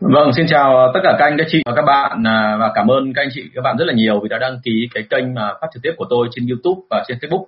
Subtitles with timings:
[0.00, 2.90] Vâng, xin chào tất cả các anh, các chị và các bạn à, và cảm
[2.90, 5.34] ơn các anh chị các bạn rất là nhiều vì đã đăng ký cái kênh
[5.34, 7.44] mà phát trực tiếp của tôi trên YouTube và trên Facebook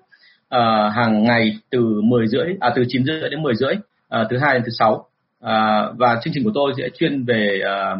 [0.48, 3.74] à, hàng ngày từ 10 rưỡi à từ 9 rưỡi đến 10 rưỡi
[4.08, 5.06] à, thứ hai đến thứ sáu
[5.42, 7.96] à, và chương trình của tôi sẽ chuyên về à,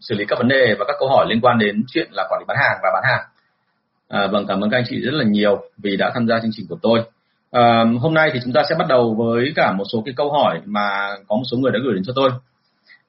[0.00, 2.40] xử lý các vấn đề và các câu hỏi liên quan đến chuyện là quản
[2.40, 3.24] lý bán hàng và bán hàng.
[4.08, 6.50] À, vâng, cảm ơn các anh chị rất là nhiều vì đã tham gia chương
[6.54, 7.02] trình của tôi.
[7.50, 10.32] À, hôm nay thì chúng ta sẽ bắt đầu với cả một số cái câu
[10.32, 12.30] hỏi mà có một số người đã gửi đến cho tôi.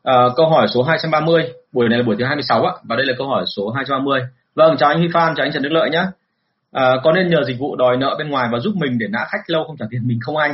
[0.06, 3.14] À, câu hỏi số 230, buổi này là buổi thứ 26 ạ, và đây là
[3.18, 4.22] câu hỏi số 230.
[4.56, 6.00] Vâng, chào anh Huy Phan, chào anh Trần Đức Lợi nhé.
[6.00, 6.12] À,
[6.72, 9.20] ờ, có nên nhờ dịch vụ đòi nợ bên ngoài và giúp mình để nã
[9.30, 10.54] khách lâu không trả tiền mình không anh?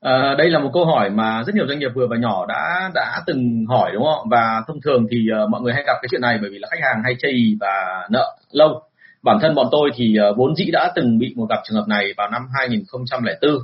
[0.00, 2.90] À, đây là một câu hỏi mà rất nhiều doanh nghiệp vừa và nhỏ đã
[2.94, 4.28] đã từng hỏi đúng không?
[4.30, 6.68] Và thông thường thì uh, mọi người hay gặp cái chuyện này bởi vì là
[6.70, 8.82] khách hàng hay chây và nợ lâu.
[9.22, 11.88] Bản thân bọn tôi thì uh, vốn dĩ đã từng bị một gặp trường hợp
[11.88, 13.56] này vào năm 2004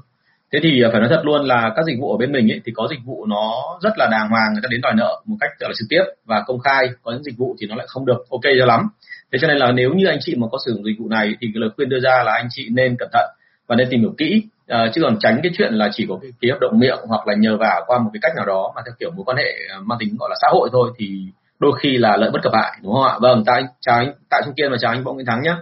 [0.53, 2.61] thế thì à, phải nói thật luôn là các dịch vụ ở bên mình ấy,
[2.65, 5.37] thì có dịch vụ nó rất là đàng hoàng người ta đến đòi nợ một
[5.41, 6.89] cách gọi là trực tiếp và công khai.
[7.03, 8.89] Có những dịch vụ thì nó lại không được ok cho lắm.
[9.33, 11.27] Thế cho nên là nếu như anh chị mà có sử dụng dịch vụ này
[11.41, 13.31] thì cái lời khuyên đưa ra là anh chị nên cẩn thận
[13.67, 14.43] và nên tìm hiểu kỹ.
[14.67, 17.29] À, chứ còn tránh cái chuyện là chỉ có cái ký hợp đồng miệng hoặc
[17.29, 19.55] là nhờ vả qua một cái cách nào đó mà theo kiểu mối quan hệ
[19.71, 21.27] à, mang tính gọi là xã hội thôi thì
[21.59, 23.19] đôi khi là lợi bất cập hại đúng không ạ?
[23.21, 25.55] Vâng tại chào anh tại trung kiên và chào anh võ nguyễn thắng nhé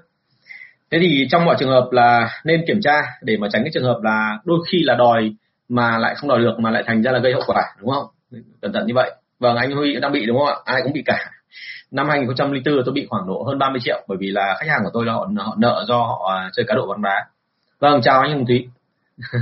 [0.90, 3.84] thế thì trong mọi trường hợp là nên kiểm tra để mà tránh cái trường
[3.84, 5.34] hợp là đôi khi là đòi
[5.68, 8.06] mà lại không đòi được mà lại thành ra là gây hậu quả đúng không?
[8.62, 9.10] Cẩn thận như vậy.
[9.38, 10.54] Vâng anh huy đang bị đúng không ạ?
[10.64, 11.30] Ai cũng bị cả.
[11.90, 14.90] Năm 2004 tôi bị khoảng độ hơn 30 triệu bởi vì là khách hàng của
[14.92, 17.26] tôi là họ, họ nợ do họ à, chơi cá độ bóng đá.
[17.80, 18.68] Vâng chào anh hùng thúy.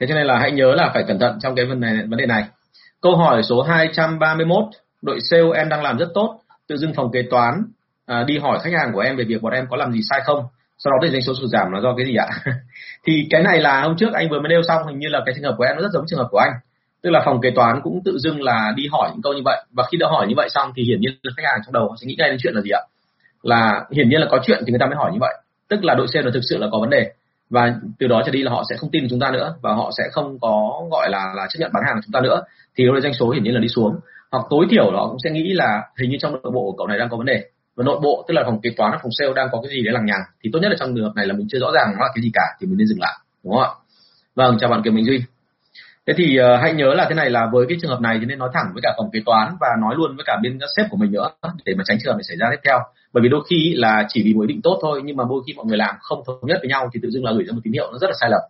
[0.00, 2.18] Thế cho nên là hãy nhớ là phải cẩn thận trong cái vấn đề vấn
[2.18, 2.44] đề này.
[3.00, 4.64] Câu hỏi số 231
[5.02, 7.62] đội sale em đang làm rất tốt tự dưng phòng kế toán
[8.06, 10.20] à, đi hỏi khách hàng của em về việc bọn em có làm gì sai
[10.24, 10.44] không.
[10.78, 12.26] Sau đó thì doanh số sụt giảm là do cái gì ạ?
[13.06, 15.34] Thì cái này là hôm trước anh vừa mới nêu xong hình như là cái
[15.34, 16.52] trường hợp của em nó rất giống trường hợp của anh.
[17.02, 19.64] Tức là phòng kế toán cũng tự dưng là đi hỏi những câu như vậy.
[19.72, 21.88] Và khi đã hỏi như vậy xong thì hiển nhiên là khách hàng trong đầu
[21.88, 22.80] họ sẽ nghĩ ngay đến chuyện là gì ạ?
[23.42, 25.34] Là hiển nhiên là có chuyện thì người ta mới hỏi như vậy.
[25.68, 27.12] Tức là đội sale là thực sự là có vấn đề.
[27.50, 29.54] Và từ đó trở đi là họ sẽ không tin chúng ta nữa.
[29.62, 32.20] Và họ sẽ không có gọi là là chấp nhận bán hàng của chúng ta
[32.20, 32.42] nữa.
[32.76, 33.96] Thì lúc doanh số hiển nhiên là đi xuống.
[34.30, 36.86] Hoặc tối thiểu họ cũng sẽ nghĩ là hình như trong nội bộ của cậu
[36.86, 37.44] này đang có vấn đề
[37.76, 39.92] và nội bộ tức là phòng kế toán phòng sale đang có cái gì đấy
[39.92, 41.86] lằng nhằng thì tốt nhất là trong trường hợp này là mình chưa rõ ràng
[41.94, 43.14] nó là cái gì cả thì mình nên dừng lại
[43.44, 43.70] đúng không ạ?
[44.34, 45.22] Vâng chào bạn Kiều Minh Duy.
[46.06, 48.26] Thế thì uh, hãy nhớ là thế này là với cái trường hợp này thì
[48.26, 50.86] nên nói thẳng với cả phòng kế toán và nói luôn với cả bên sếp
[50.90, 51.28] của mình nữa
[51.64, 52.78] để mà tránh trường hợp này xảy ra tiếp theo.
[53.12, 55.42] Bởi vì đôi khi là chỉ vì một ý định tốt thôi nhưng mà đôi
[55.46, 57.52] khi mọi người làm không thống nhất với nhau thì tự dưng là gửi ra
[57.52, 58.40] một tín hiệu nó rất là sai lầm.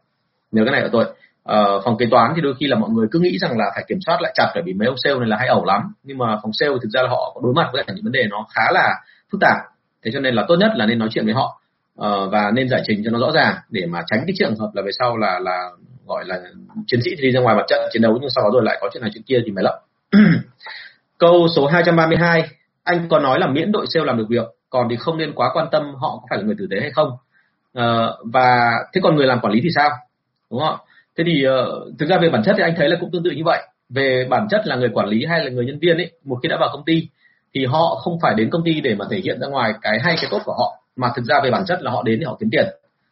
[0.52, 1.04] Nhớ cái này của tôi
[1.44, 3.84] Ờ, phòng kế toán thì đôi khi là mọi người cứ nghĩ rằng là phải
[3.88, 6.18] kiểm soát lại chặt bởi vì mấy ông sale này là hay ẩu lắm nhưng
[6.18, 8.46] mà phòng sale thực ra là họ đối mặt với cả những vấn đề nó
[8.54, 8.94] khá là
[9.34, 9.56] phức tạp.
[10.04, 11.60] Thế cho nên là tốt nhất là nên nói chuyện với họ
[12.00, 14.70] uh, và nên giải trình cho nó rõ ràng để mà tránh cái trường hợp
[14.74, 15.70] là về sau là là
[16.06, 16.40] gọi là
[16.86, 18.88] chiến sĩ đi ra ngoài mặt trận chiến đấu nhưng sau đó rồi lại có
[18.92, 19.74] chuyện này chuyện kia thì mới lậu
[21.18, 22.48] câu số 232
[22.84, 25.50] anh có nói là miễn đội sale làm được việc còn thì không nên quá
[25.54, 27.08] quan tâm họ có phải là người tử tế hay không?
[27.78, 27.84] Uh,
[28.32, 29.90] và thế còn người làm quản lý thì sao?
[30.50, 30.76] Đúng không
[31.18, 33.30] thế thì uh, thực ra về bản chất thì anh thấy là cũng tương tự
[33.30, 33.62] như vậy.
[33.88, 36.48] Về bản chất là người quản lý hay là người nhân viên ấy một khi
[36.48, 37.08] đã vào công ty
[37.54, 40.16] thì họ không phải đến công ty để mà thể hiện ra ngoài cái hay
[40.20, 42.36] cái tốt của họ mà thực ra về bản chất là họ đến để họ
[42.40, 42.66] kiếm tiền.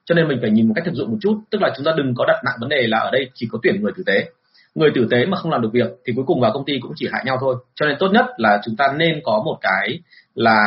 [0.04, 1.92] Cho nên mình phải nhìn một cách thực dụng một chút tức là chúng ta
[1.96, 4.30] đừng có đặt nặng vấn đề là ở đây chỉ có tuyển người tử tế.
[4.74, 6.92] Người tử tế mà không làm được việc thì cuối cùng vào công ty cũng
[6.96, 7.56] chỉ hại nhau thôi.
[7.74, 9.98] Cho nên tốt nhất là chúng ta nên có một cái
[10.34, 10.58] là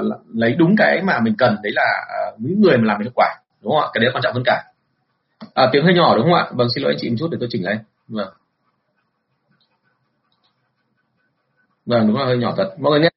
[0.00, 3.04] uh, lấy đúng cái mà mình cần đấy là uh, những người mà làm được
[3.04, 3.28] hiệu quả
[3.62, 3.88] đúng không ạ?
[3.92, 4.62] Cái đấy quan trọng hơn cả.
[5.54, 6.46] À, tiếng hơi nhỏ đúng không ạ?
[6.52, 7.78] Vâng xin lỗi anh chị một chút để tôi chỉnh lại.
[8.08, 8.28] Vâng.
[11.86, 12.74] Vâng đúng là hơi nhỏ thật.
[12.78, 13.10] Mọi người nghe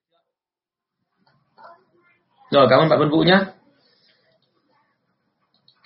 [2.54, 3.40] rồi cảm ơn bạn Vân Vũ nhé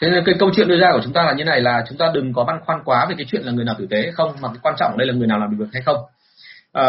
[0.02, 1.98] thế nên cái câu chuyện đưa ra của chúng ta là như này là chúng
[1.98, 4.12] ta đừng có băn khoăn quá về cái chuyện là người nào tử tế hay
[4.12, 5.98] không mà cái quan trọng ở đây là người nào làm được hay không.
[6.74, 6.84] À,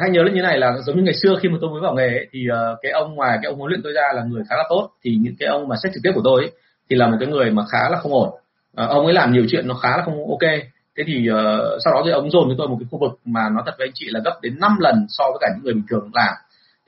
[0.00, 1.94] hãy nhớ lên như này là giống như ngày xưa khi mà tôi mới vào
[1.94, 4.42] nghề ấy, thì uh, cái ông ngoài cái ông huấn luyện tôi ra là người
[4.50, 4.90] khá là tốt.
[5.04, 6.52] Thì những cái ông mà xét trực tiếp của tôi ấy,
[6.90, 8.30] thì là một cái người mà khá là không ổn.
[8.76, 10.50] À, ông ấy làm nhiều chuyện nó khá là không ok.
[10.96, 11.36] Thế thì uh,
[11.84, 13.86] sau đó thì ông dồn cho tôi một cái khu vực mà nó thật với
[13.86, 16.34] anh chị là gấp đến 5 lần so với cả những người bình thường làm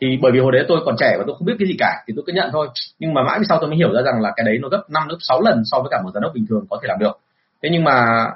[0.01, 2.05] thì bởi vì hồi đấy tôi còn trẻ và tôi không biết cái gì cả,
[2.07, 2.69] thì tôi cứ nhận thôi.
[2.99, 5.03] Nhưng mà mãi sau tôi mới hiểu ra rằng là cái đấy nó gấp 5
[5.09, 7.19] gấp 6 lần so với cả một giám đốc bình thường có thể làm được.
[7.63, 8.27] Thế nhưng mà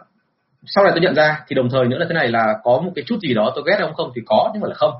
[0.66, 2.92] sau này tôi nhận ra thì đồng thời nữa là thế này là có một
[2.94, 4.12] cái chút gì đó tôi ghét ông không?
[4.16, 4.94] Thì có, nhưng mà là không.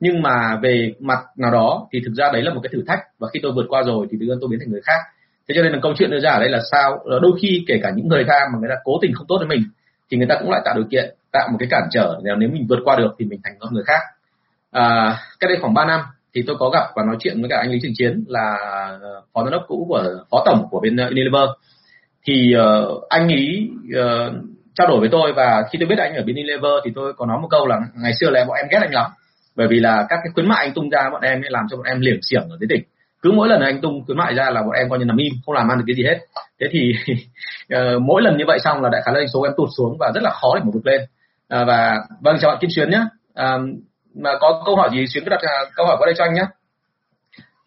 [0.00, 3.00] Nhưng mà về mặt nào đó thì thực ra đấy là một cái thử thách
[3.18, 5.00] và khi tôi vượt qua rồi thì tự nhiên tôi biến thành người khác.
[5.48, 7.64] Thế cho nên là câu chuyện đưa ra ở đây là sao là đôi khi
[7.68, 9.62] kể cả những người ta mà người ta cố tình không tốt với mình
[10.10, 12.20] thì người ta cũng lại tạo điều kiện, tạo một cái cản trở.
[12.22, 14.00] Nếu mình vượt qua được thì mình thành con người khác
[14.72, 16.00] à, cách đây khoảng 3 năm
[16.34, 18.56] thì tôi có gặp và nói chuyện với cả anh Lý Trường Chiến là
[19.00, 21.48] ờ, phó giám đốc cũ của phó tổng của bên ờ, Unilever.
[22.26, 24.32] Thì uh, anh ý uh,
[24.74, 27.26] trao đổi với tôi và khi tôi biết anh ở bên Unilever thì tôi có
[27.26, 29.10] nói một câu là ngày xưa là bọn em ghét anh lắm.
[29.56, 31.86] Bởi vì là các cái khuyến mại anh tung ra bọn em làm cho bọn
[31.86, 32.82] em liềm xiềng ở dưới đỉnh.
[33.22, 35.32] Cứ mỗi lần anh tung khuyến mại ra là bọn em coi như nằm im
[35.46, 36.18] không làm ăn được cái gì hết.
[36.60, 36.92] Thế thì
[37.74, 40.12] uh, mỗi lần như vậy xong là đại khái là số em tụt xuống và
[40.14, 41.00] rất là khó để mà vượt lên.
[41.00, 43.00] Uh, và vâng chào bạn Kim Xuyến nhé
[43.40, 43.60] uh,
[44.14, 46.34] mà có câu hỏi gì Xuyến cứ đặt à, câu hỏi qua đây cho anh
[46.34, 46.44] nhé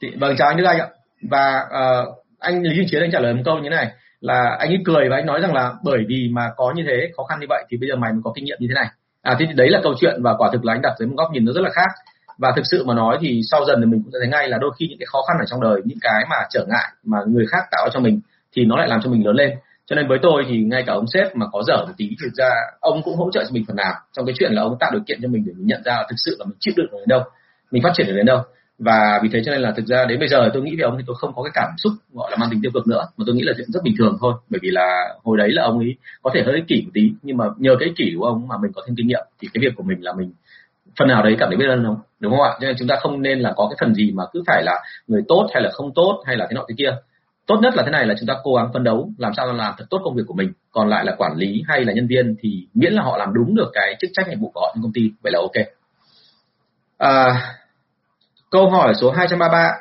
[0.01, 0.87] thì, vâng chào anh Đức Anh ạ.
[1.29, 4.55] Và uh, anh Lý Duy Chiến anh trả lời một câu như thế này là
[4.59, 7.23] anh ấy cười và anh nói rằng là bởi vì mà có như thế khó
[7.23, 8.87] khăn như vậy thì bây giờ mày mới có kinh nghiệm như thế này.
[9.21, 11.31] À thì đấy là câu chuyện và quả thực là anh đặt dưới một góc
[11.31, 11.91] nhìn nó rất là khác.
[12.37, 14.71] Và thực sự mà nói thì sau dần thì mình cũng thấy ngay là đôi
[14.79, 17.45] khi những cái khó khăn ở trong đời những cái mà trở ngại mà người
[17.51, 18.19] khác tạo cho mình
[18.55, 19.51] thì nó lại làm cho mình lớn lên
[19.85, 22.33] cho nên với tôi thì ngay cả ông sếp mà có dở một tí, thực
[22.33, 22.49] ra
[22.79, 23.93] ông cũng hỗ trợ cho mình phần nào.
[24.13, 26.05] Trong cái chuyện là ông tạo điều kiện cho mình để mình nhận ra là
[26.09, 27.23] thực sự là mình chịu đựng ở đến đâu,
[27.71, 28.41] mình phát triển được đến đâu.
[28.79, 30.97] Và vì thế cho nên là thực ra đến bây giờ tôi nghĩ về ông
[30.97, 33.23] thì tôi không có cái cảm xúc, gọi là, mang tính tiêu cực nữa, mà
[33.27, 34.33] tôi nghĩ là chuyện rất bình thường thôi.
[34.49, 37.37] Bởi vì là hồi đấy là ông ấy có thể hơi kỷ một tí, nhưng
[37.37, 39.73] mà nhờ cái kỷ của ông mà mình có thêm kinh nghiệm, thì cái việc
[39.75, 40.31] của mình là mình
[40.99, 42.51] phần nào đấy cảm thấy biết ơn không đúng không ạ?
[42.61, 44.79] Cho nên chúng ta không nên là có cái phần gì mà cứ phải là
[45.07, 46.97] người tốt hay là không tốt hay là thế nọ thế kia
[47.47, 49.73] tốt nhất là thế này là chúng ta cố gắng phấn đấu làm sao làm
[49.77, 50.51] thật tốt công việc của mình.
[50.71, 53.55] Còn lại là quản lý hay là nhân viên thì miễn là họ làm đúng
[53.55, 55.67] được cái chức trách nhiệm vụ của họ trong công ty vậy là ok.
[56.97, 57.41] À,
[58.51, 59.71] câu hỏi số 233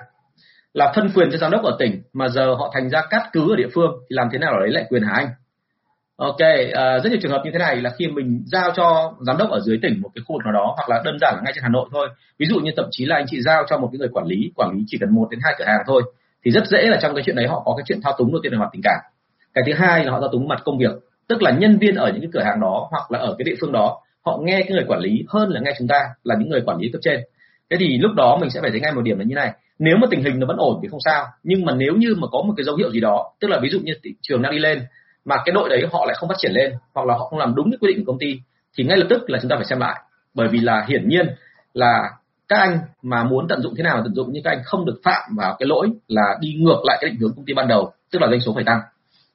[0.75, 3.53] là phân quyền cho giám đốc ở tỉnh mà giờ họ thành ra cắt cứ
[3.53, 5.29] ở địa phương thì làm thế nào để lấy lại quyền hả anh?
[6.17, 6.41] Ok,
[6.73, 9.51] à, rất nhiều trường hợp như thế này là khi mình giao cho giám đốc
[9.51, 11.53] ở dưới tỉnh một cái khu vực nào đó hoặc là đơn giản là ngay
[11.55, 12.09] trên Hà Nội thôi.
[12.39, 14.53] Ví dụ như thậm chí là anh chị giao cho một cái người quản lý,
[14.57, 16.03] quản lý chỉ cần một đến hai cửa hàng thôi
[16.45, 18.41] thì rất dễ là trong cái chuyện đấy họ có cái chuyện thao túng đầu
[18.43, 19.01] tiên về mặt tình cảm.
[19.55, 20.91] Cái thứ hai là họ thao túng mặt công việc,
[21.29, 23.55] tức là nhân viên ở những cái cửa hàng đó hoặc là ở cái địa
[23.61, 26.49] phương đó họ nghe cái người quản lý hơn là nghe chúng ta là những
[26.49, 27.21] người quản lý cấp trên.
[27.71, 29.97] Thế thì lúc đó mình sẽ phải thấy ngay một điểm là như này, nếu
[30.01, 32.43] mà tình hình nó vẫn ổn thì không sao, nhưng mà nếu như mà có
[32.43, 34.59] một cái dấu hiệu gì đó, tức là ví dụ như thị trường đang đi
[34.59, 34.83] lên
[35.25, 37.55] mà cái đội đấy họ lại không phát triển lên hoặc là họ không làm
[37.55, 38.41] đúng cái quy định của công ty
[38.79, 40.01] thì ngay lập tức là chúng ta phải xem lại
[40.35, 41.27] bởi vì là hiển nhiên
[41.75, 42.11] là
[42.49, 45.01] các anh mà muốn tận dụng thế nào tận dụng nhưng các anh không được
[45.05, 47.93] phạm vào cái lỗi là đi ngược lại cái định hướng công ty ban đầu
[48.13, 48.81] tức là doanh số phải tăng.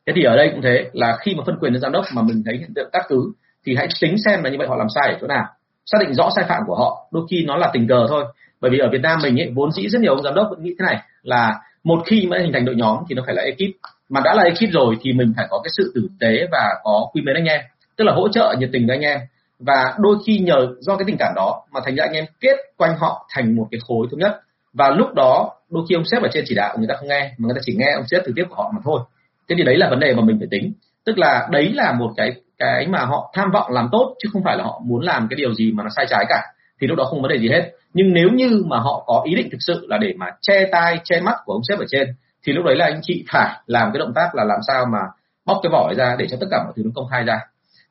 [0.08, 2.22] Thế thì ở đây cũng thế là khi mà phân quyền đến giám đốc mà
[2.22, 3.32] mình thấy hiện tượng các cứ
[3.66, 5.46] thì hãy tính xem là như vậy họ làm sai ở chỗ nào
[5.86, 7.08] xác định rõ sai phạm của họ.
[7.12, 8.26] Đôi khi nó là tình cờ thôi
[8.62, 10.64] bởi vì ở Việt Nam mình ấy, vốn dĩ rất nhiều ông giám đốc vẫn
[10.64, 13.44] nghĩ thế này là một khi mà hình thành đội nhóm thì nó phải là
[13.44, 13.76] ekip.
[14.10, 17.10] Mà đã là ekip rồi thì mình phải có cái sự tử tế và có
[17.14, 17.62] quy mến anh em
[17.98, 19.20] tức là hỗ trợ nhiệt tình với anh em
[19.60, 22.58] và đôi khi nhờ, do cái tình cảm đó mà thành ra anh em kết
[22.78, 24.40] quanh họ thành một cái khối thống nhất.
[24.74, 27.34] Và lúc đó, đôi khi ông sếp ở trên chỉ đạo, người ta không nghe,
[27.38, 29.02] mà người ta chỉ nghe ông sếp trực tiếp của họ mà thôi.
[29.50, 30.74] Thế thì đấy là vấn đề mà mình phải tính.
[31.06, 34.44] Tức là đấy là một cái cái mà họ tham vọng làm tốt, chứ không
[34.44, 36.42] phải là họ muốn làm cái điều gì mà nó sai trái cả.
[36.82, 37.72] Thì lúc đó không có vấn đề gì hết.
[37.94, 41.00] Nhưng nếu như mà họ có ý định thực sự là để mà che tai,
[41.04, 42.08] che mắt của ông sếp ở trên,
[42.46, 45.00] thì lúc đấy là anh chị phải làm cái động tác là làm sao mà
[45.46, 47.40] bóc cái vỏ ra để cho tất cả mọi thứ nó công khai ra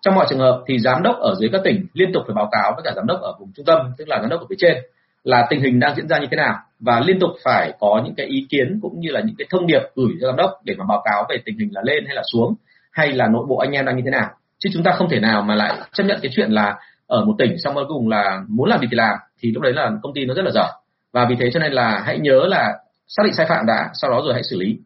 [0.02, 2.48] trong mọi trường hợp thì giám đốc ở dưới các tỉnh liên tục phải báo
[2.52, 4.56] cáo với cả giám đốc ở vùng trung tâm, tức là giám đốc ở phía
[4.58, 4.76] trên,
[5.24, 8.14] là tình hình đang diễn ra như thế nào và liên tục phải có những
[8.14, 10.74] cái ý kiến cũng như là những cái thông điệp gửi cho giám đốc để
[10.78, 12.54] mà báo cáo về tình hình là lên hay là xuống
[12.92, 14.30] hay là nội bộ anh em đang như thế nào.
[14.58, 17.34] Chứ chúng ta không thể nào mà lại chấp nhận cái chuyện là ở một
[17.38, 20.14] tỉnh xong cuối cùng là muốn làm gì thì làm, thì lúc đấy là công
[20.14, 20.68] ty nó rất là dở.
[21.12, 22.78] Và vì thế cho nên là hãy nhớ là
[23.08, 24.78] xác định sai phạm đã, sau đó rồi hãy xử lý.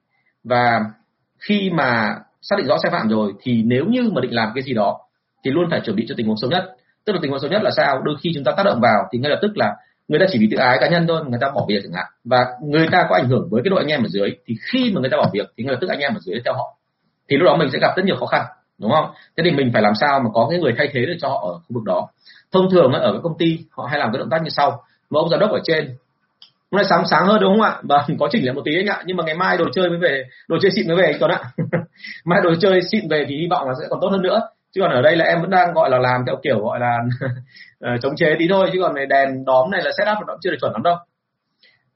[0.44, 0.80] Và
[1.38, 4.62] khi mà xác định rõ sai phạm rồi, thì nếu như mà định làm cái
[4.62, 4.98] gì đó,
[5.44, 6.64] thì luôn phải chuẩn bị cho tình huống xấu nhất.
[7.04, 8.02] Tức là tình huống xấu nhất là sao?
[8.04, 9.74] Đôi khi chúng ta tác động vào thì ngay lập tức là
[10.08, 12.06] người ta chỉ vì tự ái cá nhân thôi người ta bỏ việc chẳng hạn.
[12.24, 14.92] Và người ta có ảnh hưởng với cái đội anh em ở dưới, thì khi
[14.94, 16.76] mà người ta bỏ việc thì ngay lập tức anh em ở dưới theo họ.
[17.28, 18.42] Thì lúc đó mình sẽ gặp rất nhiều khó khăn,
[18.78, 19.10] đúng không?
[19.36, 21.42] Thế thì mình phải làm sao mà có cái người thay thế được cho họ
[21.46, 22.08] ở khu vực đó?
[22.52, 24.82] Thông thường ở các công ty, họ hay làm cái động tác như sau.
[25.10, 25.96] Một ông giám đốc ở trên
[26.72, 27.78] hôm nay sáng sáng hơn đúng không ạ?
[27.82, 29.02] Vâng có chỉnh lại một tí anh ạ.
[29.06, 31.30] Nhưng mà ngày mai đồ chơi mới về đồ chơi xịn mới về anh tuấn
[31.30, 31.40] ạ.
[32.24, 34.40] Mai đồ chơi xịn về thì hy vọng là sẽ còn tốt hơn nữa.
[34.74, 36.98] Chứ còn ở đây là em vẫn đang gọi là làm theo kiểu gọi là
[37.80, 38.70] ờ, chống chế tí thôi.
[38.72, 40.96] Chứ còn này đèn đóm này là setup nó chưa được chuẩn lắm đâu.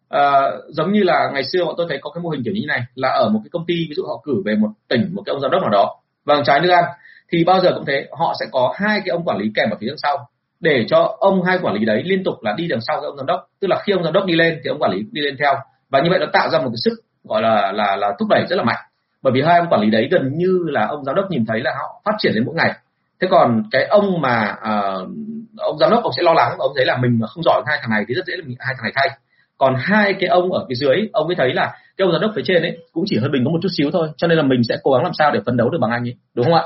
[0.09, 2.67] À, giống như là ngày xưa bọn tôi thấy có cái mô hình kiểu như
[2.67, 5.23] này là ở một cái công ty ví dụ họ cử về một tỉnh một
[5.27, 5.97] cái ông giám đốc nào đó.
[6.25, 6.85] Vâng trái nước ăn.
[7.33, 9.77] Thì bao giờ cũng thế họ sẽ có hai cái ông quản lý kèm ở
[9.81, 10.29] phía sau
[10.61, 13.17] để cho ông hai quản lý đấy liên tục là đi đằng sau cái ông
[13.17, 13.41] giám đốc.
[13.61, 15.55] Tức là khi ông giám đốc đi lên thì ông quản lý đi lên theo.
[15.91, 18.47] Và như vậy nó tạo ra một cái sức gọi là là là thúc đẩy
[18.49, 18.85] rất là mạnh.
[19.23, 21.61] Bởi vì hai ông quản lý đấy gần như là ông giám đốc nhìn thấy
[21.61, 22.73] là họ phát triển lên mỗi ngày
[23.21, 25.09] thế còn cái ông mà uh,
[25.57, 27.79] ông giám đốc ông sẽ lo lắng ông thấy là mình mà không giỏi hai
[27.81, 29.19] thằng này thì rất dễ là mình hai thằng này thay.
[29.59, 32.31] Còn hai cái ông ở phía dưới ông mới thấy là cái ông giám đốc
[32.37, 34.09] phía trên ấy cũng chỉ hơn mình có một chút xíu thôi.
[34.17, 36.03] Cho nên là mình sẽ cố gắng làm sao để phấn đấu được bằng anh
[36.03, 36.15] ấy.
[36.35, 36.63] Đúng không ạ?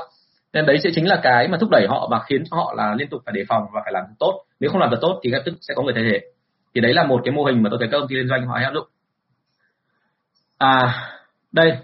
[0.53, 2.95] Nên đấy sẽ chính là cái mà thúc đẩy họ và khiến cho họ là
[2.95, 5.31] liên tục phải đề phòng và phải làm tốt nếu không làm được tốt thì
[5.31, 6.19] ngay tức sẽ có người thay thế
[6.75, 8.47] thì đấy là một cái mô hình mà tôi thấy các công ty liên doanh
[8.47, 8.87] họ áp dụng
[10.57, 11.07] à
[11.51, 11.77] đây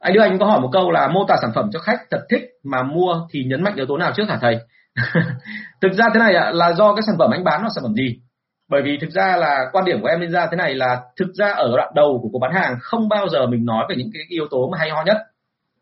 [0.00, 2.20] anh Đức Anh có hỏi một câu là mô tả sản phẩm cho khách thật
[2.30, 4.58] thích mà mua thì nhấn mạnh yếu tố nào trước hả thầy?
[5.80, 7.94] thực ra thế này ạ, là do cái sản phẩm anh bán là sản phẩm
[7.94, 8.20] gì?
[8.68, 11.28] Bởi vì thực ra là quan điểm của em lên ra thế này là thực
[11.34, 14.10] ra ở đoạn đầu của cuộc bán hàng không bao giờ mình nói về những
[14.12, 15.16] cái yếu tố mà hay ho nhất.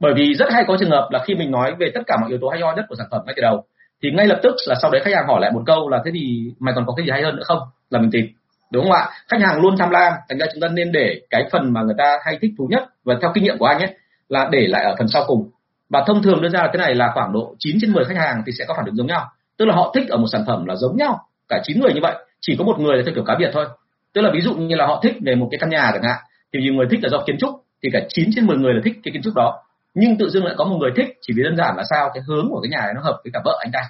[0.01, 2.31] Bởi vì rất hay có trường hợp là khi mình nói về tất cả mọi
[2.31, 3.65] yếu tố hay ho nhất của sản phẩm ngay từ đầu,
[4.03, 6.11] thì ngay lập tức là sau đấy khách hàng hỏi lại một câu là thế
[6.15, 7.59] thì mày còn có cái gì hay hơn nữa không?
[7.91, 8.27] Là mình tìm,
[8.73, 9.09] đúng không ạ?
[9.29, 11.95] Khách hàng luôn tham lam, thành ra chúng ta nên để cái phần mà người
[11.99, 13.95] ta hay thích thú nhất và theo kinh nghiệm của anh ấy
[14.29, 15.51] là để lại ở phần sau cùng.
[15.91, 18.17] Và thông thường đưa ra là thế này là khoảng độ 9 trên 10 khách
[18.17, 19.25] hàng thì sẽ có phản ứng giống nhau.
[19.59, 22.01] Tức là họ thích ở một sản phẩm là giống nhau, cả 9 người như
[22.03, 23.67] vậy, chỉ có một người là theo kiểu cá biệt thôi.
[24.15, 26.17] Tức là ví dụ như là họ thích về một cái căn nhà chẳng hạn,
[26.53, 27.51] thì nhiều người thích là do kiến trúc,
[27.83, 29.63] thì cả 9 trên 10 người là thích cái kiến trúc đó
[30.01, 32.23] nhưng tự dưng lại có một người thích chỉ vì đơn giản là sao cái
[32.27, 33.81] hướng của cái nhà này nó hợp với cả vợ anh ta.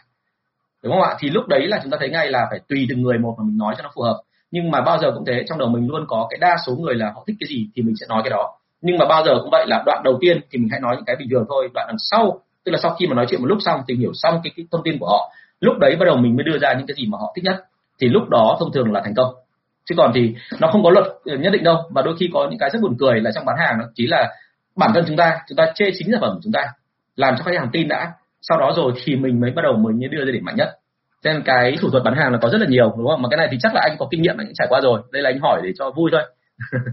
[0.82, 1.14] Đúng không ạ?
[1.18, 3.44] Thì lúc đấy là chúng ta thấy ngay là phải tùy từng người một mà
[3.44, 4.20] mình nói cho nó phù hợp.
[4.50, 6.94] Nhưng mà bao giờ cũng thế trong đầu mình luôn có cái đa số người
[6.94, 8.58] là họ thích cái gì thì mình sẽ nói cái đó.
[8.80, 11.04] Nhưng mà bao giờ cũng vậy là đoạn đầu tiên thì mình hãy nói những
[11.04, 11.68] cái bình thường thôi.
[11.74, 14.10] Đoạn đằng sau tức là sau khi mà nói chuyện một lúc xong tìm hiểu
[14.14, 16.74] xong cái, cái thông tin của họ lúc đấy bắt đầu mình mới đưa ra
[16.78, 17.64] những cái gì mà họ thích nhất.
[18.00, 19.34] Thì lúc đó thông thường là thành công.
[19.88, 21.76] Chứ còn thì nó không có luật ờ, nhất định đâu.
[21.90, 24.06] Và đôi khi có những cái rất buồn cười là trong bán hàng nó chỉ
[24.06, 24.32] là
[24.78, 26.66] bản thân chúng ta chúng ta chê chính sản phẩm của chúng ta
[27.16, 28.12] làm cho khách hàng tin đã.
[28.40, 30.68] Sau đó rồi thì mình mới bắt đầu mới đưa ra điểm mạnh nhất.
[31.22, 33.22] Cho nên cái thủ thuật bán hàng là có rất là nhiều đúng không?
[33.22, 35.00] Mà cái này thì chắc là anh có kinh nghiệm anh trải qua rồi.
[35.12, 36.22] Đây là anh hỏi để cho vui thôi.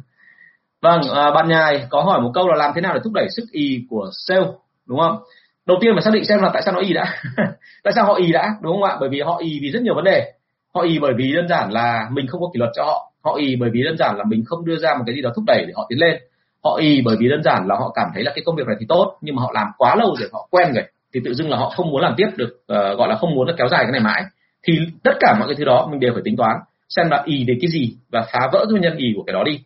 [0.82, 3.28] Vâng à, bạn nhài có hỏi một câu là làm thế nào để thúc đẩy
[3.30, 4.46] sức y của sale
[4.88, 5.18] đúng không?
[5.66, 7.22] Đầu tiên phải xác định xem là tại sao nó y đã.
[7.84, 8.98] Tại sao họ y đã đúng không ạ?
[9.00, 10.32] Bởi vì họ y vì rất nhiều vấn đề.
[10.74, 13.12] Họ y bởi vì đơn giản là mình không có kỷ luật cho họ.
[13.24, 15.30] Họ y bởi vì đơn giản là mình không đưa ra một cái gì đó
[15.36, 16.22] thúc đẩy để họ tiến lên
[16.66, 18.76] họ y bởi vì đơn giản là họ cảm thấy là cái công việc này
[18.80, 21.50] thì tốt nhưng mà họ làm quá lâu rồi họ quen rồi thì tự dưng
[21.50, 23.84] là họ không muốn làm tiếp được uh, gọi là không muốn là kéo dài
[23.84, 24.24] cái này mãi.
[24.64, 26.58] Thì tất cả mọi cái thứ đó mình đều phải tính toán
[26.90, 29.44] xem là y đến cái gì và phá vỡ nguyên nhân y của cái đó
[29.44, 29.60] đi.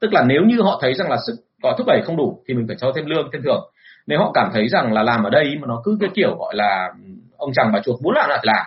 [0.00, 2.54] Tức là nếu như họ thấy rằng là sức có thúc đẩy không đủ thì
[2.54, 3.64] mình phải cho thêm lương thêm thưởng.
[4.06, 6.54] Nếu họ cảm thấy rằng là làm ở đây mà nó cứ cái kiểu gọi
[6.56, 6.88] là
[7.36, 8.66] ông chàng bà chuột muốn làm là phải làm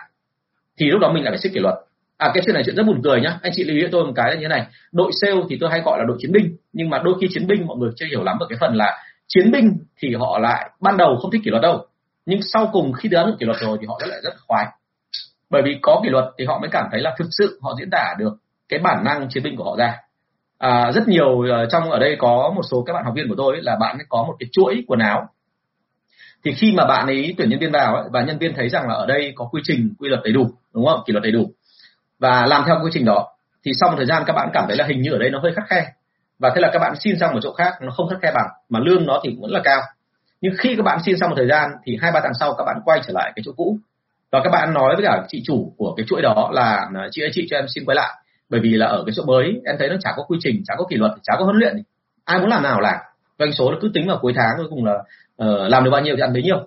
[0.78, 1.74] thì lúc đó mình lại phải xích kỷ luật
[2.20, 3.38] à cái chuyện này chuyện rất buồn cười nhá.
[3.42, 4.66] Anh chị lưu ý tôi một cái là như thế này.
[4.92, 7.46] Đội sale thì tôi hay gọi là đội chiến binh nhưng mà đôi khi chiến
[7.46, 8.98] binh mọi người chưa hiểu lắm ở cái phần là
[9.28, 11.86] chiến binh thì họ lại ban đầu không thích kỷ luật đâu
[12.26, 14.66] nhưng sau cùng khi đã được kỷ luật rồi thì họ rất lại rất khoái.
[15.50, 17.90] Bởi vì có kỷ luật thì họ mới cảm thấy là thực sự họ diễn
[17.90, 18.32] tả được
[18.68, 19.96] cái bản năng chiến binh của họ ra.
[20.58, 23.34] À, rất nhiều ờ, trong ở đây có một số các bạn học viên của
[23.38, 25.28] tôi ấy, là bạn ấy có một cái chuỗi quần áo.
[26.44, 28.88] Thì khi mà bạn ấy tuyển nhân viên vào ấy, và nhân viên thấy rằng
[28.88, 31.00] là ở đây có quy trình quy luật đầy đủ đúng không?
[31.06, 31.50] Kỷ luật đầy đủ
[32.20, 33.28] và làm theo quy trình đó
[33.64, 35.38] thì sau một thời gian các bạn cảm thấy là hình như ở đây nó
[35.42, 35.86] hơi khắt khe.
[36.38, 38.48] Và thế là các bạn xin sang một chỗ khác nó không khắt khe bằng
[38.68, 39.80] mà lương nó thì vẫn là cao.
[40.40, 42.64] Nhưng khi các bạn xin sau một thời gian thì hai ba tháng sau các
[42.64, 43.78] bạn quay trở lại cái chỗ cũ.
[44.32, 47.30] Và các bạn nói với cả chị chủ của cái chuỗi đó là chị ơi
[47.32, 48.10] chị cho em xin quay lại.
[48.50, 50.74] Bởi vì là ở cái chỗ mới em thấy nó chả có quy trình chả
[50.78, 51.82] có kỷ luật chả có huấn luyện
[52.24, 52.96] ai muốn làm nào làm.
[53.38, 56.00] Doanh số nó cứ tính vào cuối tháng cuối cùng là uh, làm được bao
[56.00, 56.66] nhiêu thì ăn bấy nhiêu.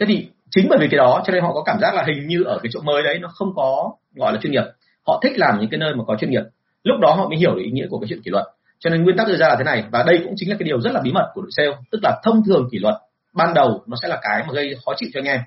[0.00, 2.26] Thế thì chính bởi vì cái đó cho nên họ có cảm giác là hình
[2.26, 4.64] như ở cái chỗ mới đấy nó không có gọi là chuyên nghiệp
[5.08, 6.42] họ thích làm những cái nơi mà có chuyên nghiệp.
[6.84, 8.44] Lúc đó họ mới hiểu được ý nghĩa của cái chuyện kỷ luật.
[8.78, 10.66] Cho nên nguyên tắc đưa ra là thế này và đây cũng chính là cái
[10.66, 12.94] điều rất là bí mật của đội sale tức là thông thường kỷ luật
[13.34, 15.40] ban đầu nó sẽ là cái mà gây khó chịu cho anh em.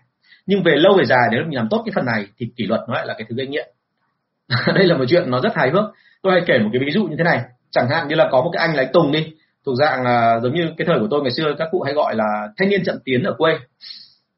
[0.46, 2.82] Nhưng về lâu về dài nếu mình làm tốt cái phần này thì kỷ luật
[2.88, 3.70] nó lại là cái thứ gây nghiện.
[4.76, 5.84] Đây là một chuyện nó rất hài hước.
[6.22, 7.42] Tôi hay kể một cái ví dụ như thế này.
[7.72, 9.34] Chẳng hạn như là có một cái anh lái tùng đi.
[9.66, 12.16] Thuộc dạng là giống như cái thời của tôi ngày xưa các cụ hay gọi
[12.16, 13.58] là thanh niên chậm tiến ở quê.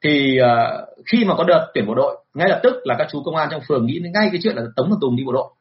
[0.03, 3.23] Thì uh, khi mà có đợt tuyển bộ đội ngay lập tức là các chú
[3.25, 5.53] công an trong phường nghĩ ngay cái chuyện là tống thằng tùng đi bộ đội.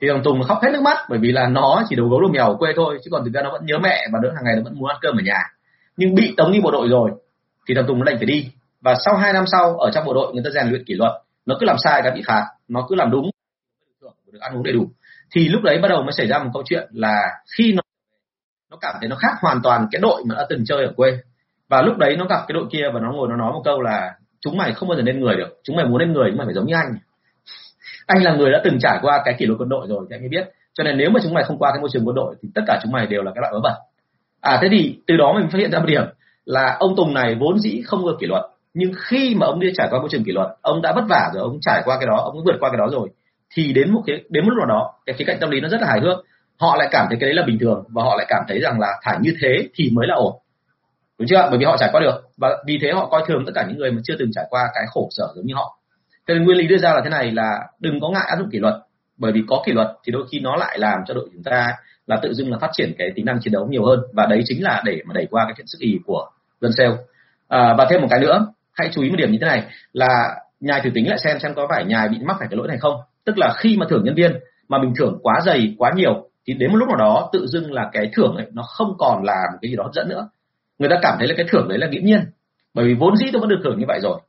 [0.00, 2.30] Thì thằng tùng khóc hết nước mắt, bởi vì là nó chỉ đầu gấu đầu
[2.30, 4.44] mèo ở quê thôi, chứ còn thực ra nó vẫn nhớ mẹ và đỡ hàng
[4.44, 5.38] ngày nó vẫn muốn ăn cơm ở nhà.
[5.96, 7.10] Nhưng bị tống đi bộ đội rồi,
[7.68, 8.50] thì thằng tùng nó đành phải đi.
[8.80, 11.12] Và sau 2 năm sau, ở trong bộ đội người ta rèn luyện kỷ luật.
[11.46, 13.30] Nó cứ làm sai cái bị phạt, nó cứ làm đúng.
[14.32, 14.88] Được ăn uống đầy đủ.
[15.34, 17.16] Thì lúc đấy bắt đầu mới xảy ra một câu chuyện là
[17.56, 17.82] khi nó
[18.70, 21.18] nó cảm thấy nó khác hoàn toàn cái đội mà đã từng chơi ở quê.
[21.68, 23.80] Và lúc đấy nó gặp cái đội kia và nó ngồi nó nói một câu
[23.80, 25.60] là chúng mày không bao giờ nên người được.
[25.62, 26.94] Chúng mày muốn lên người chúng mày phải giống như anh.
[28.06, 30.20] Anh là người đã từng trải qua cái kỷ luật quân đội rồi, thì anh
[30.20, 30.48] mới biết.
[30.74, 32.62] Cho nên nếu mà chúng mày không qua cái môi trường quân đội, thì tất
[32.66, 33.72] cả chúng mày đều là cái loại vớ vẩn.
[34.40, 36.04] À thế thì từ đó mình phát hiện ra một điểm
[36.44, 38.42] là ông Tùng này vốn dĩ không có kỷ luật,
[38.74, 41.30] nhưng khi mà ông đi trải qua môi trường kỷ luật, ông đã vất vả
[41.34, 43.08] rồi, ông trải qua cái đó, ông vượt qua cái đó rồi,
[43.54, 45.68] thì đến một cái, đến một lúc nào đó, cái khía cạnh tâm lý nó
[45.68, 46.18] rất là hài hước.
[46.60, 48.80] Họ lại cảm thấy cái đấy là bình thường, và họ lại cảm thấy rằng
[48.80, 50.32] là phải như thế thì mới là ổn
[51.20, 51.48] đúng chưa?
[51.50, 52.22] Bởi vì họ trải qua được.
[52.36, 54.68] Và vì thế họ coi thường tất cả những người mà chưa từng trải qua
[54.74, 55.78] cái khổ sở giống như họ.
[56.26, 58.50] Cho nên nguyên lý đưa ra là thế này là đừng có ngại áp dụng
[58.50, 58.74] kỷ luật.
[59.18, 61.66] Bởi vì có kỷ luật thì đôi khi nó lại làm cho đội chúng ta
[62.06, 64.00] là tự dưng là phát triển cái tính năng chiến đấu nhiều hơn.
[64.12, 66.96] Và đấy chính là để mà đẩy qua cái chuyện sức ý của dân sale.
[67.48, 70.36] À, và thêm một cái nữa hãy chú ý một điểm như thế này là
[70.60, 72.78] nhài thử tính lại xem xem có phải nhài bị mắc phải cái lỗi này
[72.78, 72.94] không.
[73.24, 74.32] Tức là khi mà thưởng nhân viên
[74.68, 77.72] mà mình thưởng quá dày quá nhiều thì đến một lúc nào đó tự dưng
[77.72, 80.28] là cái thưởng ấy nó không còn là một cái gì đó hấp dẫn nữa
[80.80, 82.20] người ta cảm thấy là cái thưởng đấy là nghiễm nhiên.
[82.74, 84.20] Bởi vì vốn dĩ tôi vẫn được thưởng như vậy rồi.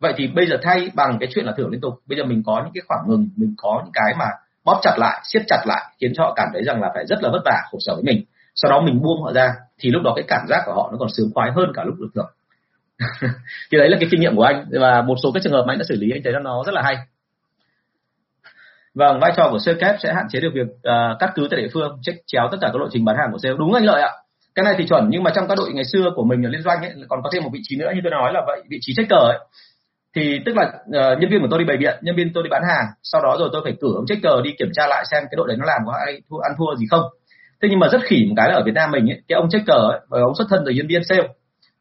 [0.00, 1.94] Vậy thì bây giờ thay bằng cái chuyện là thưởng liên tục.
[2.06, 4.24] Bây giờ mình có những cái khoảng ngừng mình có những cái mà
[4.64, 7.22] bóp chặt lại siết chặt lại khiến cho họ cảm thấy rằng là phải rất
[7.22, 8.24] là vất vả khổ sở với mình.
[8.54, 9.48] Sau đó mình buông họ ra
[9.78, 11.94] thì lúc đó cái cảm giác của họ nó còn sướng khoái hơn cả lúc
[11.98, 12.30] được thưởng.
[13.72, 14.64] Thì đấy là cái kinh nghiệm của anh.
[14.80, 16.74] Và một số các trường hợp mà anh đã xử lý anh thấy nó rất
[16.74, 16.96] là hay.
[18.94, 21.60] Vâng, vai trò của sale kép sẽ hạn chế được việc uh, cắt cứ tại
[21.60, 23.54] địa phương, check chéo tất cả các lộ trình bán hàng của sale.
[23.58, 24.10] Đúng anh lợi ạ.
[24.54, 26.62] Cái này thì chuẩn nhưng mà trong các đội ngày xưa của mình ở liên
[26.62, 28.78] doanh ấy còn có thêm một vị trí nữa như tôi nói là vậy, vị
[28.80, 29.38] trí checker ấy.
[30.16, 32.48] Thì tức là uh, nhân viên của tôi đi bày biện, nhân viên tôi đi
[32.50, 35.22] bán hàng, sau đó rồi tôi phải cử ông checker đi kiểm tra lại xem
[35.22, 37.02] cái đội đấy nó làm có ai thua ăn thua gì không.
[37.62, 39.48] Thế nhưng mà rất khỉ một cái là ở Việt Nam mình ấy, cái ông
[39.50, 41.28] checker ấy, bởi ông xuất thân từ nhân viên sale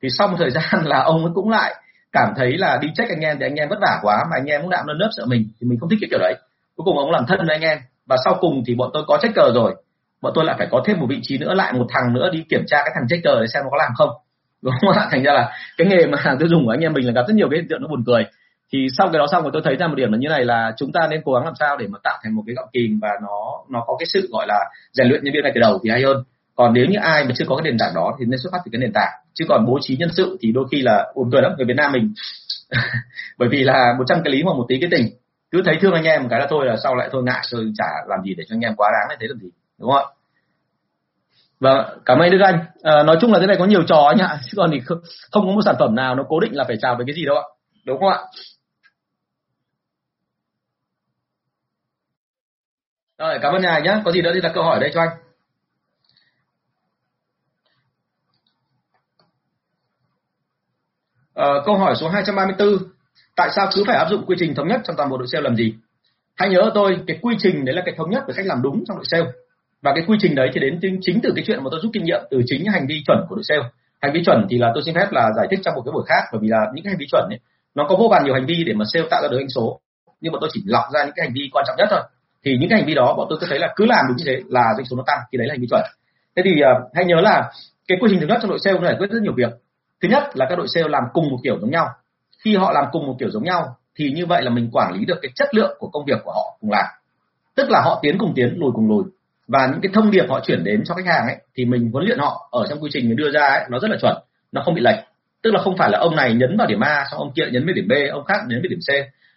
[0.02, 1.76] thì sau một thời gian là ông ấy cũng lại
[2.12, 4.46] cảm thấy là đi check anh em thì anh em vất vả quá mà anh
[4.46, 6.36] em cũng đạm nơm nớp sợ mình thì mình không thích cái kiểu đấy
[6.76, 9.18] cuối cùng ông làm thân với anh em và sau cùng thì bọn tôi có
[9.22, 9.76] checker rồi
[10.22, 12.46] bọn tôi lại phải có thêm một vị trí nữa, lại một thằng nữa đi
[12.50, 14.10] kiểm tra cái thằng checker để xem nó có làm không.
[14.62, 15.08] Đúng không ạ?
[15.12, 17.24] Thành ra là cái nghề mà hàng tiêu dùng của anh em mình là gặp
[17.28, 18.26] rất nhiều cái hiện tượng nó buồn cười.
[18.74, 20.74] Thì sau cái đó xong rồi tôi thấy ra một điểm là như này là
[20.78, 23.00] chúng ta nên cố gắng làm sao để mà tạo thành một cái gọng kìm
[23.02, 24.60] và nó nó có cái sự gọi là
[24.92, 26.24] rèn luyện nhân viên ngay từ đầu thì hay hơn.
[26.56, 28.60] Còn nếu như ai mà chưa có cái nền tảng đó thì nên xuất phát
[28.66, 29.12] từ cái nền tảng.
[29.34, 31.74] Chứ còn bố trí nhân sự thì đôi khi là buồn cười lắm, người Việt
[31.78, 32.14] Nam mình.
[33.38, 35.08] Bởi vì là một trăm cái lý mà một tí cái tình.
[35.52, 37.72] Cứ thấy thương anh em một cái là thôi là sau lại thôi ngại tôi
[37.78, 39.50] chả làm gì để cho anh em quá đáng như thế làm gì
[39.80, 40.16] đúng không ạ
[41.60, 42.66] và cảm ơn Đức Anh.
[42.84, 44.98] À, nói chung là thế này có nhiều trò anh ạ, chứ còn thì không,
[45.32, 47.26] không có một sản phẩm nào nó cố định là phải chào với cái gì
[47.26, 47.44] đâu ạ.
[47.86, 48.20] Đúng không ạ?
[53.18, 54.02] Rồi, cảm ơn nhà nhé.
[54.06, 55.10] Có gì nữa thì đặt câu hỏi đây cho anh.
[61.34, 62.78] À, câu hỏi số 234
[63.36, 65.44] tại sao cứ phải áp dụng quy trình thống nhất trong toàn bộ đội sale
[65.44, 65.74] làm gì
[66.36, 68.84] hãy nhớ tôi cái quy trình đấy là cái thống nhất về cách làm đúng
[68.88, 69.26] trong đội sale
[69.82, 72.04] và cái quy trình đấy thì đến chính từ cái chuyện mà tôi rút kinh
[72.04, 73.64] nghiệm từ chính những hành vi chuẩn của đội sale.
[74.02, 76.04] Hành vi chuẩn thì là tôi xin phép là giải thích trong một cái buổi
[76.08, 77.40] khác bởi vì là những cái hành vi chuẩn ấy,
[77.76, 79.80] nó có vô vàn nhiều hành vi để mà sale tạo ra được doanh số.
[80.22, 82.02] Nhưng mà tôi chỉ lọc ra những cái hành vi quan trọng nhất thôi.
[82.46, 84.24] Thì những cái hành vi đó bọn tôi cứ thấy là cứ làm đúng như
[84.28, 85.82] thế là doanh số nó tăng thì đấy là hành vi chuẩn.
[86.36, 87.52] Thế thì uh, hãy nhớ là
[87.88, 89.52] cái quy trình thứ nhất trong đội sale nó giải quyết rất nhiều việc.
[90.02, 91.88] Thứ nhất là các đội sale làm cùng một kiểu giống nhau.
[92.44, 95.06] Khi họ làm cùng một kiểu giống nhau thì như vậy là mình quản lý
[95.06, 96.86] được cái chất lượng của công việc của họ cùng làm.
[97.56, 99.04] Tức là họ tiến cùng tiến lùi cùng lùi
[99.50, 102.06] và những cái thông điệp họ chuyển đến cho khách hàng ấy, thì mình huấn
[102.06, 104.16] luyện họ ở trong quy trình mình đưa ra ấy, nó rất là chuẩn,
[104.52, 105.00] nó không bị lệch.
[105.44, 107.68] Tức là không phải là ông này nhấn vào điểm A, xong ông kia nhấn
[107.68, 108.90] về điểm B, ông khác nhấn về điểm C.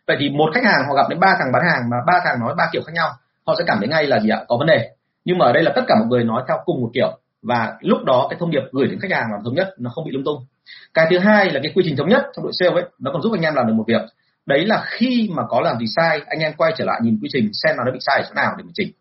[0.07, 2.41] Vậy thì một khách hàng họ gặp đến ba thằng bán hàng mà ba thằng
[2.41, 3.09] nói ba kiểu khác nhau,
[3.47, 4.39] họ sẽ cảm thấy ngay là gì ạ?
[4.49, 4.91] Có vấn đề.
[5.25, 7.19] Nhưng mà ở đây là tất cả mọi người nói theo cùng một kiểu.
[7.43, 10.05] Và lúc đó cái thông điệp gửi đến khách hàng là thống nhất, nó không
[10.05, 10.47] bị lung tung.
[10.95, 13.23] Cái thứ hai là cái quy trình thống nhất trong đội sale ấy, nó còn
[13.23, 14.03] giúp anh em làm được một việc.
[14.47, 17.29] Đấy là khi mà có làm gì sai, anh em quay trở lại nhìn quy
[17.33, 18.93] trình xem là nó bị sai ở chỗ nào để mình chỉnh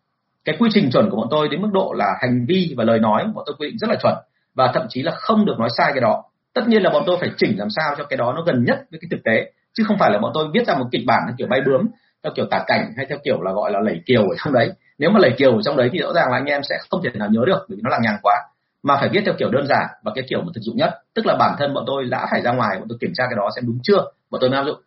[0.44, 2.98] cái quy trình chuẩn của bọn tôi đến mức độ là hành vi và lời
[2.98, 4.14] nói bọn tôi quy định rất là chuẩn
[4.54, 6.24] và thậm chí là không được nói sai cái đó.
[6.54, 8.78] Tất nhiên là bọn tôi phải chỉnh làm sao cho cái đó nó gần nhất
[8.90, 11.22] với cái thực tế, chứ không phải là bọn tôi viết ra một kịch bản
[11.26, 11.88] theo kiểu bay bướm,
[12.22, 14.72] theo kiểu tả cảnh hay theo kiểu là gọi là lẩy kiều ở trong đấy.
[14.98, 17.02] Nếu mà lẩy kiều ở trong đấy thì rõ ràng là anh em sẽ không
[17.02, 18.34] thể nào nhớ được bởi vì nó là nhàng quá,
[18.82, 20.90] mà phải viết theo kiểu đơn giản và cái kiểu mà thực dụng nhất.
[21.14, 23.36] Tức là bản thân bọn tôi đã phải ra ngoài, bọn tôi kiểm tra cái
[23.36, 24.80] đó xem đúng chưa, bọn tôi mới áp dụng.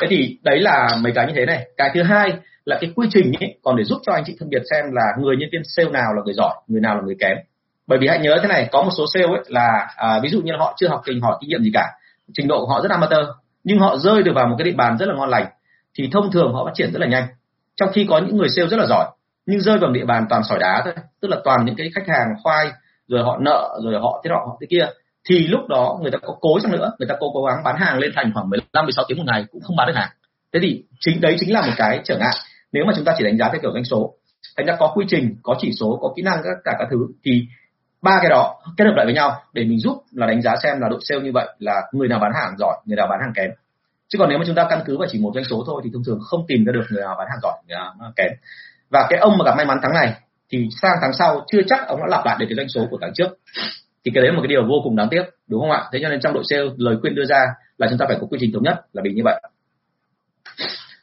[0.00, 1.66] Thế thì đấy là mấy cái như thế này.
[1.76, 2.32] Cái thứ hai
[2.64, 5.02] là cái quy trình ấy còn để giúp cho anh chị phân biệt xem là
[5.18, 7.36] người nhân viên sale nào là người giỏi người nào là người kém.
[7.86, 10.40] Bởi vì hãy nhớ thế này có một số sale ấy là à, ví dụ
[10.40, 11.92] như là họ chưa học trình họ kinh nghiệm gì cả.
[12.34, 13.26] Trình độ của họ rất amateur
[13.64, 15.46] nhưng họ rơi được vào một cái địa bàn rất là ngon lành
[15.98, 17.26] thì thông thường họ phát triển rất là nhanh.
[17.76, 19.06] Trong khi có những người sale rất là giỏi
[19.46, 22.08] nhưng rơi vào địa bàn toàn sỏi đá thôi tức là toàn những cái khách
[22.08, 22.66] hàng khoai
[23.08, 24.86] rồi họ nợ rồi họ thế nọ họ thế kia
[25.28, 27.76] thì lúc đó người ta có cố chăng nữa người ta cố cố gắng bán
[27.76, 30.10] hàng lên thành khoảng 15 16 tiếng một ngày cũng không bán được hàng.
[30.52, 32.34] Thế thì chính đấy chính là một cái trở ngại
[32.72, 34.14] nếu mà chúng ta chỉ đánh giá theo kiểu doanh số,
[34.56, 37.06] thành ra có quy trình, có chỉ số, có kỹ năng, tất cả các thứ,
[37.24, 37.46] thì
[38.02, 40.80] ba cái đó kết hợp lại với nhau để mình giúp là đánh giá xem
[40.80, 43.32] là đội sale như vậy là người nào bán hàng giỏi, người nào bán hàng
[43.34, 43.50] kém.
[44.08, 45.90] Chứ còn nếu mà chúng ta căn cứ vào chỉ một doanh số thôi thì
[45.92, 48.30] thông thường không tìm ra được người nào bán hàng giỏi, người nào kém.
[48.90, 50.14] Và cái ông mà gặp may mắn tháng này
[50.50, 52.98] thì sang tháng sau chưa chắc ông đã lặp lại được cái doanh số của
[53.00, 53.38] tháng trước.
[54.04, 55.84] Thì cái đấy là một cái điều vô cùng đáng tiếc, đúng không ạ?
[55.92, 57.44] Thế cho nên trong đội sale, lời khuyên đưa ra
[57.78, 59.42] là chúng ta phải có quy trình thống nhất là vì như vậy.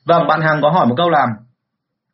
[0.06, 1.30] Vâng bạn hàng có hỏi một câu làm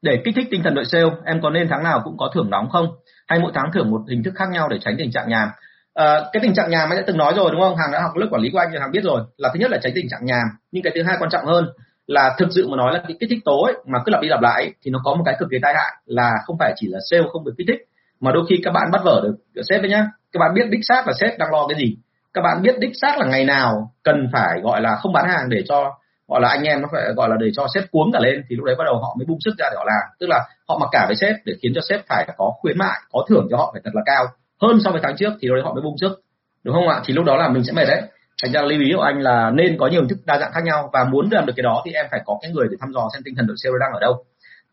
[0.05, 2.49] để kích thích tinh thần đội sale em có nên tháng nào cũng có thưởng
[2.49, 2.87] nóng không?
[3.27, 5.49] Hay mỗi tháng thưởng một hình thức khác nhau để tránh tình trạng nhàm?
[5.93, 7.75] À, cái tình trạng nhàm anh đã từng nói rồi đúng không?
[7.77, 9.71] Hàng đã học lớp quản lý của anh thì hàng biết rồi là thứ nhất
[9.71, 10.47] là tránh tình trạng nhàm.
[10.71, 11.65] Nhưng cái thứ hai quan trọng hơn
[12.07, 14.27] là thực sự mà nói là cái kích thích tố ấy, mà cứ lặp đi
[14.27, 16.73] lặp lại ấy, thì nó có một cái cực kỳ tai hại là không phải
[16.75, 17.81] chỉ là sale không được kích thích
[18.19, 19.21] mà đôi khi các bạn bắt vở
[19.53, 20.07] được sếp đấy nhá.
[20.31, 21.97] Các bạn biết đích xác là sếp đang lo cái gì.
[22.33, 25.49] Các bạn biết đích xác là ngày nào cần phải gọi là không bán hàng
[25.49, 25.91] để cho
[26.27, 28.55] gọi là anh em nó phải gọi là để cho sếp cuống cả lên thì
[28.55, 30.03] lúc đấy bắt đầu họ mới bung sức ra để họ làm.
[30.19, 32.99] Tức là họ mặc cả với sếp để khiến cho sếp phải có khuyến mại,
[33.11, 34.25] có thưởng cho họ phải thật là cao.
[34.61, 36.21] Hơn so với tháng trước thì lúc đấy họ mới bung sức.
[36.63, 37.01] Đúng không ạ?
[37.05, 38.01] Thì lúc đó là mình sẽ mệt đấy.
[38.43, 40.63] Thành ra lưu ý của anh là nên có nhiều hình thức đa dạng khác
[40.63, 42.91] nhau và muốn làm được cái đó thì em phải có cái người để thăm
[42.93, 44.23] dò xem tinh thần đội sale đang ở đâu.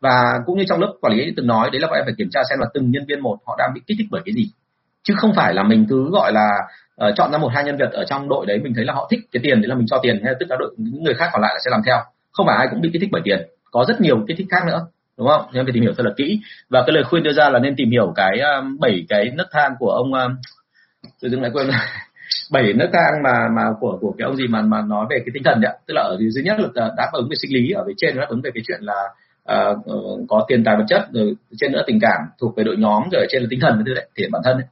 [0.01, 2.41] Và cũng như trong lớp quản lý từng nói, đấy là em phải kiểm tra
[2.49, 4.51] xem là từng nhân viên một họ đang bị kích thích bởi cái gì.
[5.03, 6.49] Chứ không phải là mình cứ gọi là
[7.07, 9.07] uh, chọn ra một hai nhân vật ở trong đội đấy mình thấy là họ
[9.11, 11.13] thích cái tiền thì là mình cho tiền hay là tức là đội những người
[11.13, 11.97] khác còn lại là sẽ làm theo.
[12.31, 14.65] Không phải ai cũng bị kích thích bởi tiền có rất nhiều kích thích khác
[14.67, 15.45] nữa đúng không?
[15.53, 16.39] Nên phải tìm hiểu thật là kỹ.
[16.69, 19.31] Và cái lời khuyên đưa ra là nên tìm hiểu cái um, bảy um, cái
[19.33, 20.35] nấc thang của ông um,
[21.21, 21.69] tự dưng lại quên
[22.51, 25.31] bảy nấc thang mà mà của của cái ông gì mà mà nói về cái
[25.33, 27.83] tinh thần đấy tức là ở dưới nhất là đáp ứng về sinh lý ở
[27.87, 29.03] phía trên đáp ứng về cái chuyện là
[29.53, 33.03] uh, có tiền tài vật chất rồi trên nữa tình cảm thuộc về đội nhóm
[33.11, 34.65] rồi ở trên là tinh thần đấy thể bản thân ấy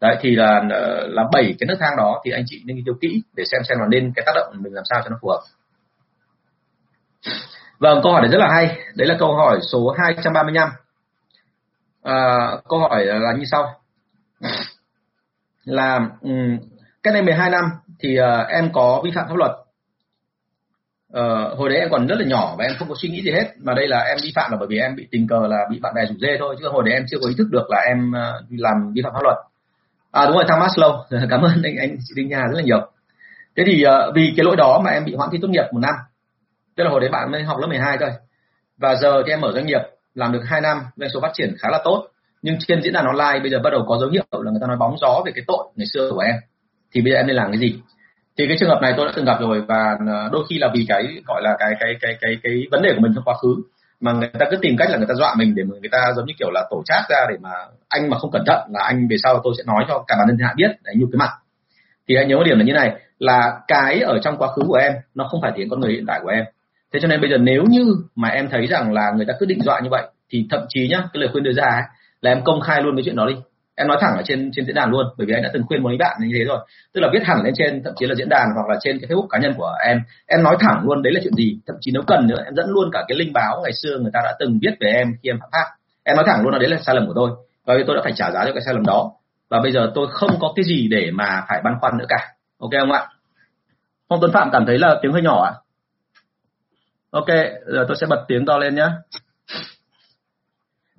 [0.00, 2.84] đấy thì là ờ, là bảy cái nấc thang đó thì anh chị nên nghiên
[2.84, 5.16] cứu kỹ để xem xem là nên cái tác động mình làm sao cho nó
[5.22, 5.40] phù hợp
[7.78, 8.78] Vâng, câu hỏi này rất là hay.
[8.94, 10.68] Đấy là câu hỏi số 235.
[12.02, 13.80] À, câu hỏi là như sau.
[15.64, 16.58] Là um,
[17.02, 17.64] cách đây 12 năm
[18.00, 19.50] thì uh, em có vi phạm pháp luật.
[21.12, 23.30] Uh, hồi đấy em còn rất là nhỏ và em không có suy nghĩ gì
[23.30, 25.58] hết mà đây là em vi phạm là bởi vì em bị tình cờ là
[25.70, 27.66] bị bạn bè rủ dê thôi chứ hồi đấy em chưa có ý thức được
[27.70, 29.36] là em uh, làm vi phạm pháp luật
[30.10, 32.90] à đúng rồi Thomas Low cảm ơn anh anh chị Đinh Nhà rất là nhiều.
[33.56, 35.80] Thế thì uh, vì cái lỗi đó mà em bị hoãn thi tốt nghiệp một
[35.80, 35.94] năm
[36.76, 38.10] tức là hồi đấy bạn mới học lớp 12 thôi
[38.78, 39.80] và giờ thì em mở doanh nghiệp
[40.14, 42.08] làm được 2 năm doanh số phát triển khá là tốt
[42.42, 44.66] nhưng trên diễn đàn online bây giờ bắt đầu có dấu hiệu là người ta
[44.66, 46.34] nói bóng gió về cái tội ngày xưa của em.
[46.92, 47.80] Thì bây giờ em nên làm cái gì?
[48.38, 50.70] Thì cái trường hợp này tôi đã từng gặp rồi và ờ, đôi khi là
[50.74, 53.34] vì cái gọi là cái cái cái cái cái vấn đề của mình trong quá
[53.42, 53.56] khứ
[54.06, 56.26] mà người ta cứ tìm cách là người ta dọa mình để người ta giống
[56.26, 57.50] như kiểu là tổ chát ra để mà
[57.88, 60.26] anh mà không cẩn thận là anh về sau tôi sẽ nói cho cả bản
[60.28, 60.70] thân hạ biết.
[60.84, 61.30] Để nhục cái mặt.
[62.08, 64.74] Thì hãy nhớ một điểm là như này là cái ở trong quá khứ của
[64.74, 66.44] em nó không phải thể con người hiện tại của em.
[66.92, 69.46] Thế cho nên bây giờ nếu như mà em thấy rằng là người ta cứ
[69.46, 71.82] định dọa như vậy thì thậm chí nhá cái lời khuyên đưa ra ấy,
[72.20, 73.34] là em công khai luôn cái chuyện đó đi
[73.76, 75.82] em nói thẳng ở trên trên diễn đàn luôn, bởi vì anh đã từng khuyên
[75.82, 76.58] một mấy bạn như thế rồi.
[76.94, 79.10] Tức là viết hẳn lên trên, thậm chí là diễn đàn hoặc là trên cái
[79.10, 79.98] facebook cá nhân của em.
[80.26, 81.58] Em nói thẳng luôn, đấy là chuyện gì?
[81.66, 84.10] Thậm chí nếu cần nữa, em dẫn luôn cả cái linh báo ngày xưa người
[84.14, 85.66] ta đã từng viết về em khi em phạm pháp.
[86.04, 87.30] Em nói thẳng luôn là đấy là sai lầm của tôi.
[87.66, 89.12] Và tôi đã phải trả giá cho cái sai lầm đó.
[89.50, 92.32] Và bây giờ tôi không có cái gì để mà phải băn khoăn nữa cả.
[92.58, 93.06] Ok không ạ?
[94.08, 95.60] Phong tuấn phạm cảm thấy là tiếng hơi nhỏ ạ à?
[97.10, 97.26] ok,
[97.66, 98.88] giờ tôi sẽ bật tiếng to lên nhé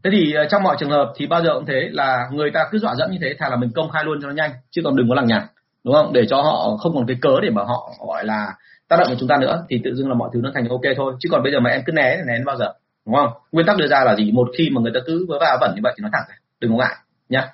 [0.08, 2.68] thế thì ờ, trong mọi trường hợp thì bao giờ cũng thế là người ta
[2.72, 4.82] cứ dọa dẫm như thế, thà là mình công khai luôn cho nó nhanh, chứ
[4.86, 5.48] còn đừng có lằng nhằng,
[5.84, 6.14] đúng không?
[6.14, 8.54] Để cho họ không còn cái cớ để mà họ, gọi là,
[8.88, 10.82] tác động với chúng ta nữa, thì tự dưng là mọi thứ nó thành ok
[10.98, 11.14] thôi.
[11.20, 12.74] Chứ còn bây giờ mà em cứ né né bao giờ,
[13.06, 13.30] đúng không?
[13.52, 14.32] Nguyên tắc đưa ra là gì?
[14.32, 16.24] Một khi mà người ta cứ vớ va vẩn như vậy thì nó thẳng
[16.60, 16.96] đừng có ngại,
[17.30, 17.48] nhá.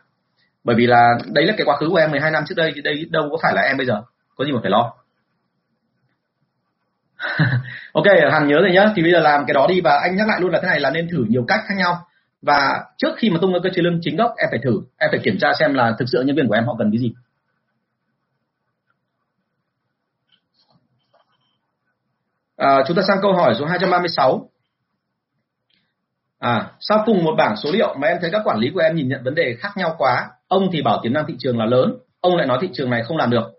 [0.63, 2.81] Bởi vì là đấy là cái quá khứ của em 12 năm trước đây thì
[2.81, 4.01] đây đâu có phải là em bây giờ,
[4.35, 4.93] có gì mà phải lo.
[7.93, 8.85] Ok hằng nhớ rồi nhá.
[8.95, 10.79] Thì bây giờ làm cái đó đi và anh nhắc lại luôn là thế này,
[10.79, 12.07] là nên thử nhiều cách khác nhau
[12.43, 15.09] và trước khi mà tung ra cơ chế lương chính gốc em phải thử em
[15.11, 17.13] phải kiểm tra xem là thực sự nhân viên của em họ cần cái gì.
[22.57, 24.49] À, chúng ta sang câu hỏi số 236
[26.39, 28.95] à sau cùng một bảng số liệu mà em thấy các quản lý của em
[28.95, 31.65] nhìn nhận vấn đề khác nhau quá ông thì bảo tiềm năng thị trường là
[31.65, 33.51] lớn ông lại nói thị trường này không làm được.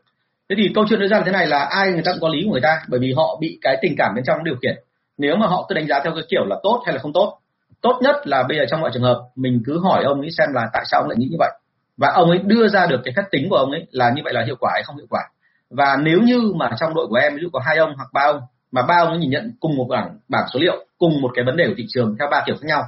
[0.49, 2.29] Thế thì câu chuyện đưa ra là thế này là ai người ta cũng có
[2.29, 4.75] lý của người ta bởi vì họ bị cái tình cảm bên trong điều khiển.
[5.19, 7.39] Nếu mà họ cứ đánh giá theo cái kiểu là tốt hay là không tốt
[7.85, 10.49] tốt nhất là bây giờ trong mọi trường hợp, mình cứ hỏi ông ấy xem
[10.55, 11.51] là tại sao ông lại nghĩ như vậy.
[11.97, 14.33] Và ông ấy đưa ra được cái phép tính của ông ấy là như vậy
[14.35, 15.21] là hiệu quả hay không hiệu quả.
[15.71, 18.23] Và nếu như mà trong đội của em, ví dụ có hai ông hoặc ba
[18.23, 18.41] ông,
[18.73, 21.45] mà ba ông ấy nhìn nhận cùng một bảng bảng số liệu, cùng một cái
[21.45, 22.83] vấn đề của thị trường theo ba kiểu khác nhau,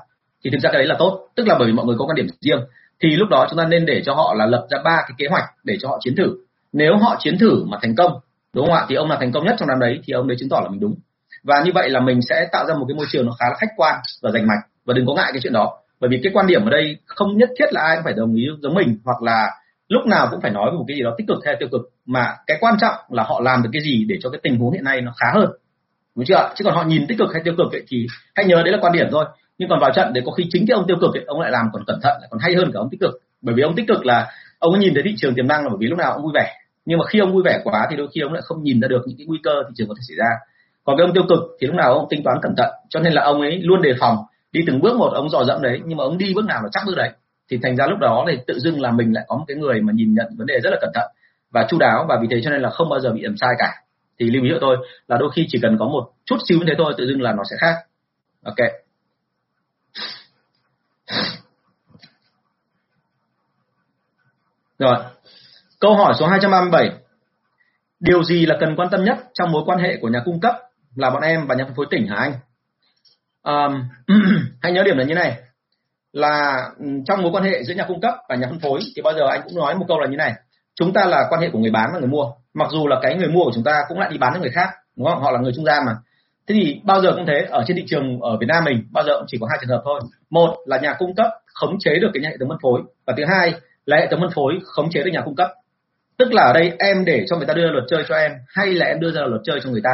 [0.44, 1.28] thì thực ra cái đấy là tốt.
[1.36, 2.60] Tức là bởi vì mọi người có quan điểm riêng,
[3.02, 5.26] thì lúc đó chúng ta nên để cho họ là lập ra ba cái kế
[5.30, 6.36] hoạch để cho họ chiến thử.
[6.72, 8.12] Nếu họ chiến thử mà thành công,
[8.54, 8.86] đúng không ạ?
[8.88, 10.68] Thì ông là thành công nhất trong năm đấy, thì ông đấy chứng tỏ là
[10.68, 10.94] mình đúng.
[11.44, 13.56] Và như vậy là mình sẽ tạo ra một cái môi trường nó khá là
[13.58, 15.78] khách quan và rành mạch và đừng có ngại cái chuyện đó.
[16.00, 18.34] Bởi vì cái quan điểm ở đây không nhất thiết là ai cũng phải đồng
[18.34, 19.50] ý giống mình hoặc là
[19.88, 21.80] lúc nào cũng phải nói về một cái gì đó tích cực hay tiêu cực.
[22.06, 24.72] Mà cái quan trọng là họ làm được cái gì để cho cái tình huống
[24.72, 25.50] hiện nay nó khá hơn.
[26.16, 28.62] Đúng chưa chứ còn họ nhìn tích cực hay tiêu cực ấy, thì hãy nhớ
[28.62, 29.24] đấy là quan điểm thôi.
[29.58, 31.50] Nhưng còn vào trận để có khi chính cái ông tiêu cực ấy, ông lại
[31.50, 33.20] làm còn cẩn thận lại còn hay hơn cả ông tích cực.
[33.42, 35.68] Bởi vì ông tích cực là ông ấy nhìn thấy thị trường tiềm năng là
[35.68, 36.52] bởi vì lúc nào ông vui vẻ.
[36.84, 38.88] Nhưng mà khi ông vui vẻ quá thì đôi khi ông lại không nhìn ra
[38.88, 40.30] được những cái nguy cơ thị trường có thể xảy ra.
[40.84, 42.70] Còn cái ông tiêu cực thì lúc nào ông tính toán cẩn thận.
[42.88, 44.16] Cho nên là ông ấy luôn đề phòng
[44.56, 46.68] đi từng bước một, ông dò dẫm đấy, nhưng mà ông đi bước nào là
[46.72, 47.10] chắc bước đấy.
[47.50, 49.80] Thì thành ra lúc đó thì tự dưng là mình lại có một cái người
[49.80, 51.10] mà nhìn nhận vấn đề rất là cẩn thận
[51.50, 52.06] và chu đáo.
[52.08, 53.82] Và vì thế cho nên là không bao giờ bị làm sai cả.
[54.20, 54.76] Thì lưu ý của tôi
[55.08, 57.32] là đôi khi chỉ cần có một chút xíu như thế thôi, tự dưng là
[57.32, 57.74] nó sẽ khác.
[58.44, 58.56] Ok.
[64.78, 64.96] Rồi.
[65.80, 66.90] Câu hỏi số 237
[68.00, 70.54] điều gì là cần quan tâm nhất trong mối quan hệ của nhà cung cấp
[70.94, 72.32] là bọn em và nhà phân phối tỉnh hả anh?
[73.46, 73.82] Um,
[74.60, 75.36] hãy nhớ điểm là như này.
[76.12, 79.02] Là ừ, trong mối quan hệ giữa nhà cung cấp và nhà phân phối thì
[79.02, 80.32] bao giờ anh cũng nói một câu là như này.
[80.74, 82.24] Chúng ta là quan hệ của người bán và người mua.
[82.54, 84.50] Mặc dù là cái người mua của chúng ta cũng lại đi bán cho người
[84.50, 85.22] khác đúng không?
[85.22, 85.92] Họ là người trung gian mà.
[86.48, 89.04] Thế thì bao giờ cũng thế ở trên thị trường ở Việt Nam mình bao
[89.04, 90.00] giờ cũng chỉ có hai trường hợp thôi.
[90.30, 93.24] Một là nhà cung cấp khống chế được cái hệ thống phân phối và thứ
[93.28, 93.54] hai
[93.86, 95.50] là hệ thống phân phối khống chế được nhà cung cấp.
[96.18, 98.66] Tức là ở đây em để cho người ta đưa luật chơi cho em hay
[98.66, 99.90] là em đưa ra luật chơi cho người ta?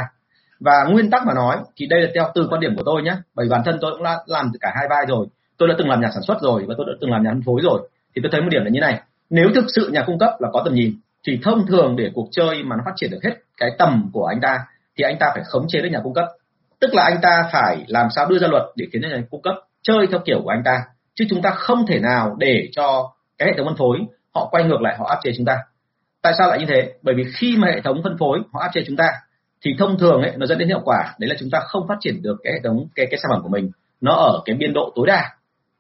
[0.65, 3.15] Và nguyên tắc mà nói, thì đây là theo từ quan điểm của tôi nhé
[3.35, 5.27] bởi bản thân tôi cũng đã làm cả hai vai rồi.
[5.59, 7.43] Tôi đã từng làm nhà sản xuất rồi và tôi đã từng làm nhà phân
[7.43, 7.89] phối rồi.
[8.15, 9.01] Thì tôi thấy một điểm là như này.
[9.31, 10.95] Nếu thực sự nhà cung cấp là có tầm nhìn,
[11.27, 14.27] thì thông thường để cuộc chơi mà nó phát triển được hết cái tầm của
[14.27, 14.59] anh ta,
[14.99, 16.25] thì anh ta phải khống chế được nhà cung cấp.
[16.81, 19.43] Tức là anh ta phải làm sao đưa ra luật để khiến cho nhà cung
[19.43, 20.85] cấp chơi theo kiểu của anh ta.
[21.15, 23.99] Chứ chúng ta không thể nào để cho cái hệ thống phân phối
[24.35, 25.57] họ quay ngược lại, họ áp chế chúng ta.
[26.23, 26.93] Tại sao lại như thế?
[27.03, 29.13] Bởi vì khi mà hệ thống phân phối họ áp chế chúng ta
[29.65, 31.15] thì thông thường ấy, nó dẫn đến hiệu quả.
[31.19, 33.43] Đấy là chúng ta không phát triển được cái hệ thống, cái cái sản phẩm
[33.43, 33.71] của mình.
[34.01, 35.31] Nó ở cái biên độ tối đa.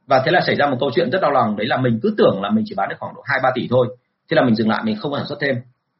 [0.07, 1.57] Và thế là xảy ra một câu chuyện rất đau lòng.
[1.57, 3.67] Đấy là mình cứ tưởng là mình chỉ bán được khoảng độ hai, ba tỷ
[3.71, 3.97] thôi.
[4.31, 5.57] Thế là mình dừng lại, mình không sản xuất thêm.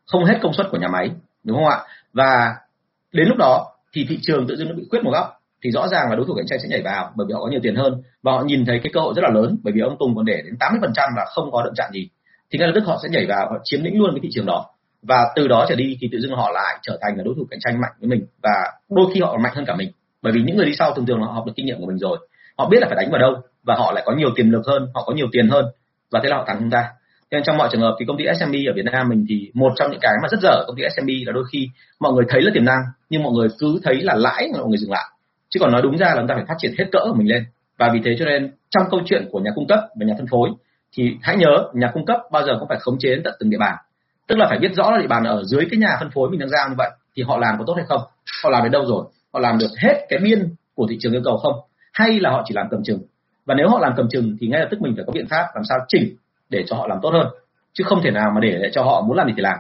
[0.07, 1.11] Không hết công suất của nhà máy,
[1.45, 1.79] đúng không ạ?
[2.13, 2.55] Và
[3.13, 5.41] đến lúc đó thì thị trường tự dưng nó bị khuyết một góc.
[5.65, 7.49] Thì rõ ràng là đối thủ cạnh tranh sẽ nhảy vào bởi vì họ có
[7.49, 8.03] nhiều tiền hơn.
[8.23, 10.25] Và họ nhìn thấy cái cơ hội rất là lớn bởi vì ông Tùng còn
[10.25, 12.09] để đến 80% là không có động chạm gì.
[12.51, 14.47] Thì ngay lập tức họ sẽ nhảy vào, họ chiếm lĩnh luôn cái thị trường
[14.47, 14.67] đó
[15.03, 17.47] và từ đó trở đi thì tự dưng họ lại trở thành là đối thủ
[17.51, 18.27] cạnh tranh mạnh với mình.
[18.43, 19.91] Và đôi khi họ mạnh hơn cả mình.
[20.23, 21.87] Bởi vì những người đi sau thường thường là họ học được kinh nghiệm của
[21.87, 22.29] mình rồi.
[22.59, 24.89] Họ biết là phải đánh vào đâu và họ lại có nhiều tiềm lực hơn,
[24.95, 25.65] họ có nhiều tiền hơn
[26.11, 26.89] và thế là họ thắng chúng ta.
[27.31, 29.73] Nên trong mọi trường hợp thì công ty SME ở Việt Nam mình thì một
[29.77, 31.69] trong những cái mà rất dở công ty SME là đôi khi
[32.01, 34.79] mọi người thấy là tiềm năng, nhưng mọi người cứ thấy là lãi mọi người
[34.79, 35.05] dừng lại.
[35.49, 37.29] Chứ còn nói đúng ra là chúng ta phải phát triển hết cỡ của mình
[37.29, 37.45] lên.
[37.79, 40.27] Và vì thế cho nên trong câu chuyện của nhà cung cấp và nhà phân
[40.31, 40.51] phối
[40.97, 43.51] thì hãy nhớ nhà cung cấp bao giờ cũng phải khống chế đến tận từng
[43.51, 43.77] địa bàn
[44.33, 46.41] tức là phải biết rõ là địa bàn ở dưới cái nhà phân phối mình
[46.41, 48.01] đang giao như vậy thì họ làm có tốt hay không?
[48.45, 49.05] Họ làm đến đâu rồi?
[49.33, 51.53] Họ làm được hết cái biên của thị trường yêu cầu không?
[51.93, 52.99] Hay là họ chỉ làm cầm chừng?
[53.47, 55.47] Và nếu họ làm cầm chừng thì ngay lập tức mình phải có biện pháp
[55.55, 56.17] làm sao chỉnh
[56.51, 57.27] để cho họ làm tốt hơn
[57.73, 59.57] chứ không thể nào mà để, để cho họ muốn làm gì thì làm.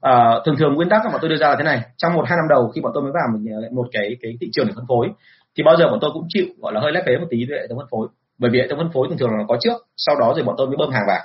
[0.00, 2.36] À, thường thường nguyên tắc mà tôi đưa ra là thế này trong một hai
[2.36, 4.86] năm đầu khi bọn tôi mới vào một, một cái cái thị trường để phân
[4.88, 5.08] phối
[5.56, 7.58] thì bao giờ bọn tôi cũng chịu gọi là hơi lép vế một tí về
[7.60, 8.08] hệ thống phân phối.
[8.38, 10.54] Bởi vì hệ thống phân phối thường thường là có trước sau đó rồi bọn
[10.58, 11.20] tôi mới bơm hàng vào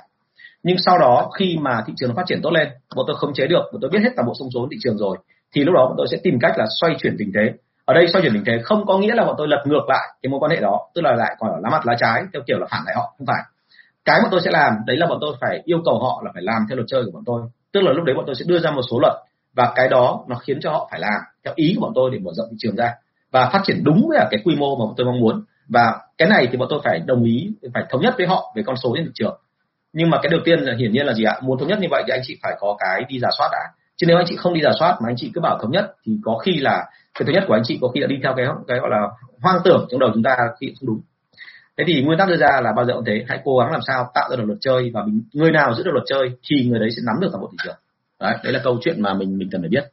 [0.64, 3.34] nhưng sau đó khi mà thị trường nó phát triển tốt lên bọn tôi không
[3.34, 5.16] chế được bọn tôi biết hết toàn bộ sông số thị trường rồi
[5.54, 7.52] thì lúc đó bọn tôi sẽ tìm cách là xoay chuyển tình thế
[7.84, 10.08] ở đây xoay chuyển tình thế không có nghĩa là bọn tôi lật ngược lại
[10.22, 12.58] cái mối quan hệ đó tức là lại còn lá mặt lá trái theo kiểu
[12.58, 13.42] là phản lại họ không phải
[14.04, 16.42] cái mà tôi sẽ làm đấy là bọn tôi phải yêu cầu họ là phải
[16.42, 18.58] làm theo luật chơi của bọn tôi tức là lúc đấy bọn tôi sẽ đưa
[18.58, 19.12] ra một số luật
[19.54, 22.18] và cái đó nó khiến cho họ phải làm theo ý của bọn tôi để
[22.18, 22.94] mở rộng thị trường ra
[23.30, 26.28] và phát triển đúng với cái quy mô mà bọn tôi mong muốn và cái
[26.28, 28.92] này thì bọn tôi phải đồng ý phải thống nhất với họ về con số
[28.96, 29.40] trên thị trường
[29.94, 31.34] nhưng mà cái đầu tiên là hiển nhiên là gì ạ?
[31.42, 33.58] Muốn thống nhất như vậy thì anh chị phải có cái đi giả soát đã.
[33.96, 35.94] Chứ nếu anh chị không đi giả soát mà anh chị cứ bảo thống nhất
[36.06, 38.34] thì có khi là cái thứ nhất của anh chị có khi là đi theo
[38.36, 39.00] cái cái gọi là
[39.40, 41.00] hoang tưởng trong đầu chúng ta khi không đúng.
[41.78, 43.80] Thế thì nguyên tắc đưa ra là bao giờ cũng thế hãy cố gắng làm
[43.86, 46.66] sao tạo ra được luật chơi và mình, người nào giữ được luật chơi thì
[46.68, 47.76] người đấy sẽ nắm được toàn bộ thị trường.
[48.20, 49.84] Đấy đấy là câu chuyện mà mình mình cần phải biết.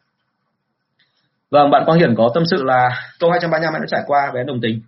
[1.52, 4.44] Vâng bạn quang hiển có tâm sự là câu 235 em đã trải qua về
[4.48, 4.82] đồng tình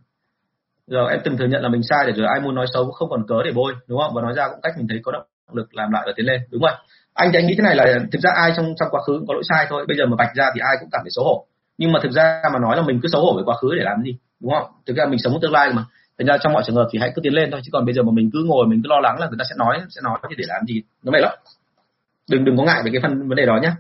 [0.88, 2.94] giờ em từng thừa nhận là mình sai để rồi ai muốn nói xấu cũng
[2.94, 4.14] không còn cớ để bôi, đúng không?
[4.14, 6.42] Và nói ra cũng cách mình thấy có động lực làm lại và tiến lên,
[6.52, 6.78] đúng không
[7.14, 9.28] anh thì anh nghĩ thế này là thực ra ai trong trong quá khứ cũng
[9.28, 11.26] có lỗi sai thôi, bây giờ mà bạch ra thì ai cũng cảm thấy xấu
[11.26, 11.46] hổ.
[11.78, 13.84] Nhưng mà thực ra mà nói là mình cứ xấu hổ với quá khứ để
[13.84, 14.72] làm gì, đúng không?
[14.86, 15.86] Thực ra mình sống tương lai mà.
[16.18, 17.94] Thành ra trong mọi trường hợp thì hãy cứ tiến lên thôi, chứ còn bây
[17.94, 20.02] giờ mà mình cứ ngồi, mình cứ lo lắng là người ta sẽ nói sẽ
[20.04, 20.82] nói thì để làm gì?
[21.04, 21.32] Nó vậy lắm.
[22.30, 23.72] Đừng đừng có ngại về cái phần vấn đề đó nhé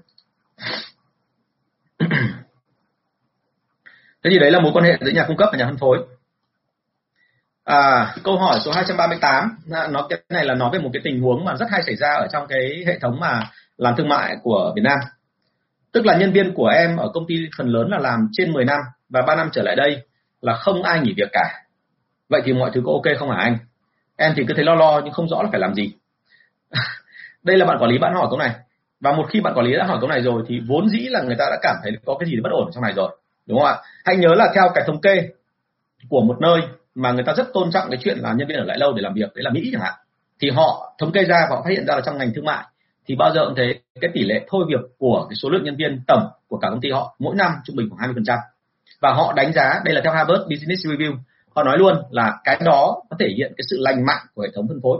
[4.23, 5.97] thế thì đấy là mối quan hệ giữa nhà cung cấp và nhà phân phối.
[7.63, 11.21] À, câu hỏi số 238 dạ, nó cái này là nói về một cái tình
[11.21, 14.35] huống mà rất hay xảy ra ở trong cái hệ thống mà làm thương mại
[14.43, 14.99] của Việt Nam.
[15.91, 18.65] Tức là nhân viên của em ở công ty phần lớn là làm trên 10
[18.65, 20.01] năm và 3 năm trở lại đây
[20.41, 21.63] là không ai nghỉ việc cả.
[22.29, 23.57] Vậy thì mọi thứ có ok không hả anh?
[24.17, 25.93] Em thì cứ thấy lo lo nhưng không rõ là phải làm gì.
[27.43, 28.51] Đây là bạn quản lý bạn hỏi câu này.
[28.99, 31.21] Và một khi bạn quản lý đã hỏi câu này rồi thì vốn dĩ là
[31.21, 33.17] người ta đã cảm thấy có cái gì bất ổn trong này rồi.
[33.45, 33.75] Đúng không ạ?
[34.05, 35.29] Hãy nhớ là theo cái thống kê
[36.09, 36.61] của một nơi
[36.95, 39.01] mà người ta rất tôn trọng cái chuyện là nhân viên ở lại lâu để
[39.01, 39.93] làm việc, đấy là Mỹ chẳng hạn.
[40.41, 42.63] Thì họ thống kê ra và họ phát hiện ra là trong ngành thương mại,
[43.07, 45.75] thì bao giờ cũng thế, cái tỷ lệ thôi việc của cái số lượng nhân
[45.75, 48.37] viên tổng của cả công ty họ mỗi năm trung bình khoảng 20%
[49.01, 51.15] và họ đánh giá, đây là theo Harvard Business Review,
[51.55, 54.49] họ nói luôn là cái đó có thể hiện cái sự lành mạnh của hệ
[54.55, 54.97] thống phân phối.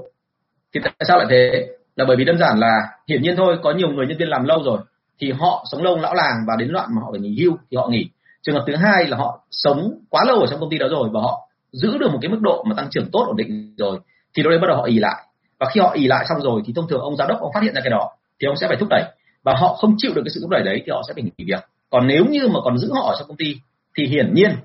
[0.74, 1.68] Thì tại sao lại thế?
[1.96, 4.44] Là bởi vì đơn giản là hiển nhiên thôi, có nhiều người nhân viên làm
[4.44, 4.80] lâu rồi,
[5.20, 7.78] thì họ sống lâu lão làng và đến loạn mà họ phải nghỉ hưu thì
[7.78, 8.10] họ nghỉ.
[8.42, 11.10] Trường hợp thứ hai là họ sống quá lâu ở trong công ty đó rồi
[11.14, 14.00] và họ giữ được một cái mức độ mà tăng trưởng tốt ổn định rồi,
[14.36, 15.24] thì lúc đấy bắt đầu họ ì lại.
[15.60, 17.64] Và khi họ ì lại xong rồi, thì thông thường ông giám đốc, ông phát
[17.64, 18.10] hiện ra cái đó,
[18.42, 19.04] thì ông sẽ phải thúc đẩy.
[19.44, 21.46] Và họ không chịu được cái sự thúc đẩy đấy, thì họ sẽ phải nghỉ
[21.46, 21.64] việc.
[21.90, 23.56] Còn nếu như mà còn giữ họ ở trong công ty,
[23.98, 24.56] thì hiển nhiên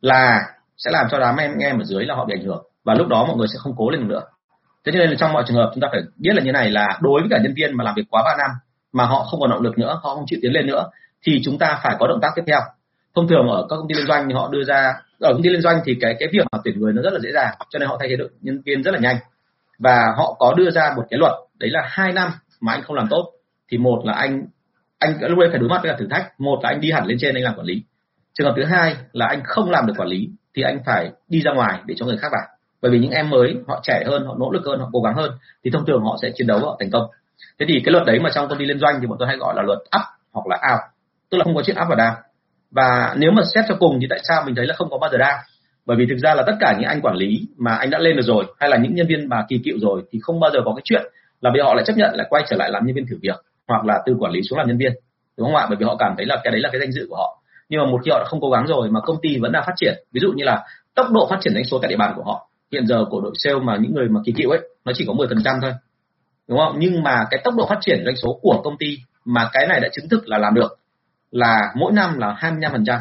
[0.00, 0.40] là
[0.76, 2.64] sẽ làm cho đám em em ở dưới là họ bị ảnh hưởng.
[2.84, 4.22] Và lúc đó mọi người sẽ không cố lên nữa.
[4.84, 6.70] Thế cho nên là trong mọi trường hợp, chúng ta phải biết là như này
[6.70, 8.50] là đối với cả nhân viên mà làm việc quá 3 năm,
[8.92, 10.84] mà họ không còn động lực nữa, họ không chịu tiến lên nữa,
[11.22, 12.60] thì chúng ta phải có động tác tiếp theo.
[13.14, 15.48] Thông thường ở các công ty liên doanh thì họ đưa ra ở công ty
[15.48, 17.78] liên doanh thì cái cái việc mà tuyển người nó rất là dễ dàng, cho
[17.78, 19.16] nên họ thay thế được nhân viên rất là nhanh.
[19.78, 22.30] Và họ có đưa ra một cái luật, đấy là hai năm
[22.60, 23.32] mà anh không làm tốt,
[23.70, 24.46] thì một là anh
[24.98, 27.06] anh, lúc đấy phải đối mặt với cả thử thách, một là anh đi hẳn
[27.06, 27.82] lên trên anh làm quản lý.
[28.34, 31.40] Trường hợp thứ hai là anh không làm được quản lý, thì anh phải đi
[31.40, 32.46] ra ngoài để cho người khác vào.
[32.82, 35.14] Bởi vì những em mới, họ trẻ hơn, họ nỗ lực hơn, họ cố gắng
[35.14, 35.30] hơn,
[35.64, 37.10] thì thông thường họ sẽ chiến đấu họ thành công.
[37.58, 39.36] Thế thì cái luật đấy mà trong công ty liên doanh thì bọn tôi hay
[39.36, 40.80] gọi là luật up hoặc là out,
[41.30, 42.14] tức là không có chuyện up và down
[42.72, 45.10] và nếu mà xét cho cùng thì tại sao mình thấy là không có bao
[45.10, 45.38] giờ down
[45.86, 48.16] bởi vì thực ra là tất cả những anh quản lý mà anh đã lên
[48.16, 50.58] được rồi, hay là những nhân viên mà kỳ cựu rồi thì không bao giờ
[50.64, 51.02] có cái chuyện
[51.40, 53.36] là bây họ lại chấp nhận lại quay trở lại làm nhân viên thử việc
[53.68, 54.92] hoặc là từ quản lý xuống làm nhân viên.
[55.38, 55.66] Đúng không ạ?
[55.68, 57.42] Bởi vì họ cảm thấy là cái đấy là cái danh dự của họ.
[57.68, 59.62] Nhưng mà một khi họ đã không cố gắng rồi mà công ty vẫn đang
[59.66, 62.12] phát triển, ví dụ như là tốc độ phát triển doanh số tại địa bàn
[62.16, 64.92] của họ, hiện giờ của đội sale mà những người mà kỳ cựu ấy, nó
[64.94, 65.72] chỉ có 10% thôi.
[66.48, 66.76] Đúng không?
[66.78, 69.80] Nhưng mà cái tốc độ phát triển doanh số của công ty mà cái này
[69.80, 70.78] đã chứng thực là làm được
[71.32, 72.98] là mỗi năm là 25%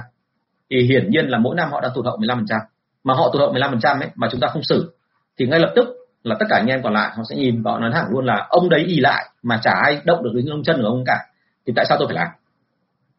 [0.70, 2.60] thì hiển nhiên là mỗi năm họ đang tụt hậu 15%
[3.04, 4.94] mà họ tụt hậu 15% ấy mà chúng ta không xử
[5.38, 5.88] thì ngay lập tức
[6.24, 8.26] là tất cả anh em còn lại họ sẽ nhìn và họ nói thẳng luôn
[8.26, 11.04] là ông đấy ỉ lại mà chả ai động được đến lông chân của ông
[11.06, 11.20] cả.
[11.68, 12.28] Thì tại sao tôi phải làm?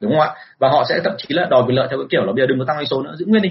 [0.01, 0.35] Đúng không ạ?
[0.59, 2.47] Và họ sẽ thậm chí là đòi quyền lợi theo cái kiểu là bây giờ
[2.47, 3.51] đừng có tăng doanh số nữa giữ nguyên đi.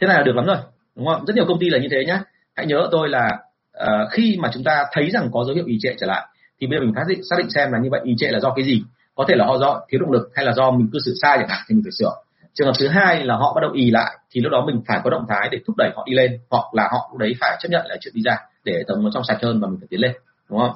[0.00, 0.56] Thế này là được lắm rồi
[0.96, 2.22] đúng không rất nhiều công ty là như thế nhá.
[2.54, 3.38] Hãy nhớ tôi là
[3.82, 6.26] uh, khi mà chúng ta thấy rằng có dấu hiệu ý trệ trở lại
[6.60, 8.40] thì bây giờ mình xác định xác định xem là như vậy ý trệ là
[8.40, 8.82] do cái gì
[9.14, 11.36] có thể là họ do thiếu động lực hay là do mình cư xử sai
[11.38, 12.12] chẳng hạn thì mình phải sửa.
[12.54, 15.00] Trường hợp thứ hai là họ bắt đầu ì lại thì lúc đó mình phải
[15.04, 17.56] có động thái để thúc đẩy họ đi lên hoặc là họ lúc đấy phải
[17.60, 19.78] chấp nhận là chuyện đi ra để hệ thống nó trong sạch hơn và mình
[19.80, 20.12] phải tiến lên
[20.50, 20.72] đúng không?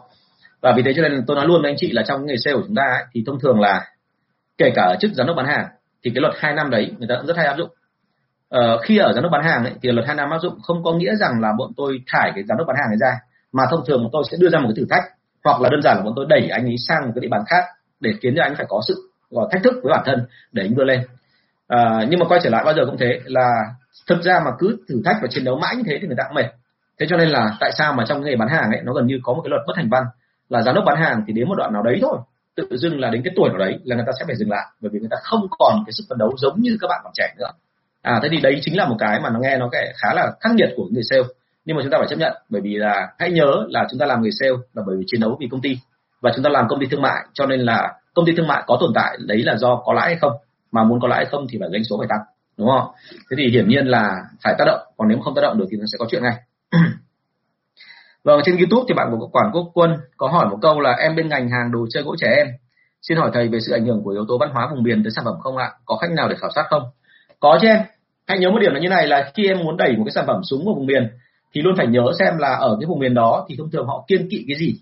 [0.61, 2.57] Và vì thế cho nên tôi nói luôn với anh chị là trong nghề sale
[2.57, 3.87] của chúng ta ấy, thì thông thường là
[4.59, 5.67] kể cả ở chức giám đốc bán hàng
[6.05, 7.71] thì cái luật hai năm đấy người ta cũng rất hay áp dụng.
[8.49, 10.85] Ờ, khi ở giám đốc bán hàng ấy, thì luật hai năm áp dụng không
[10.85, 13.19] có nghĩa rằng là bọn tôi thải cái giám đốc bán hàng ấy ra
[13.53, 15.05] mà thông thường bọn tôi sẽ đưa ra một cái thử thách
[15.45, 17.43] hoặc là đơn giản là bọn tôi đẩy anh ấy sang một cái địa bàn
[17.47, 17.65] khác
[18.01, 18.95] để khiến cho anh phải có sự
[19.31, 21.01] gọi thách thức với bản thân để anh vươn lên.
[21.69, 23.49] À, nhưng mà quay trở lại bao giờ cũng thế là
[24.09, 26.25] thực ra mà cứ thử thách và chiến đấu mãi như thế thì người ta
[26.29, 26.51] cũng mệt.
[27.01, 29.19] Thế cho nên là tại sao mà trong nghề bán hàng ấy nó gần như
[29.23, 30.05] có một cái luật bất thành văn
[30.49, 32.19] là giám đốc bán hàng thì đến một đoạn nào đấy thôi
[32.57, 34.67] tự dưng là đến cái tuổi nào đấy là người ta sẽ phải dừng lại
[34.81, 37.13] bởi vì người ta không còn cái sức phấn đấu giống như các bạn còn
[37.15, 37.51] trẻ nữa.
[38.03, 40.33] À thế thì đấy chính là một cái mà nó nghe nó cái khá là
[40.41, 41.23] khắc nghiệt của người sale.
[41.65, 44.07] Nhưng mà chúng ta phải chấp nhận bởi vì là hãy nhớ là chúng ta
[44.07, 45.79] làm người sale là bởi vì chiến đấu vì công ty
[46.27, 48.63] và chúng ta làm công ty thương mại, cho nên là công ty thương mại
[48.67, 50.33] có tồn tại đấy là do có lãi hay không?
[50.73, 52.19] Mà muốn có lãi hay không thì phải doanh số phải tăng,
[52.59, 52.91] đúng không?
[53.13, 54.11] Thế thì hiển nhiên là
[54.45, 56.35] phải tác động, còn nếu không tác động được thì nó sẽ có chuyện ngay.
[58.25, 61.17] Vâng trên youtube thì bạn của quản quốc quân có hỏi một câu là em
[61.17, 62.47] bên ngành hàng đồ chơi gỗ trẻ em.
[63.03, 65.11] Xin hỏi thầy về sự ảnh hưởng của yếu tố văn hóa vùng miền tới
[65.17, 65.73] sản phẩm không ạ?
[65.85, 66.83] Có khách nào để khảo sát không?
[67.41, 67.79] Có chứ em.
[68.27, 70.25] Hãy nhớ một điểm là như này là khi em muốn đẩy một cái sản
[70.27, 71.09] phẩm súng vào vùng miền
[71.55, 74.05] thì luôn phải nhớ xem là ở cái vùng miền đó thì thông thường họ
[74.09, 74.75] kiên kỵ cái gì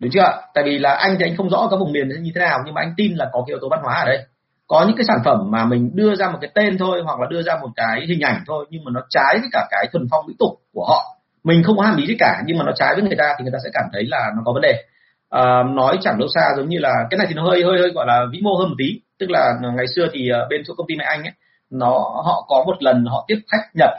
[0.00, 0.42] đúng chưa?
[0.54, 2.74] Tại vì là anh thì anh không rõ các vùng miền như thế nào nhưng
[2.74, 4.18] mà anh tin là có cái yếu tố văn hóa ở đây.
[4.66, 7.26] Có những cái sản phẩm mà mình đưa ra một cái tên thôi hoặc là
[7.30, 10.06] đưa ra một cái hình ảnh thôi nhưng mà nó trái với cả cái thuần
[10.10, 11.16] phong mỹ tục của họ.
[11.44, 13.42] Mình không có hàm ý gì cả nhưng mà nó trái với người ta thì
[13.42, 14.84] người ta sẽ cảm thấy là nó có vấn đề.
[15.30, 17.90] À, nói chẳng đâu xa giống như là cái này thì nó hơi hơi hơi
[17.94, 19.00] gọi là vĩ mô hơn một tí.
[19.18, 21.32] Tức là ngày xưa thì ờ, bên chỗ công ty mẹ anh ấy
[21.70, 21.90] nó
[22.24, 23.90] họ có một lần họ tiếp khách nhật.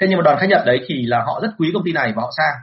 [0.00, 2.12] Thế nhưng mà đoàn khách nhật đấy thì là họ rất quý công ty này
[2.16, 2.54] và họ sang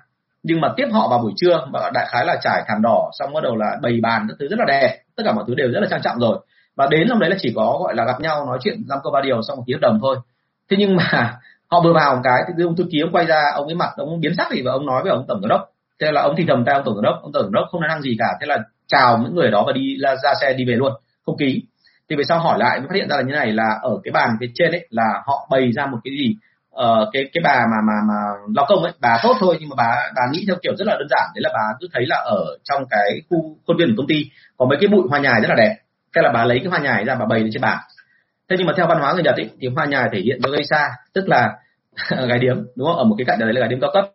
[0.43, 3.33] nhưng mà tiếp họ vào buổi trưa và đại khái là trải thảm đỏ xong
[3.33, 4.99] bắt đầu là bày bàn các thứ rất là đẹp.
[5.15, 6.39] Tất cả mọi thứ đều rất là trang trọng rồi.
[6.75, 9.11] Và đến hôm đấy là chỉ có gọi là gặp nhau nói chuyện giam câu
[9.11, 10.17] ba điều xong một ký hợp đồng thôi.
[10.69, 11.37] Thế nhưng mà
[11.71, 13.89] họ vừa vào một cái thì ông thư ký ông quay ra ông ấy mặt
[13.97, 15.69] ông biến sắc gì và ông nói với ông tổng giám đốc.
[16.01, 17.81] Thế là ông thì thầm tay ông tổng giám đốc ông tổng giám đốc không
[17.81, 18.27] nói năng gì cả.
[18.41, 20.93] Thế là chào những người đó và đi ra, ra xe đi về luôn
[21.25, 21.63] không ký.
[22.09, 24.11] Thì về sau hỏi lại mới phát hiện ra là như này là ở cái
[24.11, 26.35] bàn phía trên ấy là họ bày ra một cái gì
[26.73, 28.19] uh, cái cái bà mà mà mà
[28.55, 30.95] lao công ấy bà tốt thôi nhưng mà bà bà nghĩ theo kiểu rất là
[30.99, 33.93] đơn giản đấy là bà cứ thấy là ở trong cái khu khuôn viên của
[33.97, 35.75] công ty có mấy cái bụi hoa nhài rất là đẹp.
[36.15, 37.77] Thế là bà lấy cái hoa nhài ra bà bày lên trên bàn.
[38.49, 40.49] Thế nhưng mà theo văn hóa người nhật ấy, thì hoa nhài thể hiện cho
[40.49, 41.53] gây xa tức là
[42.27, 42.97] gái điếm đúng không?
[42.97, 44.05] Ở một cái cạnh đấy là gái điếm cao cấp.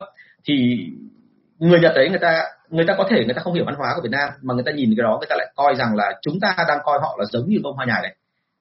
[0.44, 0.86] Thì
[1.58, 3.92] người nhật đấy người ta người ta có thể người ta không hiểu văn hóa
[3.96, 6.12] của việt nam mà người ta nhìn cái đó người ta lại coi rằng là
[6.22, 8.16] chúng ta đang coi họ là giống như bông hoa nhài này.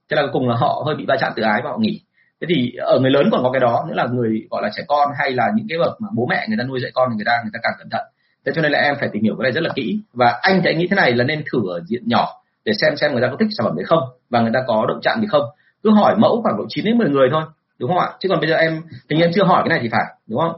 [0.10, 2.02] Thế là cuối cùng là họ hơi bị va chạm tự ái và họ nghỉ
[2.42, 4.84] thế thì ở người lớn còn có cái đó nữa là người gọi là trẻ
[4.88, 7.16] con hay là những cái bậc mà bố mẹ người ta nuôi dạy con thì
[7.16, 8.06] người ta người ta càng cẩn thận.
[8.46, 10.00] Thế cho nên là em phải tìm hiểu cái này rất là kỹ.
[10.14, 12.28] Và anh thì anh nghĩ thế này là nên thử ở diện nhỏ
[12.66, 14.86] để xem xem người ta có thích sản phẩm đấy không và người ta có
[14.88, 15.44] động chạm gì không.
[15.84, 17.44] Cứ hỏi mẫu khoảng độ 9 đến 10 người thôi,
[17.80, 18.10] đúng không ạ?
[18.20, 20.54] Chứ còn bây giờ em, hình như chưa hỏi cái này thì phải, đúng không?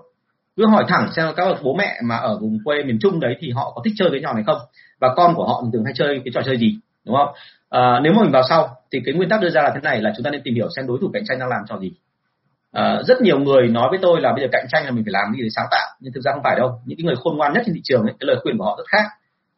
[0.57, 3.35] Cứ hỏi thẳng xem các bậc bố mẹ mà ở vùng quê miền trung đấy
[3.39, 4.57] thì họ có thích chơi cái trò này không?
[4.99, 7.29] Và con của họ thường hay chơi cái trò chơi gì, đúng không?
[7.69, 10.01] À, nếu mà mình vào sau thì cái nguyên tắc đưa ra là thế này
[10.01, 11.91] là chúng ta nên tìm hiểu xem đối thủ cạnh tranh đang làm trò gì.
[12.71, 15.11] À, rất nhiều người nói với tôi là bây giờ cạnh tranh là mình phải
[15.11, 16.81] làm gì để sáng tạo nhưng thực ra không phải đâu.
[16.85, 18.75] Những cái người khôn ngoan nhất trên thị trường ấy, cái lời khuyên của họ
[18.77, 19.03] rất khác.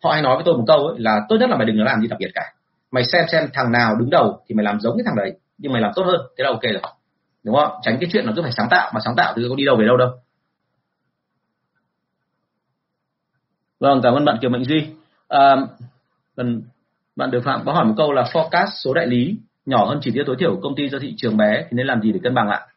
[0.03, 1.83] Họ hay nói với tôi một câu ấy, là tốt nhất là mày đừng có
[1.83, 2.53] làm gì đặc biệt cả.
[2.91, 5.73] Mày xem xem thằng nào đứng đầu thì mày làm giống cái thằng đấy nhưng
[5.73, 6.21] mày làm tốt hơn.
[6.37, 6.93] Thế là ok rồi.
[7.43, 7.71] Đúng không?
[7.81, 9.75] Tránh cái chuyện là cứ phải sáng tạo mà sáng tạo thì có đi đâu
[9.75, 10.09] về đâu đâu.
[13.79, 14.87] Vâng cảm ơn bạn kiều mạnh duy.
[15.27, 15.55] À,
[17.15, 20.11] bạn được phạm có hỏi một câu là forecast số đại lý nhỏ hơn chỉ
[20.11, 22.19] tiêu tối thiểu của công ty do thị trường bé thì nên làm gì để
[22.23, 22.67] cân bằng ạ?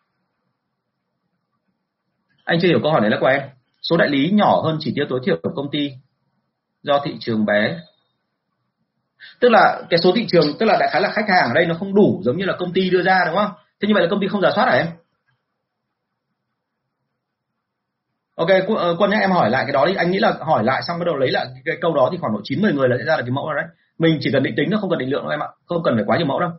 [2.44, 3.42] Anh chưa hiểu câu hỏi này là của em.
[3.82, 5.92] Số đại lý nhỏ hơn chỉ tiêu tối thiểu của công ty
[6.82, 7.80] do thị trường bé.
[9.40, 11.66] Tức là cái số thị trường, tức là đại khái là khách hàng ở đây
[11.66, 13.50] nó không đủ giống như là công ty đưa ra, đúng không?
[13.80, 14.86] Thế như vậy là công ty không giả soát hả em?
[18.34, 19.94] Ok ờ, quân nhé em hỏi lại cái đó đi.
[19.94, 22.32] Anh nghĩ là hỏi lại xong bắt đầu lấy lại cái câu đó thì khoảng
[22.32, 23.66] độ chín mười người là sẽ ra được cái mẫu rồi đấy
[23.98, 25.48] mình chỉ cần định tính nó không cần định lượng đâu em ạ.
[25.66, 26.50] Không cần phải quá nhiều mẫu đâu.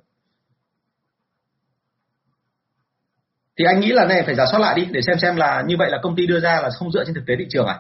[3.58, 5.76] Thì anh nghĩ là này, phải giả soát lại đi, để xem xem là như
[5.80, 7.80] vậy là công ty đưa ra là không dựa trên thực tế thị trường à?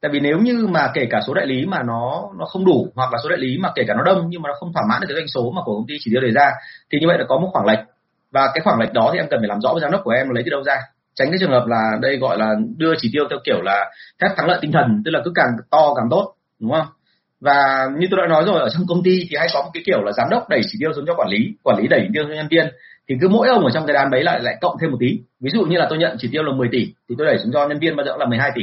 [0.00, 2.88] Tại vì nếu như mà kể cả số đại lý mà nó nó không đủ,
[2.94, 4.82] hoặc là số đại lý mà kể cả nó đông nhưng mà nó không thỏa
[4.88, 6.50] mãn được cái doanh số mà của công ty chỉ đưa đề ra,
[6.92, 7.78] thì như vậy là có một khoảng lệch.
[8.30, 10.10] Và cái khoảng lệch đó thì em cần phải làm rõ với giám đốc của
[10.10, 10.76] em lấy từ đâu ra.
[11.14, 13.90] Tránh cái trường hợp là đây gọi là đưa chỉ tiêu theo kiểu là
[14.20, 16.86] phép thắng lợi tinh thần, tức là cứ càng to càng tốt, đúng không?
[17.40, 19.82] Và như tôi đã nói rồi, ở trong công ty thì hay có một cái
[19.86, 22.08] kiểu là giám đốc đẩy chỉ tiêu xuống cho quản lý quản lý đẩy chỉ
[22.14, 22.66] tiêu cho nhân viên.
[23.08, 25.18] Thì cứ mỗi ông ở trong cái đàn đấy lại lại cộng thêm một tí.
[25.40, 27.52] Ví dụ như là tôi nhận chỉ tiêu là 10 tỷ, thì tôi đẩy xuống
[27.52, 28.62] cho nhân viên bao giờ là 12 tỷ.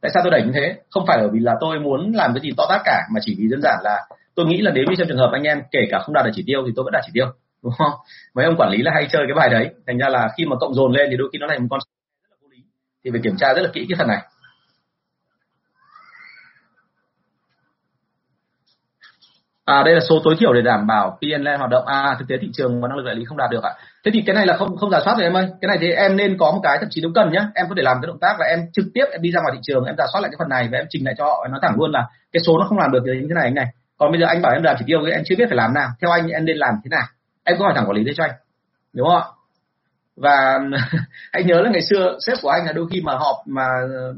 [0.00, 0.74] Tại sao tôi đẩy như thế?
[0.90, 3.36] Không phải bởi vì là tôi muốn làm cái gì to tát cả, mà chỉ
[3.38, 5.80] vì đơn giản là tôi nghĩ là nếu như trong trường hợp anh em kể
[5.90, 7.26] cả không đạt được chỉ tiêu thì tôi vẫn đạt chỉ tiêu,
[7.62, 7.92] đúng không?
[8.34, 9.70] Mấy ông quản lý là hay chơi cái bài đấy.
[9.86, 11.80] Thành ra là khi mà cộng dồn lên thì đôi khi nó thành một con
[11.80, 12.58] rất là vô lý.
[13.04, 14.22] Thì phải kiểm tra rất là kỹ cái phần này.
[19.70, 21.86] À đây là số tối thiểu để đảm bảo PNL hoạt động.
[21.86, 23.70] À thực tế thị trường và năng lực đại lý không đạt được ạ.
[24.04, 25.48] Thế thì cái này là không không giả soát rồi em ơi.
[25.60, 27.74] Cái này thì em nên có một cái thậm chí nếu cần nhá, em có
[27.76, 29.84] thể làm cái động tác là em trực tiếp em đi ra ngoài thị trường
[29.84, 31.74] em giả soát lại cái phần này và em trình lại cho họ nói thẳng
[31.78, 33.66] luôn là cái số nó không làm được như thế này anh này.
[33.98, 35.88] Còn bây giờ anh bảo em làm chỉ tiêu em chưa biết phải làm nào.
[36.00, 37.06] Theo anh em nên làm thế nào?
[37.44, 38.32] Em có hỏi thẳng quản lý đấy cho anh.
[38.92, 39.26] Đúng không ạ?
[40.16, 40.58] Và
[41.32, 43.66] hãy nhớ là ngày xưa sếp của anh là đôi khi mà họp mà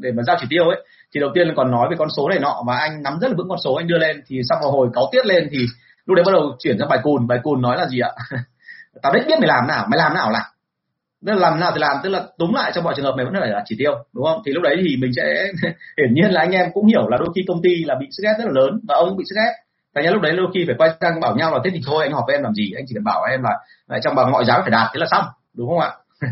[0.00, 0.84] để mà giao chỉ tiêu ấy
[1.14, 3.28] thì đầu tiên là còn nói về con số này nọ và anh nắm rất
[3.28, 5.58] là vững con số, anh đưa lên, thì xong rồi hồi cáu tiết lên thì
[6.06, 7.26] lúc đấy bắt đầu chuyển sang bài cùn.
[7.26, 8.10] Bài cùn nói là gì ạ?
[9.02, 10.42] Tao đấy biết mày làm nào, mày làm nào làm
[11.22, 13.34] nên làm nào thì làm, tức là túm lại trong mọi trường hợp mày vẫn
[13.40, 14.42] phải là chỉ tiêu, đúng không?
[14.46, 15.22] Thì lúc đấy thì mình sẽ
[15.98, 18.22] hiển nhiên là anh em cũng hiểu là đôi khi công ty là bị sức
[18.26, 19.54] ép rất là lớn và ông cũng bị sức ép
[19.94, 22.04] thành ra lúc đấy đôi khi phải quay sang bảo nhau là thế thì thôi,
[22.04, 22.72] anh họp với em làm gì?
[22.76, 23.40] Anh chỉ cần bảo em
[23.88, 25.90] là trong bằng mọi giá phải đạt, thế là xong đúng không ạ?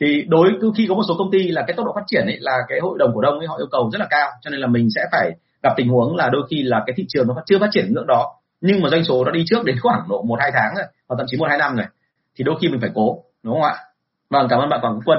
[0.00, 2.36] thì đối khi có một số công ty là cái tốc độ phát triển ấy
[2.40, 4.60] là cái hội đồng cổ đông ấy họ yêu cầu rất là cao cho nên
[4.60, 5.30] là mình sẽ phải
[5.62, 8.06] gặp tình huống là đôi khi là cái thị trường nó chưa phát triển ngưỡng
[8.06, 10.86] đó nhưng mà doanh số nó đi trước đến khoảng độ một hai tháng rồi
[11.08, 11.86] hoặc thậm chí một hai năm rồi
[12.36, 13.76] thì đôi khi mình phải cố đúng không ạ?
[14.30, 15.18] Vâng cảm ơn bạn Quảng Quân.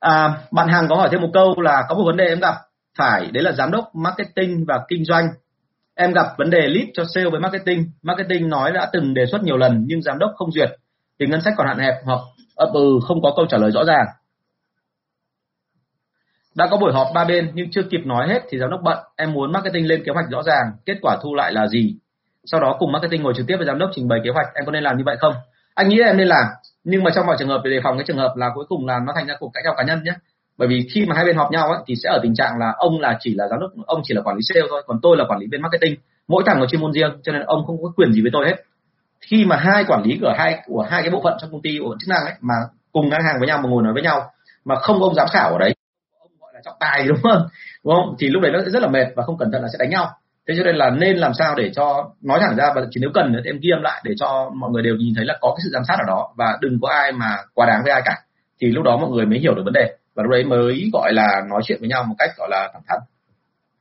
[0.00, 2.54] À, bạn hàng có hỏi thêm một câu là có một vấn đề em gặp
[2.98, 5.28] phải đấy là giám đốc marketing và kinh doanh.
[5.94, 7.90] Em gặp vấn đề lead cho sale với marketing.
[8.02, 10.70] Marketing nói đã từng đề xuất nhiều lần nhưng giám đốc không duyệt
[11.20, 12.20] thì ngân sách còn hạn hẹp hoặc
[12.56, 14.06] ấp ừ không có câu trả lời rõ ràng.
[16.54, 18.98] Đã có buổi họp ba bên nhưng chưa kịp nói hết thì giám đốc bận.
[19.16, 21.96] Em muốn marketing lên kế hoạch rõ ràng kết quả thu lại là gì?
[22.44, 24.46] Sau đó cùng marketing ngồi trực tiếp với giám đốc trình bày kế hoạch.
[24.54, 25.34] Em có nên làm như vậy không?
[25.74, 26.46] Anh nghĩ em nên làm
[26.84, 28.86] nhưng mà trong mọi trường hợp để đề phòng cái trường hợp là cuối cùng
[28.86, 30.12] là nó thành ra cuộc cãi nhau cá nhân nhé.
[30.58, 32.74] Bởi vì khi mà hai bên họp nhau ấy, thì sẽ ở tình trạng là
[32.78, 35.16] ông là chỉ là giám đốc ông chỉ là quản lý sale thôi còn tôi
[35.16, 35.96] là quản lý bên marketing.
[36.28, 38.46] Mỗi thằng có chuyên môn riêng cho nên ông không có quyền gì với tôi
[38.46, 38.56] hết
[39.20, 41.80] khi mà hai quản lý của hai của hai cái bộ phận trong công ty,
[41.80, 42.54] bộ phận chức năng ấy, mà
[42.92, 44.30] cùng ngang hàng với nhau, mà ngồi nói với nhau,
[44.64, 45.74] mà không có ông giám khảo ở đấy,
[46.20, 47.48] ông gọi là trọng tài, đúng không?
[47.84, 48.16] Đúng không?
[48.18, 50.10] Thì lúc đấy nó rất là mệt và không cẩn thận là sẽ đánh nhau.
[50.48, 53.10] Thế cho nên là nên làm sao để cho, nói thẳng ra và chỉ nếu
[53.14, 55.54] cần thì em ghi âm lại để cho mọi người đều nhìn thấy là có
[55.56, 58.02] cái sự giám sát ở đó và đừng có ai mà quá đáng với ai
[58.04, 58.14] cả.
[58.60, 61.12] Thì lúc đó mọi người mới hiểu được vấn đề và lúc đấy mới gọi
[61.12, 62.98] là nói chuyện với nhau một cách gọi là thẳng thắn.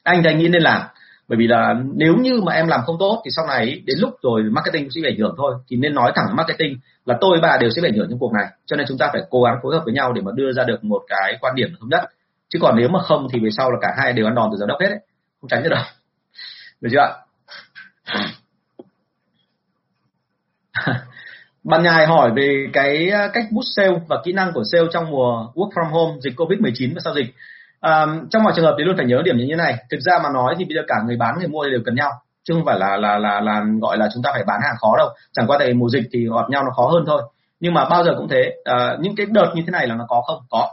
[0.03, 0.81] Anh thì anh nghĩ nên làm
[1.27, 4.13] bởi vì là nếu như mà em làm không tốt thì sau này đến lúc
[4.21, 5.55] rồi marketing sẽ bị ảnh hưởng thôi.
[5.69, 8.33] Thì nên nói thẳng marketing là tôi bà đều sẽ bị ảnh hưởng trong cuộc
[8.33, 8.45] này.
[8.65, 10.63] Cho nên chúng ta phải cố gắng phối hợp với nhau để mà đưa ra
[10.63, 12.03] được một cái quan điểm thống nhất.
[12.49, 14.57] Chứ còn nếu mà không thì về sau là cả hai đều ăn đòn từ
[14.57, 14.99] giám đốc hết ấy.
[15.41, 15.83] không tránh được đâu.
[16.81, 17.11] Được chưa ạ?
[21.63, 25.11] Bạn nhài hỏi về cái à, cách boost sale và kỹ năng của sale trong
[25.11, 27.35] mùa work from home, dịch Covid-19 và sau dịch
[27.85, 29.75] à, trong mọi trường hợp thì luôn phải nhớ điểm như thế này.
[29.91, 32.11] Thực ra mà nói thì bây giờ cả người bán người mua đều cần nhau
[32.43, 34.97] chứ không phải là là là là gọi là chúng ta phải bán hàng khó
[34.97, 35.09] đâu.
[35.33, 37.21] Chẳng qua tại mùa dịch thì gặp nhau nó khó hơn thôi.
[37.59, 40.05] Nhưng mà bao giờ cũng thế à, những cái đợt như thế này là nó
[40.07, 40.39] có không?
[40.49, 40.69] Có.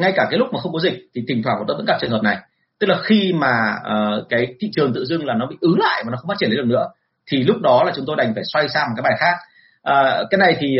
[0.00, 2.22] Ngay cả cái lúc mà không có dịch thì thỉnh thoảng vẫn gặp trường hợp
[2.22, 2.36] này.
[2.80, 6.02] Tức là khi mà uh, cái thị trường tự dưng là nó bị ứ lại
[6.04, 6.88] mà nó không phát triển được nữa
[7.30, 9.36] thì lúc đó là chúng tôi đành phải xoay sang một cái bài khác.
[9.82, 10.76] À, cái này thì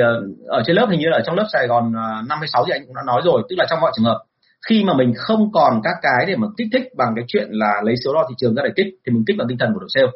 [0.48, 1.92] ở trên lớp hình như là ở trong lớp Sài Gòn
[2.28, 4.22] năm mươi sáu thì anh cũng đã nói rồi tức là trong mọi trường hợp
[4.68, 7.72] khi mà mình không còn các cái để mà kích thích bằng cái chuyện là
[7.84, 9.80] lấy số đo thị trường ra để kích thì mình kích bằng tinh thần của
[9.80, 10.06] đội sale.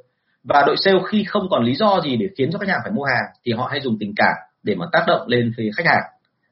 [0.45, 2.93] Và đội sale khi không còn lý do gì để khiến cho khách hàng phải
[2.93, 5.87] mua hàng thì họ hay dùng tình cảm để mà tác động lên phía khách
[5.87, 6.03] hàng.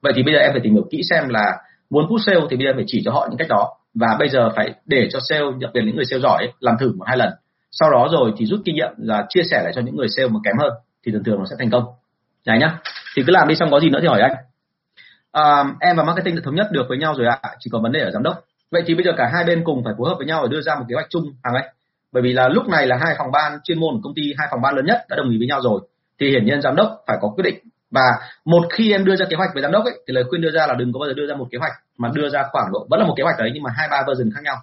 [0.03, 1.59] Vậy thì bây giờ em phải tìm hiểu kỹ xem là
[1.91, 3.69] muốn push sale thì bây giờ phải chỉ cho họ những cách đó.
[3.95, 6.77] Và bây giờ phải để cho sale đặc biệt những người sale giỏi ấy, làm
[6.81, 7.31] thử một hai lần.
[7.71, 10.29] Sau đó rồi thì rút kinh nghiệm là chia sẻ lại cho những người sale
[10.29, 10.73] mà kém hơn
[11.07, 11.85] thì thường thường nó sẽ thành công.
[12.47, 12.79] Này nhá
[13.17, 14.33] thì cứ làm đi xong có gì nữa thì hỏi anh
[15.45, 17.41] à, em và marketing đã thống nhất được với nhau rồi ạ.
[17.59, 18.45] Chỉ còn vấn đề ở giám đốc.
[18.71, 20.61] Vậy thì bây giờ cả hai bên cùng phải phối hợp với nhau để đưa
[20.61, 21.65] ra một kế hoạch chung hàng ấy
[22.13, 24.49] bởi vì là lúc này là hai phòng ban chuyên môn của công ty hai
[24.51, 25.81] phòng ban lớn nhất đã đồng ý với nhau rồi.
[26.21, 27.59] Thì hiển nhiên giám đốc phải có quyết định.
[27.91, 28.03] Và
[28.45, 30.51] một khi em đưa ra kế hoạch với giám đốc ấy thì lời khuyên đưa
[30.51, 32.73] ra là đừng có bao giờ đưa ra một kế hoạch mà đưa ra khoảng
[32.73, 34.57] độ vẫn là một kế hoạch đấy nhưng mà hai ba version khác nhau.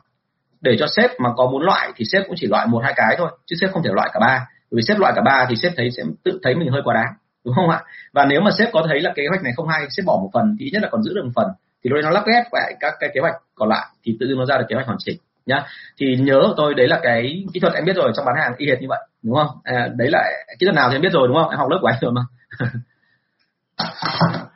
[0.61, 3.15] Để cho sếp mà có muốn loại thì sếp cũng chỉ loại một hai cái
[3.17, 4.47] thôi chứ sếp không thể loại cả ba.
[4.71, 6.93] Bởi vì sếp loại cả ba thì sếp thấy sẽ tự thấy mình hơi quá
[6.93, 7.13] đáng
[7.45, 7.83] đúng không ạ?
[8.13, 10.29] Và nếu mà sếp có thấy là kế hoạch này không hay sếp bỏ một
[10.33, 11.47] phần thì ít nhất là còn giữ được một phần
[11.83, 14.27] thì lúc đấy nó lắp ghép lại các cái kế hoạch còn lại thì tự
[14.27, 15.65] dưng nó ra được kế hoạch hoàn chỉnh nhá.
[15.97, 18.53] Thì nhớ của tôi đấy là cái kỹ thuật em biết rồi trong bán hàng
[18.57, 19.47] y hệt như vậy đúng không?
[19.63, 20.23] À, đấy là
[20.59, 21.49] kỹ thuật nào thì em biết rồi đúng không?
[21.49, 22.21] Em học lớp của anh rồi mà.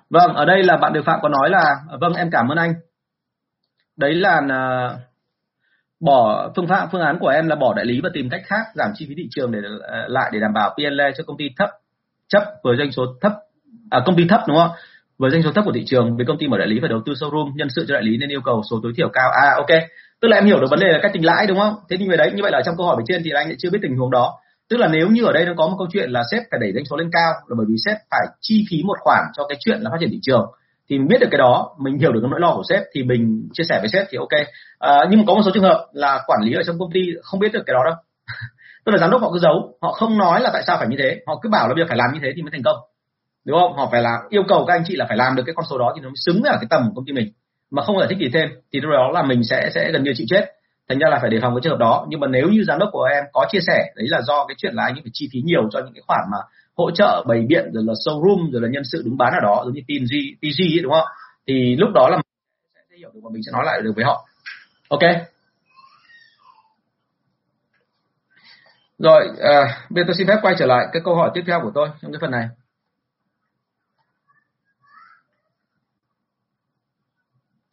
[0.10, 2.74] Vâng ở đây là bạn Điều Phạm có nói là vâng em cảm ơn anh.
[3.98, 5.00] Đấy là uh,
[6.00, 8.66] bỏ phương pháp phương án của em là bỏ đại lý và tìm cách khác
[8.76, 11.46] giảm chi phí thị trường để uh, lại để đảm bảo PNL cho công ty
[11.58, 11.70] thấp
[12.30, 13.32] chấp với doanh số thấp
[13.90, 14.70] à, công ty thấp đúng không?
[15.18, 17.02] Với doanh số thấp của thị trường với công ty mở đại lý phải đầu
[17.06, 19.32] tư showroom nhân sự cho đại lý nên yêu cầu số tối thiểu cao.
[19.32, 19.82] À ok.
[20.22, 21.76] Tức là em hiểu được vấn đề là cách tính lãi đúng không?
[21.90, 23.56] Thế nhưng về đấy như vậy là trong câu hỏi bên trên thì anh lại
[23.60, 24.34] chưa biết tình huống đó.
[24.70, 26.72] Tức là nếu như ở đây nó có một câu chuyện là sếp phải đẩy
[26.74, 29.58] doanh số lên cao là bởi vì sếp phải chi phí một khoản cho cái
[29.60, 30.46] chuyện là phát triển thị trường
[30.90, 33.04] thì mình biết được cái đó mình hiểu được cái nỗi lo của sếp thì
[33.04, 34.48] mình chia sẻ với sếp thì ok.
[34.80, 37.02] À, nhưng mà có một số trường hợp là quản lý ở trong công ty
[37.22, 37.96] không biết được cái đó đâu
[38.88, 40.98] tức là giám đốc họ cứ giấu họ không nói là tại sao phải như
[41.00, 41.22] thế.
[41.28, 42.78] Họ cứ bảo là bây giờ phải làm như thế thì mới thành công.
[43.46, 43.74] Đúng không?
[43.74, 45.78] Họ phải là yêu cầu các anh chị là phải làm được cái con số
[45.78, 47.32] đó thì nó mới xứng với cái tầm của công ty mình.
[47.72, 50.14] Mà không giải thích gì thêm thì lúc đó là mình sẽ sẽ gần như
[50.16, 50.46] chịu chết.
[50.90, 52.06] Thành ra là phải đề phòng cái trường hợp đó.
[52.10, 54.56] Nhưng mà nếu như giám đốc của em có chia sẻ đấy là do cái
[54.58, 56.38] chuyện là anh ấy phải chi phí nhiều cho những cái khoản mà
[56.78, 59.62] hỗ trợ bày biện rồi là showroom rồi là nhân sự đứng bán ở đó
[59.66, 61.08] giống như PG PG ấy, đúng không?
[61.48, 62.24] Thì lúc đó là mình
[62.90, 64.26] sẽ hiểu được và mình sẽ nói lại được với họ.
[64.90, 65.02] Ok?
[68.98, 71.60] Rồi à, bây giờ tôi xin phép quay trở lại cái câu hỏi tiếp theo
[71.64, 72.48] của tôi trong cái phần này.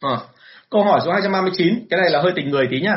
[0.01, 0.17] À,
[0.69, 2.95] câu hỏi số 239 cái này là hơi tình người tí nhá.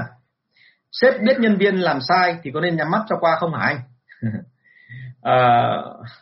[0.93, 3.67] Sếp biết nhân viên làm sai thì có nên nhắm mắt cho qua không hả
[3.67, 3.81] anh?
[5.23, 5.77] À,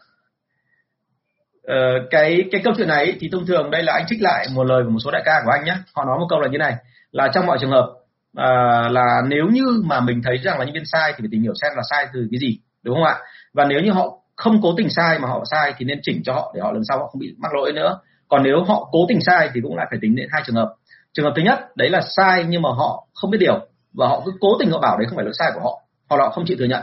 [1.66, 4.64] uh, cái cái câu chuyện này thì thông thường đây là anh trích lại một
[4.64, 6.58] lời của một số đại ca của anh nhé họ nói một câu là như
[6.58, 6.76] này
[7.12, 7.94] là trong mọi trường hợp
[8.36, 8.48] à,
[8.90, 11.52] là nếu như mà mình thấy rằng là nhân viên sai thì phải tìm hiểu
[11.62, 13.18] xem là sai từ cái gì đúng không ạ?
[13.54, 16.32] Và nếu như họ không cố tình sai mà họ sai thì nên chỉnh cho
[16.32, 17.98] họ để họ lần sau họ không bị mắc lỗi nữa.
[18.28, 20.74] Còn nếu họ cố tình sai thì cũng lại phải tính đến hai trường hợp.
[21.12, 23.60] Trường hợp thứ nhất đấy là sai nhưng mà họ không biết điều
[23.94, 26.16] và họ cứ cố tình họ bảo đấy không phải lỗi sai của họ hoặc
[26.16, 26.82] là họ không chịu thừa nhận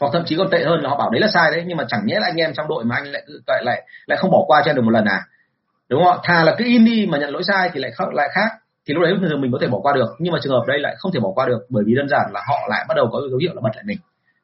[0.00, 1.84] hoặc thậm chí còn tệ hơn là họ bảo đấy là sai đấy nhưng mà
[1.88, 4.44] chẳng nhẽ là anh em trong đội mà anh lại lại lại lại không bỏ
[4.46, 5.20] qua cho được một lần à?
[5.88, 8.28] Đúng không thà là cứ in đi mà nhận lỗi sai thì lại khác lại
[8.32, 8.48] khác
[8.86, 10.08] thì lúc đấy thường mình có thể bỏ qua được.
[10.18, 12.30] Nhưng mà trường hợp đây lại không thể bỏ qua được bởi vì đơn giản
[12.32, 13.98] là họ lại bắt đầu có dấu hiệu là bật lại mình.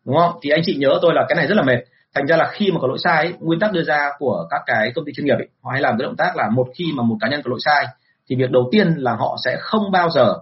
[0.04, 0.32] Đúng không?
[0.42, 1.78] Thì anh chị nhớ tôi là cái này rất là mệt.
[2.14, 4.62] Thành ra là khi mà có lỗi sai ấy, nguyên tắc đưa ra của các
[4.66, 6.84] cái công ty chuyên nghiệp ấy, họ hay làm cái động tác là một khi
[6.96, 7.86] mà một cá nhân có lỗi sai
[8.28, 10.34] thì việc đầu tiên là họ sẽ không bao giờ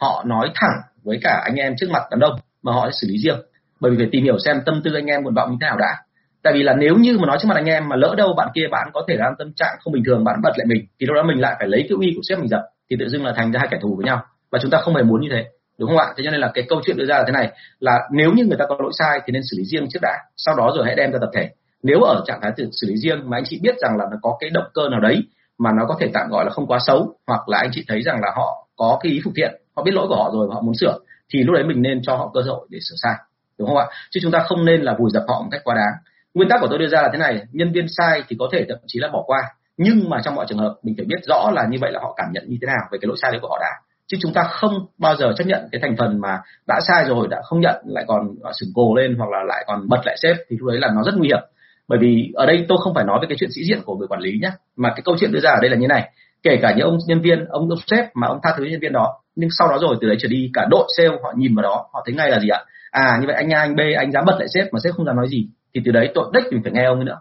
[0.00, 3.06] họ nói thẳng với cả anh em trước mặt đám đông mà họ sẽ xử
[3.10, 3.38] lý riêng.
[3.80, 5.76] Bởi vì phải tìm hiểu xem tâm tư anh em nguyện vọng như thế nào
[5.76, 5.96] đã.
[6.42, 8.48] Tại vì là nếu như mà nói trước mặt anh em mà lỡ đâu bạn
[8.54, 11.06] kia bạn có thể đang tâm trạng không bình thường bạn bật lại mình thì
[11.06, 12.60] lúc đó mình lại phải lấy cái uy của sếp mình dập
[12.90, 14.22] thì tự dưng là thành ra hai kẻ thù với nhau.
[14.50, 15.44] Và chúng ta không hề muốn như thế,
[15.78, 16.06] đúng không ạ?
[16.16, 18.44] Thế cho nên là cái câu chuyện đưa ra là thế này, là nếu như
[18.44, 20.84] người ta có lỗi sai thì nên xử lý riêng trước đã, sau đó rồi
[20.86, 21.50] hãy đem ra tập thể.
[21.82, 24.36] Nếu ở trạng thái xử lý riêng mà anh chị biết rằng là nó có
[24.40, 25.22] cái động cơ nào đấy
[25.58, 28.02] mà nó có thể tạm gọi là không quá xấu, hoặc là anh chị thấy
[28.02, 30.54] rằng là họ có cái ý phục thiện, họ biết lỗi của họ rồi và
[30.54, 30.98] họ muốn sửa,
[31.32, 33.14] thì lúc đấy mình nên cho họ cơ hội để sửa sai,
[33.58, 33.86] đúng không ạ?
[34.10, 35.92] Chứ chúng ta không nên là vùi dập họ một cách quá đáng.
[36.34, 38.64] Nguyên tắc của tôi đưa ra là thế này, nhân viên sai thì có thể
[38.68, 39.42] thậm chí là bỏ qua
[39.76, 42.14] nhưng mà trong mọi trường hợp, mình phải biết rõ là như vậy là họ
[42.16, 43.70] cảm nhận như thế nào về cái lỗi sai đấy của họ đã.
[44.06, 47.28] Chứ chúng ta không bao giờ chấp nhận cái thành phần mà đã sai rồi,
[47.30, 50.36] đã không nhận, lại còn sừng cồ lên hoặc là lại còn bật lại sếp
[50.48, 51.40] thì lúc đấy là nó rất nguy hiểm.
[51.88, 54.08] Bởi vì ở đây tôi không phải nói về cái chuyện sĩ diện của người
[54.08, 56.10] quản lý nhé mà cái câu chuyện đưa ra ở đây là như này.
[56.42, 58.92] Kể cả những ông nhân viên, ông ông sếp mà ông tha thứ nhân viên
[58.92, 61.62] đó, nhưng sau đó rồi từ đấy trở đi, cả đội sale họ nhìn vào
[61.62, 62.64] đó, họ thấy ngay là gì ạ?
[62.90, 65.06] À như vậy anh A, anh B, anh dám bật lại sếp mà sếp không
[65.06, 67.18] dám nói gì, thì từ đấy tội đích mình phải nghe ông ấy nữa.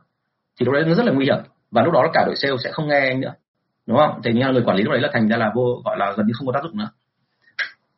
[0.59, 1.37] Thì lúc đấy nó rất là nguy hiểm
[1.73, 3.33] và lúc đó cả đội sale sẽ không nghe anh nữa
[3.87, 5.81] đúng không thì như là người quản lý lúc đấy là thành ra là vô
[5.85, 6.89] gọi là gần như không có tác dụng nữa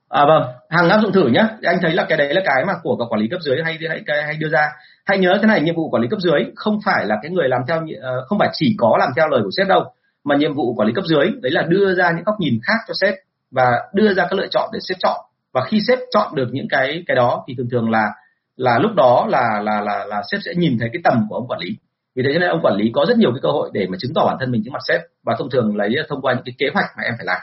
[0.09, 1.43] À vâng, hàng áp dụng thử nhé.
[1.61, 3.77] Anh thấy là cái đấy là cái mà của cả quản lý cấp dưới hay
[3.89, 4.69] hay hay đưa ra.
[5.05, 7.49] Hãy nhớ thế này, nhiệm vụ quản lý cấp dưới không phải là cái người
[7.49, 9.83] làm theo ờ, không phải chỉ có làm theo lời của sếp đâu,
[10.23, 12.77] mà nhiệm vụ quản lý cấp dưới đấy là đưa ra những góc nhìn khác
[12.87, 13.13] cho sếp
[13.51, 15.17] và đưa ra các lựa chọn để sếp chọn.
[15.53, 18.09] Và khi sếp chọn được những cái cái đó thì thường thường là
[18.55, 21.47] là lúc đó là là là là sếp sẽ nhìn thấy cái tầm của ông
[21.47, 21.69] quản lý.
[22.15, 23.97] Vì thế cho nên ông quản lý có rất nhiều cái cơ hội để mà
[23.99, 25.01] chứng tỏ bản thân mình trước mặt sếp.
[25.23, 27.41] Và thông thường lấy thông qua những cái kế hoạch mà em phải làm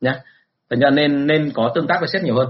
[0.00, 0.20] nhé
[0.70, 2.48] thành ra nên nên có tương tác với sếp nhiều hơn.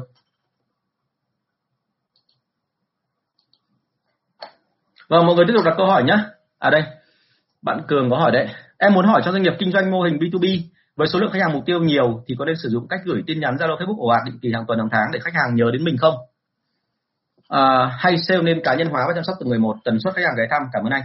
[5.09, 6.17] Vâng mọi người tiếp tục đặt câu hỏi nhé
[6.59, 6.83] à đây.
[7.63, 8.49] Bạn cường có hỏi đấy.
[8.79, 10.59] Em muốn hỏi cho doanh nghiệp kinh doanh mô hình B2B
[10.97, 13.23] với số lượng khách hàng mục tiêu nhiều thì có nên sử dụng cách gửi
[13.27, 15.55] tin nhắn Zalo Facebook ồ ạt định kỳ hàng tuần hàng tháng để khách hàng
[15.55, 16.15] nhớ đến mình không?
[17.49, 20.15] À, hay sale nên cá nhân hóa và chăm sóc từng người một tần suất
[20.15, 20.63] khách hàng ghé thăm?
[20.73, 21.03] Cảm ơn anh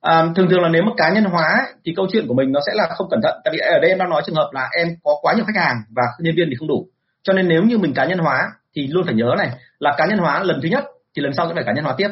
[0.00, 2.60] à, thường thường là nếu mà cá nhân hóa thì câu chuyện của mình nó
[2.66, 3.40] sẽ là không cẩn thận.
[3.44, 5.60] Tại vì ở đây em đang nói trường hợp là em có quá nhiều khách
[5.60, 6.86] hàng và nhân viên thì không đủ.
[7.22, 8.38] Cho nên nếu như mình cá nhân hóa
[8.74, 10.84] thì luôn phải nhớ này là cá nhân hóa lần thứ nhất
[11.16, 12.08] thì lần sau sẽ phải cá nhân hóa tiếp.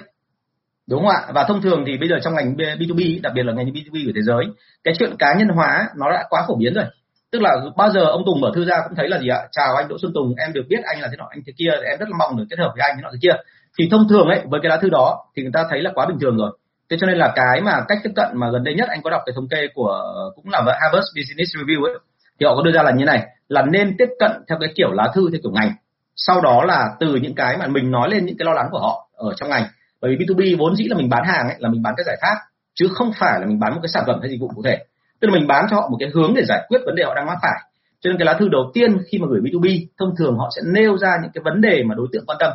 [0.88, 1.32] Đúng không ạ?
[1.34, 4.12] Và thông thường thì bây giờ trong ngành B2B đặc biệt là ngành B2B của
[4.14, 4.44] thế giới
[4.84, 6.84] cái chuyện cá nhân hóa nó đã quá phổ biến rồi.
[7.32, 9.38] Tức là bao giờ ông Tùng mở thư ra cũng thấy là gì ạ?
[9.52, 11.70] Chào anh Đỗ Xuân Tùng em được biết anh là thế nọ anh thế kia
[11.90, 13.40] em rất là mong được kết hợp với anh thế nọ thế kia.
[13.78, 16.06] Thì thông thường ấy với cái lá thư đó thì người ta thấy là quá
[16.06, 16.58] bình thường rồi
[16.90, 19.10] thế cho nên là cái mà cách tiếp cận mà gần đây nhất anh có
[19.10, 20.02] đọc cái thống kê của,
[20.34, 21.94] cũng là Harvard Business Review ấy,
[22.40, 24.92] thì họ có đưa ra là như này, là nên tiếp cận theo cái kiểu
[24.92, 25.72] lá thư theo kiểu ngành.
[26.16, 28.78] Sau đó là từ những cái mà mình nói lên những cái lo lắng của
[28.78, 29.64] họ ở trong ngành.
[30.00, 32.16] Bởi vì B2B vốn dĩ là mình bán hàng ấy, là mình bán cái giải
[32.22, 32.34] pháp,
[32.74, 34.84] chứ không phải là mình bán một cái sản phẩm hay dịch vụ cụ thể.
[35.20, 37.14] Tức là mình bán cho họ một cái hướng để giải quyết vấn đề họ
[37.14, 37.60] đang mắc phải.
[38.00, 40.62] Cho nên cái lá thư đầu tiên khi mà gửi B2B thông thường họ sẽ
[40.72, 42.52] nêu ra những cái vấn đề mà đối tượng quan tâm.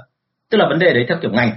[0.49, 1.51] Tức là vấn đề đấy theo kiểu ngành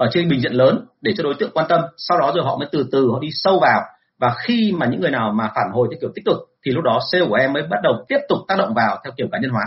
[0.00, 2.56] ở trên bình diện lớn để cho đối tượng quan tâm sau đó rồi họ
[2.58, 3.82] mới từ từ họ đi sâu vào.
[4.18, 6.84] Và khi mà những người nào mà phản hồi theo kiểu tích cực thì lúc
[6.84, 9.38] đó sale của em mới bắt đầu tiếp tục tác động vào theo kiểu cá
[9.38, 9.62] nhân hóa.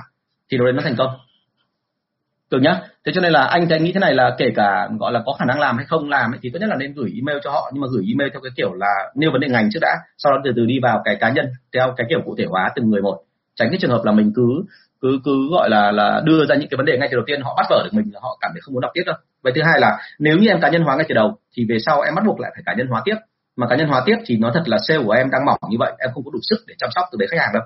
[0.51, 1.09] Thì lúc đấy nó thành công.
[2.51, 2.81] Được nhá.
[3.05, 5.33] Thế cho nên là anh thấy nghĩ thế này là kể cả gọi là có
[5.39, 7.51] khả năng làm hay không làm ấy, thì tốt nhất là nên gửi email cho
[7.51, 9.97] họ nhưng mà gửi email theo cái kiểu là nêu vấn đề ngành trước đã
[10.17, 12.69] sau đó từ từ đi vào cái cá nhân theo cái kiểu cụ thể hóa
[12.75, 13.17] từng người một.
[13.55, 14.63] Tránh cái trường hợp là mình cứ
[15.01, 17.41] cứ cứ gọi là là đưa ra những cái vấn đề ngay từ đầu tiên
[17.41, 19.53] họ bắt vở được mình là họ cảm thấy không muốn đọc tiếp đâu vậy
[19.55, 22.01] thứ hai là nếu như em cá nhân hóa ngay từ đầu thì về sau
[22.01, 23.15] em bắt buộc lại phải cá nhân hóa tiếp.
[23.55, 25.77] Mà cá nhân hóa tiếp thì nó thật là sale của em đang mỏng như
[25.79, 27.63] vậy em không có đủ sức để chăm sóc từ đấy khách hàng đâu.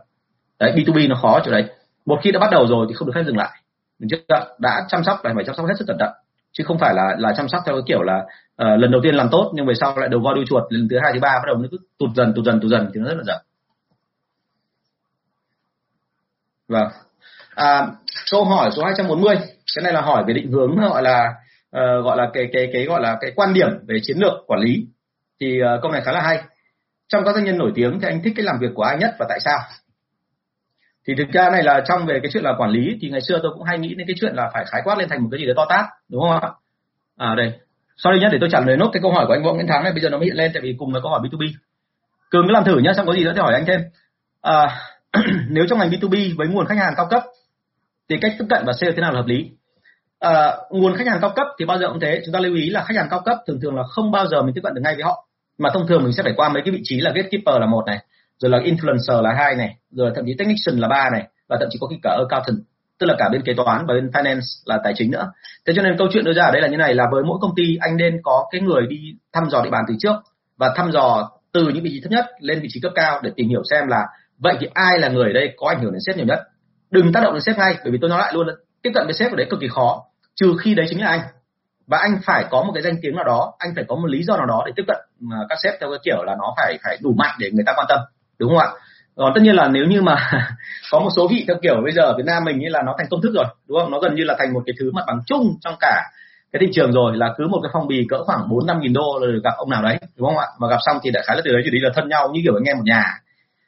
[0.59, 1.65] Đấy B2B nó khó chỗ đấy.
[2.05, 3.61] Một khi đã bắt đầu rồi thì không được phép dừng lại.
[3.99, 6.09] Mình chưa đã chăm sóc là phải chăm sóc hết sức cẩn thận.
[6.51, 9.15] Chứ không phải là là chăm sóc theo cái kiểu là uh, lần đầu tiên
[9.15, 11.29] làm tốt nhưng về sau lại đầu voi đuôi chuột lần thứ hai thứ ba
[11.29, 13.39] bắt đầu nó cứ tụt dần tụt dần tụt dần thì nó rất là dở.
[16.67, 16.87] Vâng.
[17.55, 17.87] À,
[18.31, 19.35] câu hỏi số 240
[19.75, 21.33] cái này là hỏi về định hướng gọi là
[21.75, 24.59] uh, gọi là cái cái cái gọi là cái quan điểm về chiến lược quản
[24.59, 24.85] lý
[25.39, 26.43] thì uh, câu này khá là hay.
[27.07, 29.15] Trong các doanh nhân nổi tiếng thì anh thích cái làm việc của ai nhất
[29.19, 29.59] và tại sao?
[31.07, 33.39] Thì thực ra này là trong về cái chuyện là quản lý thì ngày xưa
[33.43, 35.39] tôi cũng hay nghĩ đến cái chuyện là phải khái quát lên thành một cái
[35.39, 36.49] gì đó to tát đúng không ạ?
[37.17, 37.51] À đây.
[37.97, 39.83] Sorry nhé để tôi trả lời nốt cái câu hỏi của anh Võ Nguyễn Thắng
[39.83, 41.51] này bây giờ nó mới hiện lên tại vì cùng là câu hỏi B2B
[42.29, 43.81] cường cứ làm thử nhá xong có gì nữa thì hỏi anh thêm.
[44.41, 44.81] À,
[45.49, 47.23] nếu trong ngành B2B với nguồn khách hàng cao cấp
[48.09, 49.49] thì cách tiếp cận và sale thế nào là hợp lý?
[50.19, 52.21] À, nguồn khách hàng cao cấp thì bao giờ cũng thế.
[52.25, 54.41] Chúng ta lưu ý là khách hàng cao cấp thường thường là không bao giờ
[54.41, 55.27] mình tiếp cận được ngay với họ.
[55.57, 57.83] Mà thông thường mình sẽ phải qua mấy cái vị trí là gatekeeper là một
[57.85, 57.99] này
[58.39, 61.69] rồi là influencer là hai này rồi thậm chí technician là ba này và thậm
[61.71, 62.65] chí có khi cả accountant
[62.99, 65.31] tức là cả bên kế toán và bên finance là tài chính nữa.
[65.67, 67.37] Thế cho nên câu chuyện đưa ra ở đây là như này là với mỗi
[67.41, 68.97] công ty anh nên có cái người đi
[69.33, 70.15] thăm dò địa bàn từ trước
[70.57, 73.31] và thăm dò từ những vị trí thấp nhất lên vị trí cấp cao để
[73.35, 74.05] tìm hiểu xem là
[74.37, 76.39] vậy thì ai là người ở đây có ảnh hưởng đến sếp nhiều nhất.
[76.91, 78.47] Đừng tác động đến sếp ngay bởi vì tôi nói lại luôn
[78.87, 80.03] tiếp cận với sếp ở đấy cực kỳ khó,
[80.35, 81.19] trừ khi đấy chính là anh.
[81.87, 84.23] Và anh phải có một cái danh tiếng nào đó, anh phải có một lý
[84.23, 86.77] do nào đó để tiếp cận mà các sếp theo cái kiểu là nó phải
[86.83, 87.99] phải đủ mạnh để người ta quan tâm,
[88.39, 88.69] đúng không ạ?
[89.15, 90.15] Còn tất nhiên là nếu như mà
[90.91, 92.95] có một số vị theo kiểu bây giờ ở Việt Nam mình như là nó
[92.97, 93.91] thành công thức rồi, đúng không?
[93.91, 96.03] Nó gần như là thành một cái thứ mặt bằng chung trong cả
[96.51, 98.93] cái thị trường rồi, là cứ một cái phong bì cỡ khoảng bốn năm nghìn
[98.93, 100.47] đô là gặp ông nào đấy, đúng không ạ?
[100.59, 102.41] Mà gặp xong thì đại khái là từ đấy chỉ đi là thân nhau như
[102.43, 103.03] kiểu anh em một nhà.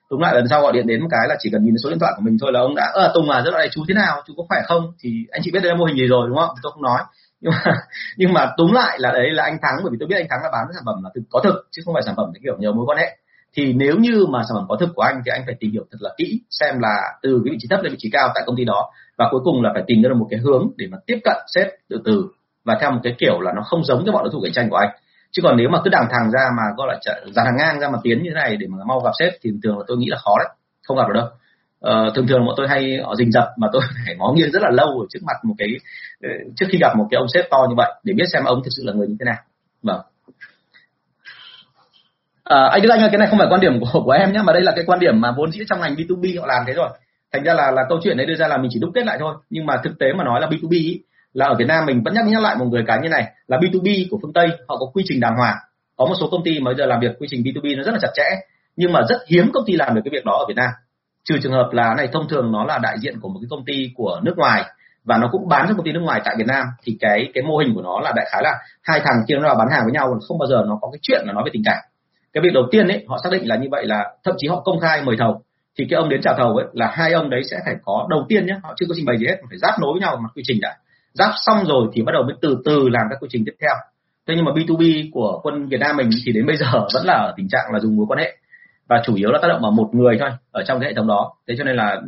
[0.10, 2.00] Tùng lại lần sau gọi điện đến một cái là chỉ cần nhìn số điện
[2.00, 4.22] thoại của mình thôi là ông đã ờ Tùng à rất là chú thế nào?
[4.28, 4.92] Chú có khỏe không?
[5.00, 6.50] Thì anh chị biết đây là mô hình gì rồi, đúng không?
[6.64, 7.02] Tôi không nói.
[7.42, 7.74] Nhưng mà
[8.18, 10.40] nhưng mà túm lại là đấy, là anh thắng, bởi vì tôi biết anh thắng
[10.44, 12.72] là bán sản phẩm là thực, có thực, chứ không phải sản phẩm kiểu nhờ
[12.72, 13.18] mối quan hệ.
[13.56, 15.86] Thì nếu như mà sản phẩm có thực của anh thì anh phải tìm hiểu
[15.92, 18.44] thật là kỹ, xem là từ cái vị trí thấp lên vị trí cao tại
[18.46, 20.88] công ty đó, và cuối cùng là phải tìm ra được một cái hướng để
[20.92, 22.26] mà tiếp cận sếp từ từ,
[22.64, 24.70] và theo một cái kiểu là nó không giống cái bọn đối thủ cạnh tranh
[24.70, 24.90] của anh
[25.32, 27.00] chứ còn nếu mà cứ đàng thàng ra mà gọi là
[27.32, 29.52] dàn hàng ngang ra mà tiến như thế này để mà mau gặp sếp thì
[29.64, 30.48] thường là tôi nghĩ là khó đấy
[30.84, 31.28] không gặp được đâu.
[31.80, 34.62] Ờ, thường thường bọn tôi hay họ rình rập mà tôi phải ngó nghiêng rất
[34.62, 35.68] là lâu ở trước mặt một cái
[36.24, 38.62] ờ, trước khi gặp một cái ông sếp to như vậy để biết xem ông
[38.64, 39.38] thực sự là người như thế nào.
[39.84, 40.02] Vâng.
[42.44, 44.42] À, anh Đức Anh ơi, cái này không phải quan điểm của của em nhé
[44.44, 46.74] mà đây là cái quan điểm mà vốn dĩ trong ngành B2B họ làm thế
[46.74, 46.90] rồi.
[47.34, 49.18] Thành ra là là câu chuyện đấy đưa ra là mình chỉ đúc kết lại
[49.20, 49.36] thôi.
[49.50, 51.02] Nhưng mà thực tế mà nói là B2B ý,
[51.34, 53.58] là ở Việt Nam mình vẫn nhắc nhắc lại một người cái như này là
[53.58, 54.48] B2B của phương Tây.
[54.68, 55.58] Họ có quy trình đàng hoàng.
[55.96, 57.92] Có một số công ty mà bây giờ làm việc quy trình B2B nó rất
[57.92, 58.24] là chặt chẽ,
[58.76, 60.70] nhưng mà rất hiếm công ty làm được cái việc đó ở Việt Nam.
[61.24, 63.66] Trừ trường hợp là này, thông thường nó là đại diện của một cái công
[63.66, 64.64] ty của nước ngoài
[65.04, 67.44] và nó cũng bán cho công ty nước ngoài tại Việt Nam, thì cái cái
[67.44, 69.84] mô hình của nó là đại khái là hai thằng kia nó là bán hàng
[69.84, 71.78] với nhau không bao giờ nó có cái chuyện là nói về tình cảm.
[72.34, 74.62] Cái việc đầu tiên ấy, họ xác định là như vậy là thậm chí họ
[74.66, 75.42] công khai mời thầu,
[75.78, 78.26] thì cái ông đến chào thầu ấy là hai ông đấy sẽ phải có, đầu
[78.30, 80.30] tiên nhé họ chưa có trình bày gì hết, phải giáp nối với nhau mặt
[80.36, 80.78] quy trình đã
[81.14, 83.76] giáp xong rồi thì bắt đầu mới từ từ làm các quy trình tiếp theo.
[84.28, 87.14] Thế nhưng mà B2B của quân Việt Nam mình thì đến bây giờ vẫn là
[87.14, 88.38] ở tình trạng là dùng mối quan hệ.
[88.88, 91.08] Và chủ yếu là tác động vào một người thôi, ở trong cái hệ thống
[91.08, 91.34] đó.
[91.48, 92.02] Thế cho nên là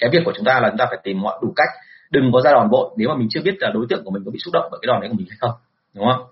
[0.00, 1.68] cái việc của chúng ta là chúng ta phải tìm mọi đủ cách.
[2.10, 2.90] Đừng có ra đòn vội.
[2.96, 4.78] Nếu mà mình chưa biết là đối tượng của mình có bị xúc động bởi
[4.82, 5.50] cái đòn đấy của mình hay không,
[5.94, 6.26] đúng không?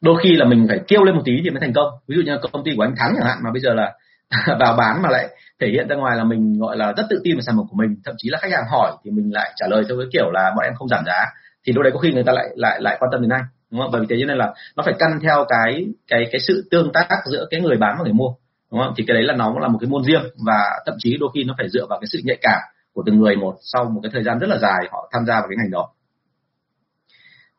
[0.00, 1.88] Đôi khi là mình phải kêu lên một tí thì mới thành công.
[2.08, 3.92] Ví dụ như công ty của anh thắng chẳng hạn, mà bây giờ là
[4.60, 5.28] vào bán mà lại
[5.60, 7.76] thể hiện ra ngoài là mình gọi là rất tự tin về sản phẩm của
[7.76, 7.96] mình.
[8.04, 10.52] Thậm chí là khách hàng hỏi thì mình lại trả lời theo cái kiểu là
[10.56, 11.24] bọn em không giảm giá
[11.66, 13.80] thì lúc đấy có khi người ta lại lại lại quan tâm đến anh đúng
[13.80, 13.90] không?
[13.92, 16.92] Bởi vì thế cho nên là nó phải căn theo cái cái cái sự tương
[16.92, 18.28] tác giữa cái người bán và người mua
[18.70, 18.94] đúng không?
[18.96, 21.30] Thì cái đấy là nó cũng là một cái môn riêng và thậm chí đôi
[21.34, 22.60] khi nó phải dựa vào cái sự nhạy cảm
[22.92, 25.34] của từng người một sau một cái thời gian rất là dài họ tham gia
[25.34, 25.90] vào cái ngành đó.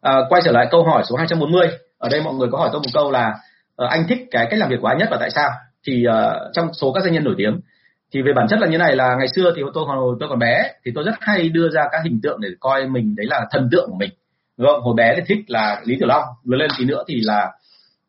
[0.02, 2.82] À, quay trở lại câu hỏi số 240 ở đây mọi người có hỏi tôi
[2.82, 3.34] một câu là
[3.84, 5.50] uh, anh thích cái cách làm việc của anh nhất và tại sao?
[5.88, 7.60] Thì uh, trong số các doanh nhân nổi tiếng
[8.14, 10.40] thì về bản chất là như này là ngày xưa thì tôi còn tôi còn
[10.40, 13.46] bé thì tôi rất hay đưa ra các hình tượng để coi mình đấy là
[13.52, 14.10] thần tượng của mình.
[14.58, 17.22] Đúng không hồi bé thì thích là lý tiểu long lớn lên tí nữa thì
[17.24, 17.52] là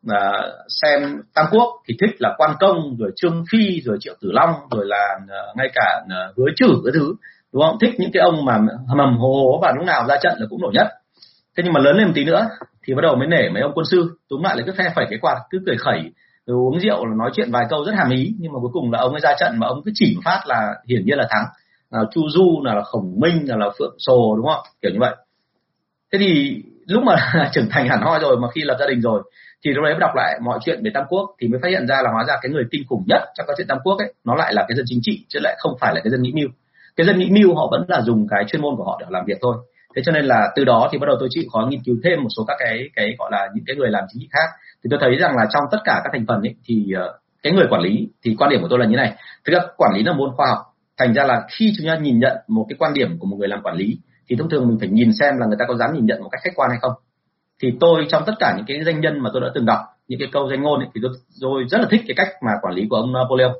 [0.09, 0.41] à,
[0.81, 4.53] xem tam quốc thì thích là quan công rồi trương phi rồi triệu tử long
[4.71, 7.13] rồi là à, ngay cả à, hứa chử cái thứ
[7.53, 7.77] đúng không?
[7.81, 8.59] Thích những cái ông mà
[8.95, 10.87] mầm hồ hồ và lúc nào ra trận là cũng nổi nhất.
[11.57, 12.49] Thế nhưng mà lớn lên một tí nữa
[12.83, 15.05] thì bắt đầu mới nể mấy ông quân sư túm lại là cứ phe phẩy
[15.09, 16.11] cái quạt cứ cười khẩy
[16.47, 18.91] rồi uống rượu là nói chuyện vài câu rất hàm ý nhưng mà cuối cùng
[18.91, 21.45] là ông ấy ra trận mà ông cứ chỉ phát là hiển nhiên là thắng.
[21.91, 24.99] Là chu du là, là khổng minh là, là phượng sồ đúng không kiểu như
[24.99, 25.15] vậy.
[26.11, 27.15] Thế thì lúc mà
[27.53, 29.23] trưởng thành hẳn hoi rồi mà khi lập gia đình rồi
[29.65, 32.01] thì lúc đấy đọc lại mọi chuyện về tam quốc thì mới phát hiện ra
[32.03, 34.35] là hóa ra cái người kinh khủng nhất trong các chuyện tam quốc ấy nó
[34.35, 36.49] lại là cái dân chính trị chứ lại không phải là cái dân nghĩ mưu
[36.95, 39.25] cái dân nghĩ mưu họ vẫn là dùng cái chuyên môn của họ để làm
[39.25, 39.55] việc thôi
[39.95, 42.23] thế cho nên là từ đó thì bắt đầu tôi chịu khó nghiên cứu thêm
[42.23, 44.49] một số các cái cái gọi là những cái người làm chính trị khác.
[44.83, 47.53] Thì tôi thấy rằng là trong tất cả các thành phần ấy, thì ờ, cái
[47.53, 49.13] người quản lý thì quan điểm của tôi là như này.
[49.45, 50.59] Thực ra quản lý là môn khoa học.
[50.97, 53.47] Thành ra là khi chúng ta nhìn nhận một cái quan điểm của một người
[53.47, 55.93] làm quản lý thì thông thường mình phải nhìn xem là người ta có dám
[55.93, 56.93] nhìn nhận một cách khách quan hay không.
[57.61, 60.19] Thì tôi trong tất cả những cái danh nhân mà tôi đã từng đọc những
[60.19, 62.73] cái câu danh ngôn ấy, thì tôi, tôi rất là thích cái cách mà quản
[62.73, 63.53] lý của ông Napoleon.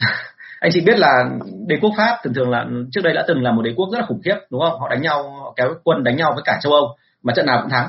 [0.64, 1.24] anh chị biết là
[1.66, 3.98] đế quốc pháp thường thường là trước đây đã từng là một đế quốc rất
[3.98, 4.80] là khủng khiếp đúng không?
[4.80, 7.58] Họ đánh nhau họ kéo quân đánh nhau với cả châu âu mà trận nào
[7.62, 7.88] cũng thắng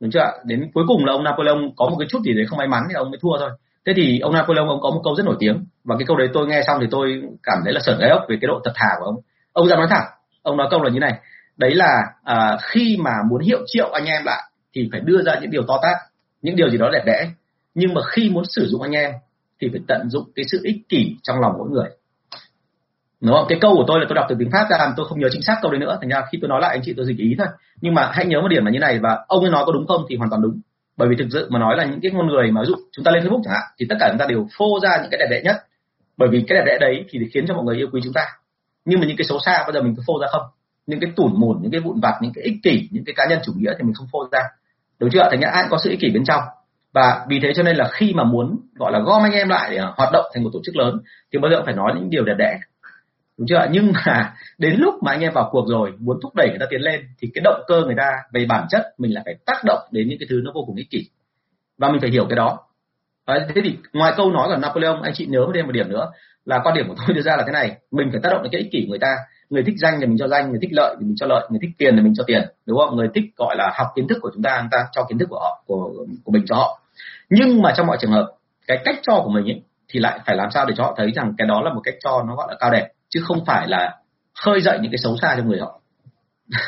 [0.00, 2.58] đúng chưa đến cuối cùng là ông napoleon có một cái chút gì đấy không
[2.58, 3.50] may mắn thì ông mới thua thôi.
[3.86, 6.28] Thế thì ông napoleon ông có một câu rất nổi tiếng và cái câu đấy
[6.32, 8.72] tôi nghe xong thì tôi cảm thấy là sởn gai ốc về cái độ thật
[8.74, 9.16] thà của ông.
[9.52, 10.06] Ông ra nói thẳng
[10.42, 11.18] ông nói câu là như này
[11.56, 14.42] đấy là à, khi mà muốn hiệu triệu anh em lại
[14.74, 15.96] thì phải đưa ra những điều to tát
[16.42, 17.30] những điều gì đó đẹp đẽ
[17.74, 19.10] nhưng mà khi muốn sử dụng anh em
[19.60, 21.88] thì phải tận dụng cái sự ích kỷ trong lòng mỗi người
[23.26, 23.46] đúng không?
[23.48, 25.42] Cái câu của tôi là tôi đọc từ tiếng pháp ra tôi không nhớ chính
[25.42, 25.98] xác câu đấy nữa.
[26.00, 27.46] Thành ra khi tôi nói lại anh chị tôi dịch ý thôi.
[27.80, 29.86] Nhưng mà hãy nhớ một điểm là như này và ông ấy nói có đúng
[29.86, 30.60] không thì hoàn toàn đúng.
[30.96, 33.04] Bởi vì thực sự mà nói là những cái con người mà ví dụ chúng
[33.04, 35.18] ta lên facebook chẳng hạn, thì tất cả chúng ta đều phô ra những cái
[35.18, 35.56] đẹp đẽ nhất.
[36.16, 38.22] Bởi vì cái đẹp đẽ đấy thì khiến cho mọi người yêu quý chúng ta.
[38.84, 40.42] Nhưng mà những cái xấu xa bây giờ mình cứ phô ra không?
[40.86, 43.26] Những cái tủn mủn, những cái vụn vặt, những cái ích kỷ, những cái cá
[43.28, 44.40] nhân chủ nghĩa thì mình không phô ra.
[45.00, 45.28] Đúng chưa?
[45.30, 46.42] Thành ra ai cũng có sự ích kỷ bên trong.
[46.94, 49.68] Và vì thế cho nên là khi mà muốn, gọi là gom anh em lại
[49.70, 51.00] để à, hoạt động thành một tổ chức lớn,
[51.32, 52.58] thì bao giờ cũng phải nói những điều đẹp đẽ
[53.38, 56.48] đúng chưa nhưng mà đến lúc mà anh em vào cuộc rồi muốn thúc đẩy
[56.48, 59.22] người ta tiến lên thì cái động cơ người ta về bản chất mình là
[59.24, 61.08] phải tác động đến những cái thứ nó vô cùng ích kỷ.
[61.78, 62.58] Và mình phải hiểu cái đó.
[63.24, 66.10] À, thế thì ngoài câu nói của Napoleon anh chị nhớ thêm một điểm nữa
[66.44, 68.52] là quan điểm của tôi đưa ra là thế này mình phải tác động đến
[68.52, 69.16] cái ích kỷ người ta.
[69.50, 71.58] Người thích danh thì mình cho danh người thích lợi thì mình cho lợi người
[71.62, 72.96] thích tiền thì mình cho tiền đúng không?
[72.96, 75.26] Người thích gọi là học kiến thức của chúng ta chúng ta cho kiến thức
[75.30, 75.92] của họ của
[76.24, 76.80] của mình cho họ.
[77.30, 78.32] Nhưng mà trong mọi trường hợp
[78.66, 81.12] cái cách cho của mình ấy, thì lại phải làm sao để cho họ thấy
[81.14, 83.68] rằng cái đó là một cách cho nó gọi là cao đẹp chứ không phải
[83.68, 83.96] là
[84.44, 85.80] khơi dậy những cái xấu xa trong người họ.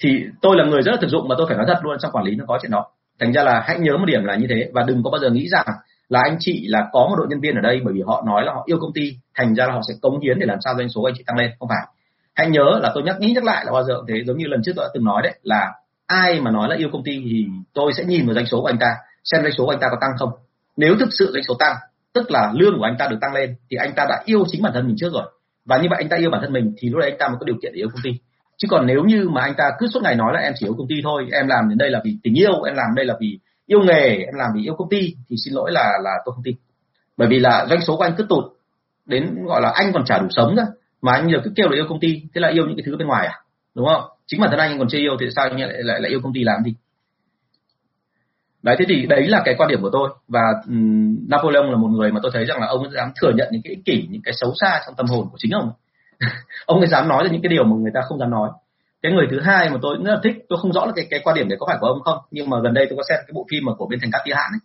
[0.00, 2.12] Thì tôi là người rất là thực dụng mà tôi phải nói thật luôn, trong
[2.12, 2.86] quản lý nó có chuyện đó.
[3.20, 5.30] Thành ra là hãy nhớ một điểm là như thế, và đừng có bao giờ
[5.30, 5.66] nghĩ rằng
[6.08, 8.44] là anh chị là có một đội nhân viên ở đây bởi vì họ nói
[8.44, 10.74] là họ yêu công ty, thành ra là họ sẽ cống hiến để làm sao
[10.76, 11.86] doanh số anh chị tăng lên, không phải.
[12.34, 14.60] Hãy nhớ là tôi nhắc, nghĩ nhắc lại là bao giờ thế, giống như lần
[14.64, 15.72] trước tôi đã từng nói đấy, là
[16.06, 18.66] ai mà nói là yêu công ty thì tôi sẽ nhìn vào doanh số của
[18.66, 20.30] anh ta, xem doanh số của anh ta có tăng không.
[20.76, 21.76] Nếu thực sự doanh số tăng,
[22.12, 24.62] tức là lương của anh ta được tăng lên, thì anh ta đã yêu chính
[24.62, 25.33] bản thân mình trước rồi
[25.64, 27.36] và như vậy anh ta yêu bản thân mình thì lúc đấy anh ta mới
[27.40, 28.10] có điều kiện để yêu công ty.
[28.56, 30.74] Chứ còn nếu như mà anh ta cứ suốt ngày nói là em chỉ yêu
[30.78, 33.14] công ty thôi em làm đến đây là vì tình yêu em làm đây là
[33.20, 36.32] vì yêu nghề em làm vì yêu công ty thì xin lỗi là là tôi
[36.34, 36.56] không tin.
[37.16, 38.44] Bởi vì là doanh số của anh cứ tụt
[39.06, 40.64] đến gọi là anh còn trả đủ sống ra
[41.02, 42.96] mà anh giờ cứ kêu là yêu công ty thế là yêu những cái thứ
[42.96, 43.34] bên ngoài à?
[43.74, 44.02] Đúng không?
[44.26, 46.32] Chính bản thân anh còn chưa yêu thì sao anh lại lại, lại yêu công
[46.34, 46.74] ty làm gì?
[48.64, 50.10] Đấy thế thì đấy là cái quan điểm của tôi.
[50.28, 53.32] Và um, Napoleon là một người mà tôi thấy rằng là ông ấy dám thừa
[53.36, 55.70] nhận những cái ích kỷ những cái xấu xa trong tâm hồn của chính ông.
[56.66, 58.50] Ông ấy dám nói ra những cái điều mà người ta không dám nói.
[59.02, 61.20] Cái người thứ hai mà tôi rất là thích tôi không rõ là cái cái
[61.24, 63.18] quan điểm đấy có phải của ông không nhưng mà gần đây tôi có xem
[63.26, 64.60] cái bộ phim mà của bên thành cát tư hãn ấy.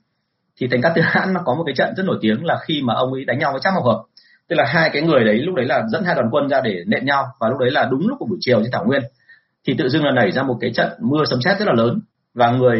[0.59, 2.81] thì thành cát tư hãn nó có một cái trận rất nổi tiếng là khi
[2.83, 4.03] mà ông ấy đánh nhau với Trang mộc hợp.
[4.49, 6.83] Tức là hai cái người đấy lúc đấy là dẫn hai đoàn quân ra để
[6.87, 9.01] nện nhau và lúc đấy là đúng lúc của buổi chiều trên thảo nguyên.
[9.67, 12.01] Thì tự dưng là nảy ra một cái trận mưa sấm sét rất là lớn
[12.39, 12.79] và người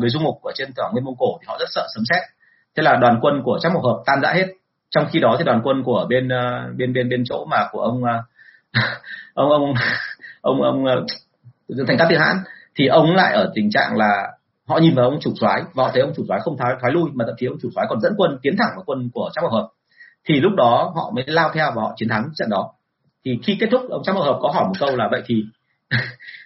[0.00, 2.22] người du mục ở trên thảo nguyên mông cổ thì họ rất sợ sấm sét.
[2.76, 4.46] Thế là đoàn quân của trác mộc hợp tan rã hết.
[4.90, 7.80] Trong khi đó thì đoàn quân của bên ờ, bên bên bên chỗ mà của
[7.80, 8.22] ông ờ,
[9.34, 9.74] ông ông
[10.40, 10.94] ông ông ờ,
[11.78, 12.36] ông thành cát tiên hãn,
[12.76, 14.32] thì ông lại ở tình trạng là
[14.68, 16.92] họ nhìn vào ông chủ soái và họ thấy ông chủ soái không thoái thoái
[16.92, 19.30] lui, mà thậm chí ông chủ soái còn dẫn quân tiến thẳng vào quân của
[19.34, 19.68] trác mộc hợp.
[20.28, 22.72] Thì lúc đó họ mới lao theo và họ chiến thắng trận đó.
[23.24, 25.44] Thì khi kết thúc, ông trác mộc hợp có hỏi một câu là, vậy thì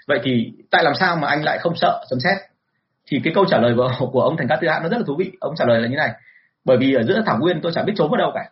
[0.07, 2.52] vậy thì tại làm sao mà anh lại không sợ sấm sét?
[3.13, 5.05] Thì cái câu trả lời của, của ông thành cát tư hãn nó rất là
[5.07, 5.33] thú vị.
[5.41, 6.11] Ông trả lời là như này.
[6.65, 8.45] Bởi vì ở giữa thảo nguyên tôi chẳng biết trốn vào đâu cả.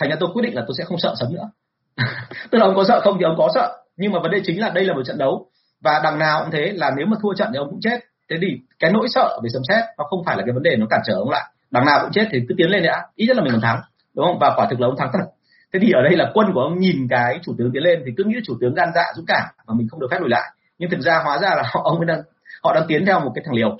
[0.00, 1.50] Thành ra tôi quyết định là tôi sẽ không sợ sấm nữa.
[2.50, 3.78] Tức là ông có sợ không thì ông có sợ.
[3.96, 5.46] Nhưng mà vấn đề chính là đây là một trận đấu.
[5.80, 8.00] Và đằng nào cũng thế là nếu mà thua trận thì ông cũng chết.
[8.30, 10.76] Thế thì cái nỗi sợ về sấm sét nó không phải là cái vấn đề
[10.76, 11.44] nó cản trở ông lại.
[11.70, 13.06] Đằng nào cũng chết thì cứ tiến lên đã.
[13.14, 13.80] Ít nhất là mình còn thắng.
[14.14, 14.38] Đúng không?
[14.38, 15.24] Và quả thực là ông thắng thật.
[15.72, 18.12] Thế thì ở đây là quân của ông nhìn cái chủ tướng tiến lên thì
[18.16, 20.52] cứ nghĩ chủ tướng gan dạ dũng cảm mà mình không được phép lùi lại.
[20.78, 22.22] Nhưng thực ra hóa ra là họ ông ấy đang
[22.62, 23.76] họ đang tiến theo một cái thằng liều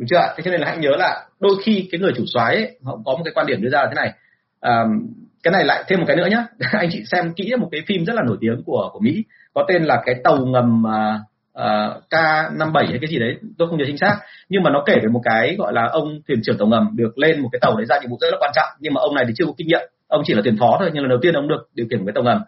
[0.00, 2.54] đúng chưa thế cho nên là hãy nhớ là đôi khi cái người chủ soái
[2.54, 4.12] ấy, họ có một cái quan điểm đưa ra là thế này.
[4.60, 4.84] À,
[5.42, 8.04] cái này lại thêm một cái nữa nhé anh chị xem kỹ một cái phim
[8.04, 9.24] rất là nổi tiếng của của mỹ
[9.54, 11.20] có tên là cái tàu ngầm uh,
[11.58, 14.16] uh, K57 hay cái gì đấy tôi không nhớ chính xác.
[14.48, 17.18] Nhưng mà nó kể về một cái gọi là ông thuyền trưởng tàu ngầm được
[17.18, 19.14] lên một cái tàu đấy ra nhiệm vụ rất là quan trọng nhưng mà ông
[19.14, 19.88] này thì chưa có kinh nghiệm.
[20.08, 22.04] Ông chỉ là thuyền phó thôi nhưng lần đầu tiên ông được điều khiển một
[22.06, 22.42] cái tàu ngầm.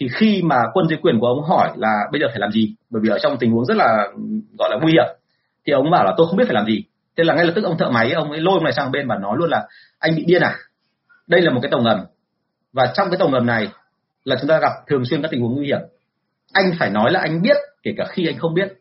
[0.00, 2.74] Thì khi mà quân dưới quyền của ông hỏi là bây giờ phải làm gì?
[2.90, 4.06] Bởi vì ở trong tình huống rất là
[4.58, 5.06] gọi là nguy hiểm
[5.66, 6.84] thì ông bảo là tôi không biết phải làm gì
[7.16, 9.08] thế là ngay lập tức ông thợ máy, ông ấy lôi ông này sang bên
[9.08, 9.66] và nói luôn là,
[9.98, 10.56] anh bị điên à?
[11.26, 12.04] Đây là một cái tàu ngầm.
[12.72, 13.68] Và trong cái tàu ngầm này
[14.24, 15.80] là chúng ta gặp thường xuyên các tình huống nguy hiểm.
[16.52, 18.72] Anh phải nói là anh biết, kể cả khi anh không biết.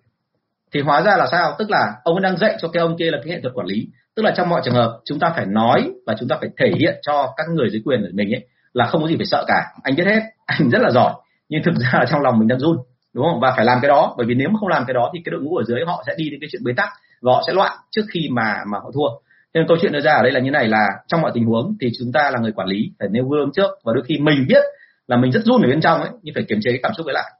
[0.73, 1.55] Thì hóa ra là sao?
[1.59, 3.67] Tức là ông ấy đang dạy cho cái ông kia là cái nghệ thuật quản
[3.67, 3.87] lý.
[4.15, 6.71] Tức là trong mọi trường hợp, chúng ta phải nói và chúng ta phải thể
[6.79, 9.45] hiện cho các người dưới quyền của mình ấy là không có gì phải sợ
[9.47, 9.65] cả.
[9.83, 11.13] Anh biết hết, anh rất là giỏi.
[11.49, 12.77] Nhưng thực ra là trong lòng mình đang run,
[13.13, 13.39] đúng không?
[13.39, 15.31] Và phải làm cái đó, bởi vì nếu mà không làm cái đó thì cái
[15.31, 16.89] đội ngũ ở dưới họ sẽ đi đến cái chuyện bế tắc
[17.23, 19.09] và họ sẽ loạn trước khi mà mà họ thua.
[19.53, 21.75] Nên câu chuyện đưa ra ở đây là như này là trong mọi tình huống
[21.81, 24.45] thì chúng ta là người quản lý phải nêu gương trước và đôi khi mình
[24.47, 24.63] biết
[25.07, 27.05] là mình rất run ở bên trong ấy nhưng phải kiềm chế cái cảm xúc
[27.05, 27.31] ấy lại.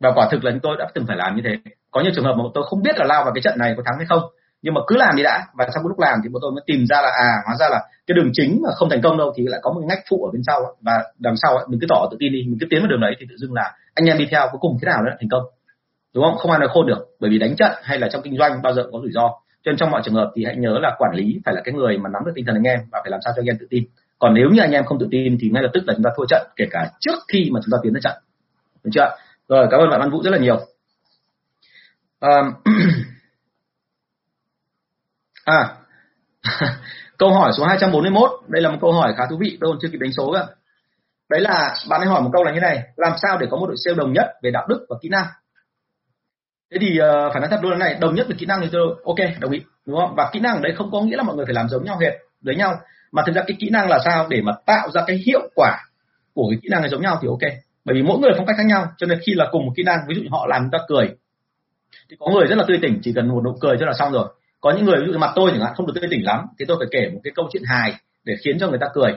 [0.00, 1.70] Và quả thực là chúng tôi đã từng phải làm như thế.
[1.90, 3.82] Có nhiều trường hợp mà tôi không biết là lao vào cái trận này có
[3.86, 4.22] thắng hay không
[4.62, 5.46] nhưng mà cứ làm đi đã.
[5.54, 7.80] Và trong lúc làm thì bọn tôi mới tìm ra là à hóa ra là
[8.06, 10.30] cái đường chính mà không thành công đâu thì lại có một ngách phụ ở
[10.32, 12.80] bên sau và đằng sau ấy, mình cứ tỏ tự tin đi mình cứ tiến
[12.80, 14.98] vào đường đấy thì tự dưng là anh em đi theo cuối cùng thế nào
[15.02, 15.42] nó lại thành công
[16.16, 16.38] đúng không?
[16.38, 18.74] Không ai nói khôn được bởi vì đánh trận hay là trong kinh doanh bao
[18.74, 19.28] giờ cũng có rủi ro.
[19.62, 21.74] Cho nên trong mọi trường hợp thì hãy nhớ là quản lý phải là cái
[21.74, 23.56] người mà nắm được tinh thần anh em và phải làm sao cho anh em
[23.60, 23.84] tự tin.
[24.18, 26.10] Còn nếu như anh em không tự tin thì ngay lập tức là chúng ta
[26.16, 28.14] thua trận kể cả trước khi mà chúng ta tiến tới trận.
[28.84, 29.16] Được chưa
[29.48, 30.56] rồi cảm ơn bạn Văn Vũ rất là nhiều.
[32.20, 32.52] Um,
[35.44, 35.76] à
[37.18, 39.88] câu hỏi số 241 đây là một câu hỏi khá thú vị tôi còn chưa
[39.92, 40.46] kịp đánh số cơ.
[41.30, 42.82] Đấy là bạn ấy hỏi một câu là như này.
[42.96, 45.26] Làm sao để có một đội sale đồng nhất về đạo đức và kỹ năng?
[46.70, 48.60] Thế thì ờ, uh, phải nói thật luôn là này đồng nhất về kỹ năng
[48.60, 50.14] thì tôi ok đồng ý đúng không?
[50.16, 51.98] Và kỹ năng ở đây không có nghĩa là mọi người phải làm giống nhau
[51.98, 52.80] hệt với nhau.
[53.12, 54.26] Mà thực ra cái kỹ năng là sao?
[54.30, 55.78] Để mà tạo ra cái hiệu quả
[56.34, 57.52] của cái kỹ năng này giống nhau thì ok.
[57.84, 59.82] Bởi vì mỗi người phong cách khác nhau cho nên khi là cùng một kỹ
[59.82, 61.16] năng ví dụ họ làm người ta cười
[62.10, 64.12] thì có người rất là tươi tỉnh chỉ cần một nụ cười cho là xong
[64.12, 64.28] rồi.
[64.60, 66.64] Có những người ví dụ mặt tôi chẳng hạn không được tươi tỉnh lắm thì
[66.68, 67.94] tôi phải kể một cái câu chuyện hài
[68.24, 69.12] để khiến cho người ta cười.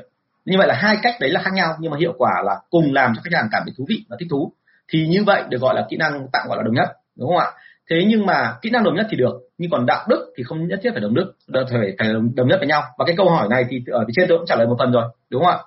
[0.45, 2.93] Như vậy là hai cách đấy là khác nhau nhưng mà hiệu quả là cùng
[2.93, 4.53] làm cho khách hàng cảm thấy thú vị và thích thú.
[4.91, 6.89] Thì như vậy được gọi là kỹ năng tạm gọi là đồng nhất
[7.19, 7.47] đúng không ạ?
[7.89, 10.67] Thế nhưng mà kỹ năng đồng nhất thì được nhưng còn đạo đức thì không
[10.67, 12.83] nhất thiết phải đồng đức phải phải đồng nhất với nhau.
[12.97, 14.75] Và cái câu hỏi này thì ờ, ở phía trên tôi cũng trả lời một
[14.79, 15.57] phần rồi đúng không ạ?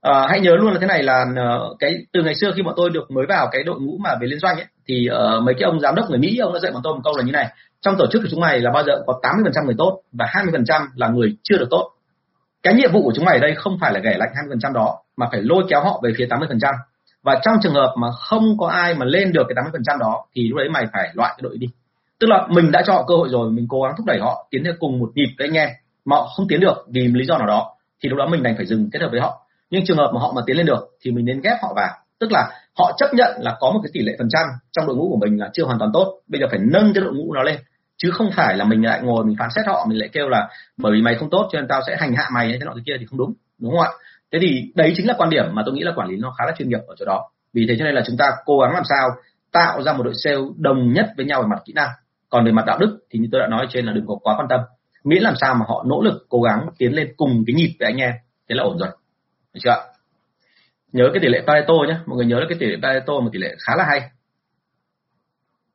[0.00, 2.74] À, hãy nhớ luôn là thế này là ờ, cái từ ngày xưa khi bọn
[2.76, 5.54] tôi được mới vào cái đội ngũ mà về liên doanh ấy, thì uh, mấy
[5.54, 7.32] cái ông giám đốc người Mỹ ông đã dạy bọn tôi một câu là như
[7.32, 7.48] này
[7.80, 10.86] trong tổ chức của chúng mày là bao giờ có 80% người tốt và 20%
[10.94, 11.90] là người chưa được tốt.
[12.62, 14.28] Cái nhiệm vụ của chúng mày ở đây không phải là gảy lạnh
[14.60, 16.72] 20% đó mà phải lôi kéo họ về phía 80%
[17.26, 20.48] và trong trường hợp mà không có ai mà lên được cái 80% đó, thì
[20.48, 21.66] lúc đấy mày phải loại cái đội đi.
[22.20, 24.46] Tức là mình đã cho họ cơ hội rồi, mình cố gắng thúc đẩy họ,
[24.50, 25.68] tiến theo cùng một nhịp với anh em
[26.04, 28.56] mà họ không tiến được vì lý do nào đó, thì lúc đó mình đành
[28.56, 29.46] phải dừng kết hợp với họ.
[29.70, 31.94] Nhưng trường hợp mà họ mà tiến lên được, thì mình nên ghép họ vào.
[32.20, 34.96] Tức là họ chấp nhận là có một cái tỷ lệ phần trăm trong đội
[34.96, 37.34] ngũ của mình là chưa hoàn toàn tốt, bây giờ phải nâng cái đội ngũ
[37.34, 37.56] nó lên.
[37.96, 40.48] Chứ không phải là mình lại ngồi mình phán xét họ, mình lại kêu là
[40.76, 42.82] bởi vì mày không tốt cho nên tao sẽ hành hạ mày thế nọ thế
[42.86, 43.90] kia thì không đúng đúng không ạ?
[44.32, 46.44] Thế thì đấy chính là quan điểm mà tôi nghĩ là quản lý nó khá
[46.46, 47.30] là chuyên nghiệp ở chỗ đó.
[47.52, 49.08] Vì thế cho nên là chúng ta cố gắng làm sao
[49.52, 51.90] tạo ra một đội sale đồng nhất với nhau về mặt kỹ năng.
[52.28, 54.34] Còn về mặt đạo đức thì như tôi đã nói trên là đừng có quá
[54.38, 54.60] quan tâm.
[55.04, 57.86] Miễn làm sao mà họ nỗ lực, cố gắng tiến lên cùng cái nhịp với
[57.86, 58.12] anh em,
[58.48, 58.88] thế là ổn rồi.
[59.54, 59.96] Được chưa
[60.92, 63.30] nhớ cái tỷ lệ Pareto nhé mọi người nhớ là cái tỷ lệ Pareto một
[63.32, 64.00] tỷ lệ khá là hay.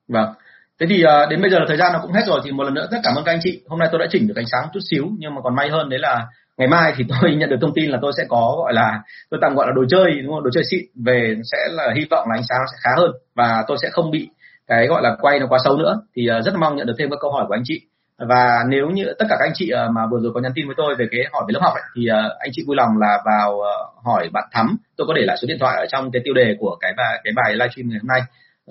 [0.07, 0.33] Vâng.
[0.79, 2.41] Thế thì ờ, đến bây giờ là thời gian nó cũng hết rồi.
[2.43, 3.63] Thì một lần nữa rất cảm ơn các anh chị.
[3.67, 5.89] Hôm nay tôi đã chỉnh được ánh sáng chút xíu, nhưng mà còn may hơn
[5.89, 6.27] đấy là
[6.61, 9.39] ngày mai thì tôi nhận được thông tin là tôi sẽ có gọi là tôi
[9.41, 10.43] tạm gọi là đồ chơi đúng không?
[10.43, 13.63] Đồ chơi xịn về sẽ là hy vọng là ánh sáng sẽ khá hơn và
[13.67, 14.29] tôi sẽ không bị
[14.67, 16.01] cái gọi là quay nó quá xấu nữa.
[16.15, 17.81] Thì ờ, rất mong nhận được thêm các câu hỏi của anh chị.
[18.17, 20.67] Và nếu như tất cả các anh chị ờ, mà vừa rồi có nhắn tin
[20.67, 22.89] với tôi về cái hỏi về lớp học ấy, thì ờ, anh chị vui lòng
[22.99, 23.59] là vào
[24.05, 24.77] hỏi bạn thắm.
[24.97, 27.21] Tôi có để lại số điện thoại ở trong cái tiêu đề của cái bài
[27.23, 28.21] cái bài livestream ngày hôm nay.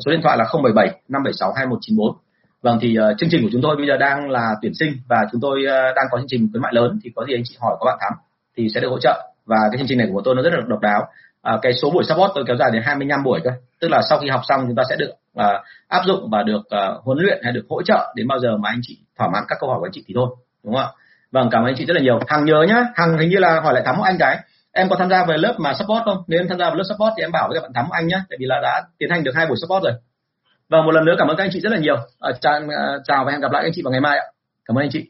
[0.05, 2.17] Số điện thoại là 077 576 2194
[2.63, 5.17] Vâng thì uh, chương trình của chúng tôi bây giờ đang là tuyển sinh và
[5.33, 7.57] chúng tôi uh, đang có chương trình khuyến mại lớn thì có gì anh chị
[7.61, 8.13] hỏi các bạn thắm
[8.57, 10.61] thì sẽ được hỗ trợ và cái chương trình này của tôi nó rất là
[10.67, 11.09] độc đáo.
[11.55, 13.51] Uh, cái số buổi support tôi kéo dài đến 25 buổi cơ.
[13.81, 15.45] Tức là sau khi học xong chúng ta sẽ được uh,
[15.89, 18.69] áp dụng và được uh, huấn luyện hay được hỗ trợ đến bao giờ mà
[18.69, 20.29] anh chị thỏa mãn các câu hỏi của anh chị thì thôi,
[20.65, 20.89] đúng không ạ?
[21.33, 22.19] Vâng cảm ơn anh chị rất là nhiều.
[22.27, 24.39] Hằng nhớ nhá, Hằng hình như là hỏi lại thắm một anh cái
[24.73, 26.23] em có tham gia về lớp mà support không?
[26.27, 28.07] Nếu em tham gia vào lớp support thì em bảo với các bạn thắm anh
[28.07, 29.93] nhé tại vì là đã tiến hành được hai buổi support rồi.
[30.71, 31.97] Và một lần nữa cảm ơn các anh chị rất là nhiều.
[32.21, 32.31] À,
[33.05, 34.25] chào, và hẹn gặp lại các anh chị vào ngày mai ạ.
[34.65, 35.07] Cảm ơn anh chị.